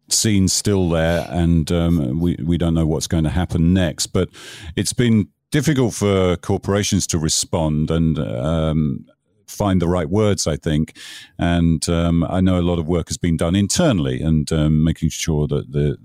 scene 0.09 0.47
still 0.47 0.89
there, 0.89 1.27
and 1.29 1.71
um, 1.71 2.19
we 2.19 2.35
we 2.43 2.57
don't 2.57 2.73
know 2.73 2.85
what's 2.85 3.07
going 3.07 3.23
to 3.23 3.29
happen 3.29 3.73
next. 3.73 4.07
But 4.07 4.29
it's 4.75 4.93
been 4.93 5.29
difficult 5.51 5.93
for 5.93 6.35
corporations 6.37 7.05
to 7.07 7.17
respond 7.17 7.91
and 7.91 8.17
um, 8.19 9.05
find 9.47 9.81
the 9.81 9.87
right 9.87 10.09
words. 10.09 10.47
I 10.47 10.57
think, 10.57 10.97
and 11.37 11.87
um, 11.89 12.23
I 12.23 12.41
know 12.41 12.59
a 12.59 12.61
lot 12.61 12.79
of 12.79 12.87
work 12.87 13.07
has 13.07 13.17
been 13.17 13.37
done 13.37 13.55
internally 13.55 14.21
and 14.21 14.51
um, 14.51 14.83
making 14.83 15.09
sure 15.09 15.47
that 15.47 15.71
the, 15.71 15.97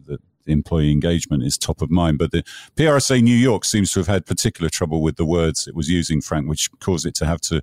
employee 0.49 0.91
engagement 0.91 1.43
is 1.43 1.59
top 1.59 1.83
of 1.83 1.91
mind. 1.91 2.19
But 2.19 2.31
the 2.31 2.43
PRSA 2.77 3.23
New 3.23 3.37
York 3.37 3.65
seems 3.65 3.93
to 3.93 4.01
have 4.01 4.07
had 4.07 4.27
particular 4.27 4.71
trouble 4.71 5.03
with 5.03 5.17
the 5.17 5.27
words 5.27 5.69
it 5.69 5.75
was 5.75 5.89
using, 5.91 6.21
Frank, 6.21 6.49
which 6.49 6.71
caused 6.81 7.07
it 7.07 7.15
to 7.17 7.27
have 7.27 7.41
to 7.43 7.63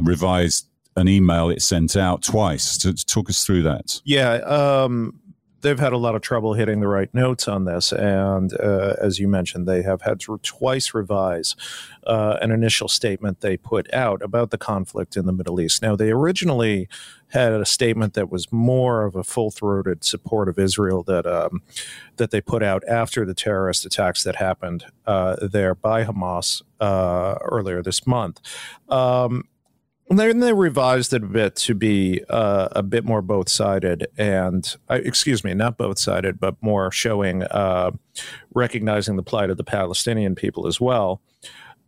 revise 0.00 0.64
an 0.96 1.08
email 1.08 1.50
it 1.50 1.62
sent 1.62 1.96
out 1.96 2.22
twice. 2.22 2.76
To, 2.78 2.92
to 2.92 3.06
talk 3.06 3.28
us 3.30 3.44
through 3.44 3.62
that. 3.62 4.00
Yeah. 4.04 4.34
Um, 4.34 5.19
they've 5.60 5.78
had 5.78 5.92
a 5.92 5.98
lot 5.98 6.14
of 6.14 6.22
trouble 6.22 6.54
hitting 6.54 6.80
the 6.80 6.88
right 6.88 7.12
notes 7.14 7.48
on 7.48 7.64
this, 7.64 7.92
and 7.92 8.52
uh, 8.60 8.94
as 9.00 9.18
you 9.18 9.28
mentioned, 9.28 9.66
they 9.66 9.82
have 9.82 10.02
had 10.02 10.20
to 10.20 10.38
twice 10.38 10.94
revise 10.94 11.56
uh, 12.06 12.38
an 12.40 12.50
initial 12.50 12.88
statement 12.88 13.40
they 13.40 13.56
put 13.56 13.92
out 13.94 14.22
about 14.22 14.50
the 14.50 14.58
conflict 14.58 15.16
in 15.16 15.26
the 15.26 15.32
Middle 15.32 15.60
East. 15.60 15.82
Now, 15.82 15.96
they 15.96 16.10
originally 16.10 16.88
had 17.28 17.52
a 17.52 17.64
statement 17.64 18.14
that 18.14 18.30
was 18.30 18.50
more 18.50 19.04
of 19.04 19.14
a 19.14 19.22
full-throated 19.22 20.04
support 20.04 20.48
of 20.48 20.58
Israel 20.58 21.02
that 21.04 21.26
um, 21.26 21.62
that 22.16 22.30
they 22.30 22.40
put 22.40 22.62
out 22.62 22.82
after 22.88 23.24
the 23.24 23.34
terrorist 23.34 23.86
attacks 23.86 24.24
that 24.24 24.36
happened 24.36 24.84
uh, 25.06 25.36
there 25.40 25.74
by 25.74 26.04
Hamas 26.04 26.62
uh, 26.80 27.36
earlier 27.42 27.82
this 27.82 28.06
month. 28.06 28.40
Um, 28.88 29.44
then 30.18 30.40
they 30.40 30.52
revised 30.52 31.12
it 31.12 31.22
a 31.22 31.26
bit 31.26 31.54
to 31.56 31.74
be 31.74 32.22
uh, 32.28 32.68
a 32.72 32.82
bit 32.82 33.04
more 33.04 33.22
both 33.22 33.48
sided 33.48 34.08
and, 34.18 34.76
uh, 34.88 34.98
excuse 35.04 35.44
me, 35.44 35.54
not 35.54 35.76
both 35.76 35.98
sided, 35.98 36.40
but 36.40 36.56
more 36.60 36.90
showing, 36.90 37.44
uh, 37.44 37.92
recognizing 38.52 39.16
the 39.16 39.22
plight 39.22 39.50
of 39.50 39.56
the 39.56 39.64
Palestinian 39.64 40.34
people 40.34 40.66
as 40.66 40.80
well. 40.80 41.20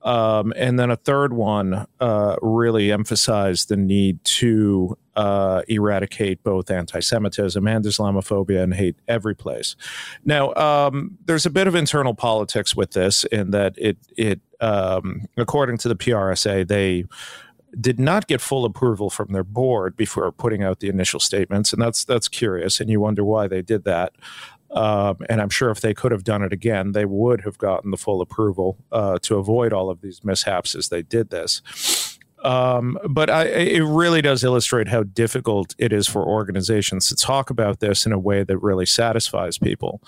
Um, 0.02 0.52
and 0.56 0.78
then 0.78 0.90
a 0.90 0.96
third 0.96 1.32
one 1.32 1.86
uh, 2.00 2.36
really 2.42 2.90
emphasized 2.90 3.68
the 3.68 3.76
need 3.76 4.22
to 4.24 4.96
uh, 5.14 5.62
eradicate 5.68 6.42
both 6.42 6.70
anti 6.70 7.00
Semitism 7.00 7.66
and 7.66 7.84
Islamophobia 7.84 8.62
and 8.62 8.74
hate 8.74 8.96
every 9.06 9.34
place. 9.34 9.76
Now, 10.24 10.54
um, 10.54 11.18
there's 11.26 11.46
a 11.46 11.50
bit 11.50 11.66
of 11.66 11.74
internal 11.74 12.14
politics 12.14 12.74
with 12.74 12.92
this 12.92 13.24
in 13.24 13.50
that 13.52 13.74
it, 13.76 13.98
it 14.16 14.40
um, 14.60 15.28
according 15.36 15.78
to 15.78 15.88
the 15.88 15.96
PRSA, 15.96 16.66
they 16.66 17.04
did 17.80 17.98
not 17.98 18.26
get 18.26 18.40
full 18.40 18.64
approval 18.64 19.10
from 19.10 19.32
their 19.32 19.44
board 19.44 19.96
before 19.96 20.30
putting 20.32 20.62
out 20.62 20.80
the 20.80 20.88
initial 20.88 21.20
statements, 21.20 21.72
and 21.72 21.80
that's 21.80 22.04
that's 22.04 22.28
curious, 22.28 22.80
and 22.80 22.90
you 22.90 23.00
wonder 23.00 23.24
why 23.24 23.48
they 23.48 23.62
did 23.62 23.84
that. 23.84 24.14
Um, 24.70 25.18
and 25.28 25.40
I'm 25.40 25.50
sure 25.50 25.70
if 25.70 25.80
they 25.82 25.92
could 25.92 26.12
have 26.12 26.24
done 26.24 26.42
it 26.42 26.52
again, 26.52 26.92
they 26.92 27.04
would 27.04 27.42
have 27.42 27.58
gotten 27.58 27.90
the 27.90 27.98
full 27.98 28.22
approval 28.22 28.78
uh, 28.90 29.18
to 29.22 29.36
avoid 29.36 29.72
all 29.72 29.90
of 29.90 30.00
these 30.00 30.24
mishaps 30.24 30.74
as 30.74 30.88
they 30.88 31.02
did 31.02 31.28
this. 31.28 32.18
Um, 32.42 32.98
but 33.08 33.30
I, 33.30 33.44
it 33.44 33.82
really 33.82 34.22
does 34.22 34.42
illustrate 34.42 34.88
how 34.88 35.04
difficult 35.04 35.74
it 35.78 35.92
is 35.92 36.08
for 36.08 36.26
organizations 36.26 37.06
to 37.08 37.14
talk 37.14 37.50
about 37.50 37.80
this 37.80 38.04
in 38.06 38.12
a 38.12 38.18
way 38.18 38.44
that 38.44 38.58
really 38.58 38.86
satisfies 38.86 39.58
people. 39.58 40.02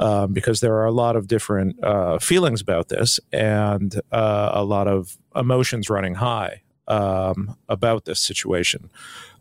Um, 0.00 0.32
because 0.32 0.60
there 0.60 0.76
are 0.76 0.86
a 0.86 0.92
lot 0.92 1.16
of 1.16 1.26
different 1.26 1.82
uh, 1.82 2.20
feelings 2.20 2.60
about 2.60 2.88
this 2.88 3.18
and 3.32 4.00
uh, 4.12 4.50
a 4.54 4.62
lot 4.62 4.86
of 4.86 5.18
emotions 5.34 5.90
running 5.90 6.14
high 6.14 6.62
um, 6.88 7.56
about 7.68 8.04
this 8.04 8.20
situation. 8.20 8.90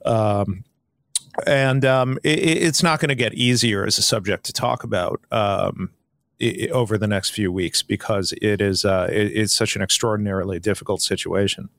Um, 0.06 0.64
and 1.46 1.86
um, 1.86 2.18
it, 2.24 2.40
it's 2.40 2.84
not 2.84 3.00
going 3.00 3.10
to 3.10 3.16
get 3.16 3.34
easier 3.34 3.86
as 3.86 3.98
a 3.98 4.02
subject 4.02 4.46
to 4.46 4.54
talk 4.54 4.84
about 4.84 5.22
um, 5.32 5.92
it, 6.40 6.72
over 6.72 6.98
the 6.98 7.08
next 7.08 7.32
few 7.32 7.52
weeks 7.52 7.84
because 7.84 8.34
it 8.42 8.62
is 8.62 8.86
uh, 8.86 9.08
it, 9.12 9.32
it's 9.36 9.54
such 9.54 9.76
an 9.76 9.82
extraordinarily 9.82 10.60
difficult 10.60 11.02
situation. 11.02 11.70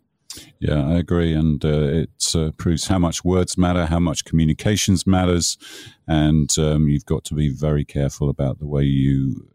Yeah, 0.61 0.87
I 0.87 0.99
agree, 0.99 1.33
and 1.33 1.65
uh, 1.65 1.69
it 1.69 2.35
uh, 2.35 2.51
proves 2.53 2.87
how 2.87 2.99
much 2.99 3.25
words 3.25 3.57
matter, 3.57 3.87
how 3.87 3.99
much 3.99 4.25
communications 4.25 5.07
matters, 5.07 5.57
and 6.07 6.57
um, 6.59 6.89
you've 6.89 7.07
got 7.07 7.25
to 7.25 7.35
be 7.35 7.49
very 7.49 7.85
careful 7.85 8.29
about 8.29 8.59
the 8.59 8.67
way 8.67 8.83
you 8.83 9.49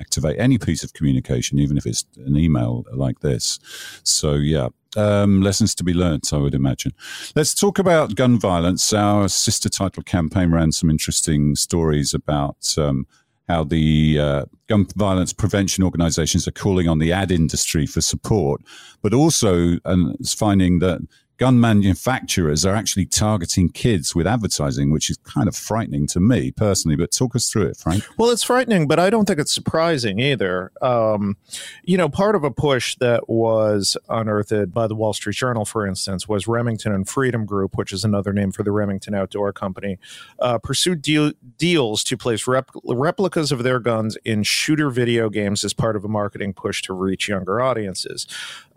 activate 0.00 0.38
any 0.40 0.56
piece 0.56 0.82
of 0.82 0.94
communication, 0.94 1.58
even 1.58 1.76
if 1.76 1.86
it's 1.86 2.06
an 2.16 2.36
email 2.36 2.84
like 2.92 3.20
this. 3.20 3.58
So, 4.02 4.34
yeah, 4.34 4.68
um, 4.96 5.42
lessons 5.42 5.74
to 5.76 5.84
be 5.84 5.92
learnt, 5.92 6.32
I 6.32 6.38
would 6.38 6.54
imagine. 6.54 6.92
Let's 7.34 7.54
talk 7.54 7.78
about 7.78 8.14
gun 8.14 8.38
violence. 8.38 8.92
Our 8.92 9.28
sister 9.28 9.68
title 9.68 10.02
campaign 10.02 10.50
ran 10.50 10.72
some 10.72 10.90
interesting 10.90 11.54
stories 11.56 12.14
about 12.14 12.74
um, 12.78 13.06
how 13.48 13.64
the 13.64 14.18
uh, 14.18 14.44
gun 14.68 14.86
violence 14.96 15.32
prevention 15.32 15.82
organizations 15.84 16.46
are 16.46 16.52
calling 16.52 16.88
on 16.88 16.98
the 16.98 17.12
ad 17.12 17.30
industry 17.30 17.86
for 17.86 18.00
support, 18.00 18.62
but 19.02 19.12
also 19.12 19.78
um, 19.84 20.16
finding 20.24 20.78
that 20.78 21.00
gun 21.40 21.58
manufacturers 21.58 22.66
are 22.66 22.74
actually 22.74 23.06
targeting 23.06 23.70
kids 23.70 24.14
with 24.14 24.26
advertising, 24.26 24.92
which 24.92 25.08
is 25.08 25.16
kind 25.24 25.48
of 25.48 25.56
frightening 25.56 26.06
to 26.06 26.20
me 26.20 26.50
personally. 26.50 26.96
But 26.96 27.12
talk 27.12 27.34
us 27.34 27.50
through 27.50 27.62
it, 27.62 27.78
Frank. 27.78 28.04
Well, 28.18 28.28
it's 28.28 28.42
frightening, 28.42 28.86
but 28.86 28.98
I 28.98 29.08
don't 29.08 29.24
think 29.24 29.40
it's 29.40 29.52
surprising 29.52 30.20
either. 30.20 30.70
Um, 30.82 31.38
you 31.82 31.96
know, 31.96 32.10
part 32.10 32.36
of 32.36 32.44
a 32.44 32.50
push 32.50 32.94
that 32.96 33.30
was 33.30 33.96
unearthed 34.10 34.74
by 34.74 34.86
the 34.86 34.94
Wall 34.94 35.14
Street 35.14 35.34
Journal, 35.34 35.64
for 35.64 35.86
instance, 35.86 36.28
was 36.28 36.46
Remington 36.46 36.92
and 36.92 37.08
Freedom 37.08 37.46
Group, 37.46 37.78
which 37.78 37.90
is 37.90 38.04
another 38.04 38.34
name 38.34 38.52
for 38.52 38.62
the 38.62 38.70
Remington 38.70 39.14
Outdoor 39.14 39.50
Company, 39.50 39.98
uh, 40.40 40.58
pursued 40.58 41.00
deal- 41.00 41.32
deals 41.56 42.04
to 42.04 42.18
place 42.18 42.46
rep- 42.46 42.70
replicas 42.84 43.50
of 43.50 43.62
their 43.62 43.80
guns 43.80 44.18
in 44.26 44.42
shooter 44.42 44.90
video 44.90 45.30
games 45.30 45.64
as 45.64 45.72
part 45.72 45.96
of 45.96 46.04
a 46.04 46.08
marketing 46.08 46.52
push 46.52 46.82
to 46.82 46.92
reach 46.92 47.28
younger 47.28 47.62
audiences. 47.62 48.26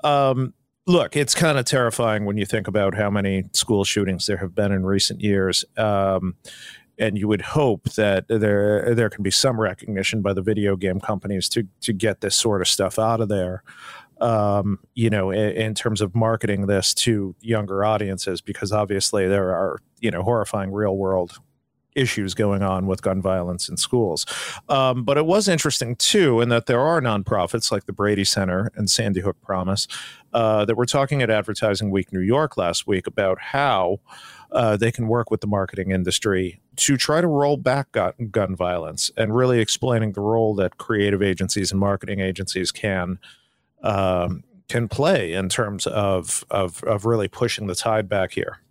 Um, 0.01 0.53
look, 0.85 1.15
it's 1.15 1.35
kind 1.35 1.57
of 1.57 1.65
terrifying 1.65 2.25
when 2.25 2.37
you 2.37 2.45
think 2.45 2.67
about 2.67 2.95
how 2.95 3.09
many 3.09 3.45
school 3.53 3.83
shootings 3.83 4.25
there 4.25 4.37
have 4.37 4.55
been 4.55 4.71
in 4.71 4.85
recent 4.85 5.21
years. 5.21 5.63
Um, 5.77 6.35
and 6.99 7.17
you 7.17 7.27
would 7.27 7.41
hope 7.41 7.85
that 7.93 8.27
there 8.27 8.93
there 8.93 9.09
can 9.09 9.23
be 9.23 9.31
some 9.31 9.59
recognition 9.59 10.21
by 10.21 10.33
the 10.33 10.43
video 10.43 10.75
game 10.75 10.99
companies 10.99 11.49
to 11.49 11.67
to 11.81 11.91
get 11.91 12.21
this 12.21 12.35
sort 12.35 12.61
of 12.61 12.67
stuff 12.67 12.99
out 12.99 13.19
of 13.19 13.29
there. 13.29 13.63
Um, 14.21 14.79
you 14.93 15.09
know, 15.09 15.31
in, 15.31 15.49
in, 15.49 15.73
terms 15.73 15.99
of 15.99 16.13
marketing 16.15 16.67
this 16.67 16.93
to 16.93 17.35
younger 17.41 17.83
audiences, 17.83 18.41
because 18.41 18.71
obviously 18.71 19.27
there 19.27 19.49
are 19.49 19.79
you 20.01 20.11
know 20.11 20.21
horrifying 20.21 20.71
real 20.71 20.95
world 20.95 21.39
issues 21.95 22.33
going 22.33 22.61
on 22.61 22.87
with 22.87 23.01
gun 23.01 23.21
violence 23.21 23.69
in 23.69 23.77
schools. 23.77 24.25
Um, 24.69 25.03
but 25.03 25.17
it 25.17 25.25
was 25.25 25.47
interesting 25.47 25.95
too, 25.95 26.41
in 26.41 26.49
that 26.49 26.65
there 26.65 26.79
are 26.79 27.01
nonprofits 27.01 27.71
like 27.71 27.85
the 27.85 27.93
Brady 27.93 28.23
Center 28.23 28.71
and 28.75 28.89
Sandy 28.89 29.21
Hook 29.21 29.39
Promise 29.41 29.87
uh, 30.33 30.65
that 30.65 30.75
were 30.75 30.85
talking 30.85 31.21
at 31.21 31.29
Advertising 31.29 31.91
Week 31.91 32.11
New 32.11 32.19
York 32.21 32.57
last 32.57 32.87
week 32.87 33.07
about 33.07 33.39
how 33.39 33.99
uh, 34.51 34.77
they 34.77 34.91
can 34.91 35.07
work 35.07 35.31
with 35.31 35.41
the 35.41 35.47
marketing 35.47 35.91
industry 35.91 36.59
to 36.75 36.97
try 36.97 37.21
to 37.21 37.27
roll 37.27 37.57
back 37.57 37.91
gun, 37.91 38.13
gun 38.31 38.55
violence 38.55 39.11
and 39.17 39.35
really 39.35 39.59
explaining 39.59 40.13
the 40.13 40.21
role 40.21 40.55
that 40.55 40.77
creative 40.77 41.21
agencies 41.21 41.71
and 41.71 41.79
marketing 41.79 42.19
agencies 42.19 42.71
can. 42.71 43.19
Um, 43.81 44.43
can 44.69 44.87
play 44.87 45.33
in 45.33 45.49
terms 45.49 45.85
of, 45.85 46.45
of 46.49 46.83
of 46.85 47.05
really 47.05 47.27
pushing 47.27 47.67
the 47.67 47.75
tide 47.75 48.07
back 48.07 48.31
here. 48.31 48.62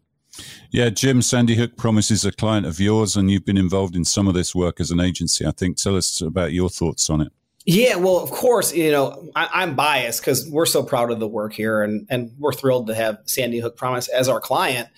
Yeah, 0.71 0.89
Jim 0.89 1.21
Sandy 1.21 1.57
Hook 1.57 1.77
promises 1.77 2.25
a 2.25 2.33
client 2.33 2.67
of 2.67 2.81
yours, 2.81 3.17
and 3.17 3.31
you've 3.31 3.45
been 3.45 3.59
involved 3.59 3.95
in 3.95 4.05
some 4.05 4.27
of 4.27 4.35
this 4.35 4.55
work 4.55 4.81
as 4.81 4.91
an 4.91 5.01
agency. 5.01 5.47
I 5.47 5.51
think. 5.51 5.77
Tell 5.77 5.97
us 5.97 6.21
about 6.21 6.53
your 6.53 6.71
thoughts 6.71 7.11
on 7.11 7.21
it. 7.21 7.33
Yeah, 7.65 7.95
well, 7.97 8.19
of 8.19 8.31
course, 8.31 8.75
you 8.75 8.91
know, 8.91 9.31
I, 9.37 9.63
am 9.63 9.77
biased 9.77 10.21
because 10.21 10.49
we're 10.51 10.67
so 10.67 10.83
proud 10.83 11.13
of 11.13 11.21
the 11.21 11.29
work 11.29 11.53
here, 11.53 11.83
and 11.83 12.07
and 12.11 12.33
we're 12.39 12.53
thrilled 12.53 12.89
to 12.89 12.95
have 12.95 13.19
Sandy 13.27 13.61
Hook 13.61 13.77
Promise 13.77 14.09
as 14.09 14.29
our 14.29 14.41
client. 14.41 14.89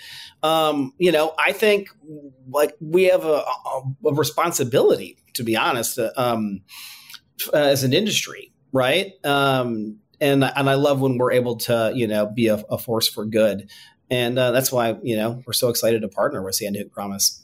Um, 0.43 0.93
you 0.99 1.12
know, 1.12 1.35
I 1.39 1.53
think 1.53 1.89
like 2.49 2.74
we 2.80 3.05
have 3.05 3.24
a, 3.24 3.45
a 4.07 4.14
responsibility, 4.14 5.18
to 5.35 5.43
be 5.43 5.57
honest, 5.57 5.99
uh, 5.99 6.11
um, 6.16 6.62
as 7.53 7.85
an 7.85 7.93
industry, 7.93 8.53
right? 8.72 9.12
Um, 9.24 9.99
and 10.20 10.45
and 10.45 10.70
I 10.70 10.74
love 10.74 11.01
when 11.01 11.18
we're 11.18 11.32
able 11.32 11.57
to, 11.57 11.93
you 11.95 12.07
know, 12.07 12.26
be 12.26 12.49
a, 12.49 12.57
a 12.70 12.78
force 12.78 13.09
for 13.09 13.26
good 13.26 13.70
and 14.15 14.39
uh, 14.39 14.53
that's 14.53 14.71
why 14.71 14.97
you 15.03 15.17
know 15.17 15.43
we're 15.47 15.53
so 15.53 15.69
excited 15.69 16.03
to 16.03 16.09
partner 16.09 16.43
with 16.43 16.55
Sandy 16.55 16.79
Hook 16.79 16.93
Promise. 16.93 17.43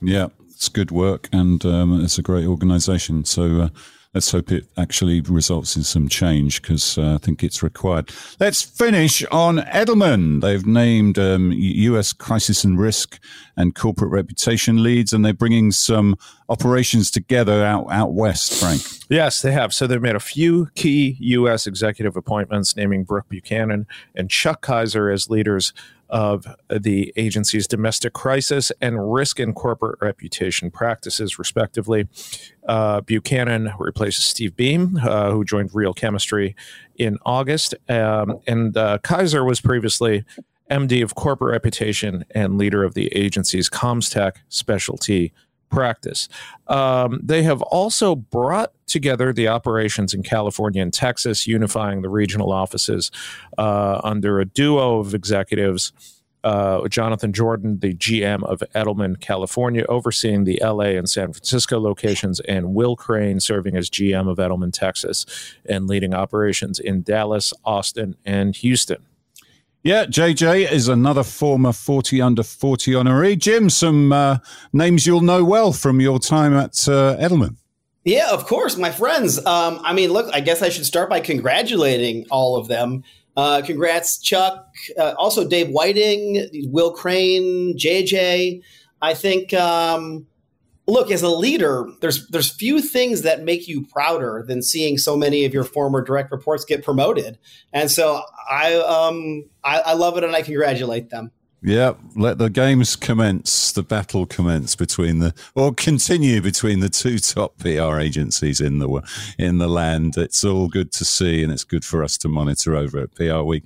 Yeah, 0.00 0.28
it's 0.50 0.68
good 0.68 0.90
work, 0.90 1.28
and 1.32 1.64
um, 1.64 2.04
it's 2.04 2.18
a 2.18 2.22
great 2.22 2.46
organization. 2.46 3.24
So. 3.24 3.62
Uh, 3.62 3.68
let's 4.14 4.32
hope 4.32 4.50
it 4.50 4.66
actually 4.76 5.20
results 5.20 5.76
in 5.76 5.82
some 5.82 6.08
change 6.08 6.62
because 6.62 6.98
uh, 6.98 7.14
I 7.14 7.18
think 7.18 7.44
it's 7.44 7.62
required. 7.62 8.10
Let's 8.40 8.62
finish 8.62 9.24
on 9.26 9.58
Edelman. 9.58 10.40
They've 10.40 10.66
named 10.66 11.18
um, 11.18 11.52
U.S. 11.52 12.12
crisis 12.12 12.64
and 12.64 12.78
risk 12.78 13.20
and 13.56 13.74
corporate 13.74 14.10
reputation 14.10 14.82
leads, 14.82 15.12
and 15.12 15.24
they're 15.24 15.34
bringing 15.34 15.72
some 15.72 16.16
operations 16.48 17.10
together 17.10 17.64
out 17.64 17.86
out 17.90 18.12
west. 18.14 18.60
Frank. 18.60 18.82
Yes, 19.08 19.42
they 19.42 19.52
have. 19.52 19.72
So 19.72 19.86
they've 19.86 20.00
made 20.00 20.16
a 20.16 20.20
few 20.20 20.68
key 20.74 21.16
U.S. 21.20 21.66
executive 21.66 22.16
appointments, 22.16 22.76
naming 22.76 23.04
Brooke 23.04 23.28
Buchanan 23.28 23.86
and 24.14 24.30
Chuck 24.30 24.62
Kaiser 24.62 25.10
as 25.10 25.28
leaders 25.28 25.72
of 26.08 26.46
the 26.68 27.12
agency's 27.16 27.66
domestic 27.66 28.12
crisis 28.12 28.72
and 28.80 29.12
risk 29.12 29.38
and 29.38 29.54
corporate 29.54 29.98
reputation 30.00 30.70
practices, 30.70 31.38
respectively. 31.38 32.08
Uh, 32.66 33.00
Buchanan 33.00 33.72
replaces 33.78 34.24
Steve 34.24 34.56
Beam, 34.56 34.98
uh, 35.02 35.30
who 35.30 35.44
joined 35.44 35.70
Real 35.74 35.94
Chemistry 35.94 36.54
in 36.96 37.18
August. 37.24 37.74
Um, 37.88 38.40
and 38.46 38.76
uh, 38.76 38.98
Kaiser 38.98 39.44
was 39.44 39.60
previously 39.60 40.24
MD 40.70 41.02
of 41.02 41.14
corporate 41.14 41.52
reputation 41.52 42.24
and 42.30 42.58
leader 42.58 42.84
of 42.84 42.94
the 42.94 43.08
agency's 43.08 43.70
ComsTech 43.70 44.36
specialty 44.48 45.32
practice. 45.68 46.28
Um, 46.66 47.20
they 47.22 47.42
have 47.42 47.62
also 47.62 48.14
brought 48.14 48.72
together 48.86 49.32
the 49.32 49.48
operations 49.48 50.14
in 50.14 50.22
California 50.22 50.82
and 50.82 50.92
Texas, 50.92 51.46
unifying 51.46 52.02
the 52.02 52.08
regional 52.08 52.52
offices 52.52 53.10
uh, 53.56 54.00
under 54.02 54.40
a 54.40 54.44
duo 54.44 54.98
of 54.98 55.14
executives. 55.14 55.92
Uh, 56.44 56.86
Jonathan 56.88 57.32
Jordan, 57.32 57.80
the 57.80 57.94
GM 57.94 58.44
of 58.44 58.62
Edelman, 58.74 59.20
California, 59.20 59.84
overseeing 59.88 60.44
the 60.44 60.60
LA 60.62 60.94
and 60.96 61.10
San 61.10 61.32
Francisco 61.32 61.80
locations, 61.80 62.38
and 62.40 62.74
Will 62.74 62.94
Crane 62.94 63.40
serving 63.40 63.76
as 63.76 63.90
GM 63.90 64.30
of 64.30 64.38
Edelman, 64.38 64.72
Texas, 64.72 65.26
and 65.68 65.88
leading 65.88 66.14
operations 66.14 66.78
in 66.78 67.02
Dallas, 67.02 67.52
Austin, 67.64 68.16
and 68.24 68.54
Houston. 68.56 69.07
Yeah, 69.88 70.04
JJ 70.04 70.70
is 70.70 70.88
another 70.88 71.22
former 71.22 71.72
40 71.72 72.20
under 72.20 72.42
40 72.42 72.90
honoree. 72.90 73.38
Jim, 73.38 73.70
some 73.70 74.12
uh, 74.12 74.36
names 74.70 75.06
you'll 75.06 75.22
know 75.22 75.42
well 75.42 75.72
from 75.72 75.98
your 75.98 76.18
time 76.18 76.52
at 76.52 76.86
uh, 76.86 77.16
Edelman. 77.16 77.56
Yeah, 78.04 78.28
of 78.30 78.44
course, 78.44 78.76
my 78.76 78.90
friends. 78.90 79.38
Um, 79.46 79.80
I 79.82 79.94
mean, 79.94 80.12
look, 80.12 80.28
I 80.34 80.40
guess 80.40 80.60
I 80.60 80.68
should 80.68 80.84
start 80.84 81.08
by 81.08 81.20
congratulating 81.20 82.26
all 82.30 82.58
of 82.58 82.68
them. 82.68 83.02
Uh, 83.34 83.62
congrats, 83.64 84.18
Chuck. 84.18 84.68
Uh, 84.98 85.14
also, 85.16 85.48
Dave 85.48 85.70
Whiting, 85.70 86.46
Will 86.70 86.92
Crane, 86.92 87.74
JJ. 87.78 88.60
I 89.00 89.14
think 89.14 89.54
um, 89.54 90.26
look 90.88 91.10
as 91.10 91.22
a 91.22 91.28
leader 91.28 91.86
there's 92.00 92.26
there's 92.28 92.50
few 92.50 92.80
things 92.80 93.22
that 93.22 93.44
make 93.44 93.68
you 93.68 93.86
prouder 93.86 94.44
than 94.46 94.62
seeing 94.62 94.98
so 94.98 95.16
many 95.16 95.44
of 95.44 95.52
your 95.54 95.64
former 95.64 96.02
direct 96.02 96.32
reports 96.32 96.64
get 96.64 96.82
promoted 96.82 97.38
and 97.72 97.90
so 97.90 98.22
i 98.50 98.74
um 98.74 99.44
i, 99.62 99.80
I 99.80 99.92
love 99.92 100.16
it 100.16 100.24
and 100.24 100.34
i 100.34 100.42
congratulate 100.42 101.10
them 101.10 101.30
yeah, 101.60 101.94
let 102.14 102.38
the 102.38 102.50
games 102.50 102.94
commence, 102.94 103.72
the 103.72 103.82
battle 103.82 104.26
commence 104.26 104.76
between 104.76 105.18
the, 105.18 105.34
or 105.56 105.74
continue 105.74 106.40
between 106.40 106.78
the 106.78 106.88
two 106.88 107.18
top 107.18 107.58
PR 107.58 107.98
agencies 107.98 108.60
in 108.60 108.78
the 108.78 109.02
in 109.38 109.58
the 109.58 109.66
land. 109.66 110.16
It's 110.16 110.44
all 110.44 110.68
good 110.68 110.92
to 110.92 111.04
see, 111.04 111.42
and 111.42 111.52
it's 111.52 111.64
good 111.64 111.84
for 111.84 112.04
us 112.04 112.16
to 112.18 112.28
monitor 112.28 112.76
over 112.76 113.00
at 113.00 113.14
PR 113.16 113.40
Week. 113.40 113.64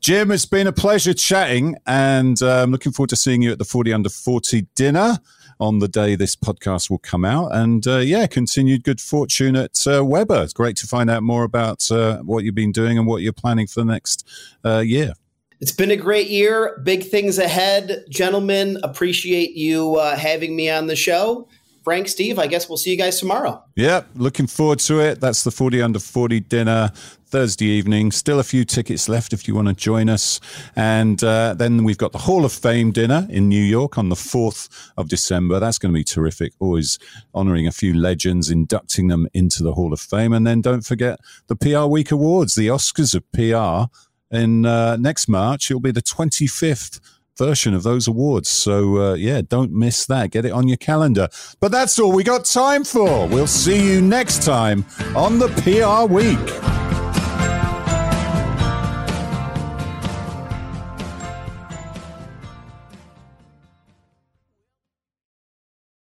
Jim, 0.00 0.32
it's 0.32 0.46
been 0.46 0.66
a 0.66 0.72
pleasure 0.72 1.14
chatting, 1.14 1.76
and 1.86 2.42
I'm 2.42 2.72
looking 2.72 2.90
forward 2.90 3.10
to 3.10 3.16
seeing 3.16 3.42
you 3.42 3.52
at 3.52 3.58
the 3.58 3.64
40 3.64 3.92
under 3.92 4.08
40 4.08 4.66
dinner 4.74 5.20
on 5.60 5.78
the 5.78 5.88
day 5.88 6.16
this 6.16 6.34
podcast 6.34 6.90
will 6.90 6.98
come 6.98 7.24
out. 7.24 7.54
And 7.54 7.86
uh, 7.86 7.98
yeah, 7.98 8.26
continued 8.26 8.82
good 8.82 9.00
fortune 9.00 9.54
at 9.54 9.86
uh, 9.86 10.04
Weber. 10.04 10.42
It's 10.42 10.52
great 10.52 10.76
to 10.76 10.86
find 10.86 11.10
out 11.10 11.22
more 11.22 11.44
about 11.44 11.90
uh, 11.92 12.18
what 12.18 12.44
you've 12.44 12.54
been 12.54 12.72
doing 12.72 12.98
and 12.98 13.06
what 13.06 13.22
you're 13.22 13.32
planning 13.32 13.66
for 13.66 13.80
the 13.80 13.92
next 13.92 14.26
uh, 14.64 14.78
year. 14.78 15.12
It's 15.60 15.72
been 15.72 15.90
a 15.90 15.96
great 15.96 16.28
year. 16.28 16.80
Big 16.84 17.04
things 17.04 17.38
ahead. 17.38 18.04
Gentlemen, 18.08 18.78
appreciate 18.82 19.52
you 19.52 19.96
uh, 19.96 20.16
having 20.16 20.56
me 20.56 20.70
on 20.70 20.86
the 20.86 20.96
show. 20.96 21.48
Frank, 21.82 22.08
Steve, 22.08 22.38
I 22.38 22.46
guess 22.46 22.68
we'll 22.68 22.76
see 22.76 22.90
you 22.90 22.98
guys 22.98 23.18
tomorrow. 23.18 23.62
Yeah, 23.74 24.02
looking 24.14 24.46
forward 24.46 24.80
to 24.80 25.00
it. 25.00 25.20
That's 25.20 25.44
the 25.44 25.50
40 25.50 25.80
under 25.80 25.98
40 25.98 26.40
dinner 26.40 26.92
Thursday 27.26 27.66
evening. 27.66 28.10
Still 28.10 28.38
a 28.38 28.44
few 28.44 28.64
tickets 28.64 29.08
left 29.08 29.32
if 29.32 29.48
you 29.48 29.54
want 29.54 29.68
to 29.68 29.74
join 29.74 30.08
us. 30.08 30.40
And 30.76 31.22
uh, 31.24 31.54
then 31.54 31.84
we've 31.84 31.96
got 31.96 32.12
the 32.12 32.18
Hall 32.18 32.44
of 32.44 32.52
Fame 32.52 32.90
dinner 32.90 33.26
in 33.30 33.48
New 33.48 33.62
York 33.62 33.96
on 33.96 34.08
the 34.08 34.16
4th 34.16 34.68
of 34.96 35.08
December. 35.08 35.58
That's 35.58 35.78
going 35.78 35.92
to 35.94 35.98
be 35.98 36.04
terrific. 36.04 36.52
Always 36.58 36.98
honoring 37.32 37.66
a 37.66 37.72
few 37.72 37.94
legends, 37.94 38.50
inducting 38.50 39.08
them 39.08 39.28
into 39.32 39.62
the 39.62 39.74
Hall 39.74 39.92
of 39.92 40.00
Fame. 40.00 40.32
And 40.32 40.46
then 40.46 40.60
don't 40.60 40.84
forget 40.84 41.20
the 41.46 41.56
PR 41.56 41.84
Week 41.84 42.10
Awards, 42.10 42.54
the 42.56 42.68
Oscars 42.68 43.14
of 43.14 43.30
PR. 43.32 43.90
In 44.30 44.66
uh, 44.66 44.96
next 44.96 45.28
March, 45.28 45.70
it'll 45.70 45.80
be 45.80 45.90
the 45.90 46.02
25th 46.02 47.00
version 47.40 47.72
of 47.72 47.82
those 47.82 48.06
awards. 48.06 48.50
So, 48.50 48.98
uh, 48.98 49.14
yeah, 49.14 49.40
don't 49.40 49.72
miss 49.72 50.04
that. 50.06 50.30
Get 50.30 50.44
it 50.44 50.52
on 50.52 50.68
your 50.68 50.76
calendar. 50.76 51.28
But 51.58 51.72
that's 51.72 51.98
all 51.98 52.12
we 52.12 52.22
got 52.22 52.44
time 52.44 52.84
for. 52.84 53.26
We'll 53.26 53.46
see 53.46 53.92
you 53.92 54.02
next 54.02 54.44
time 54.44 54.84
on 55.16 55.38
the 55.38 55.48
PR 55.64 56.12
Week. 56.12 56.89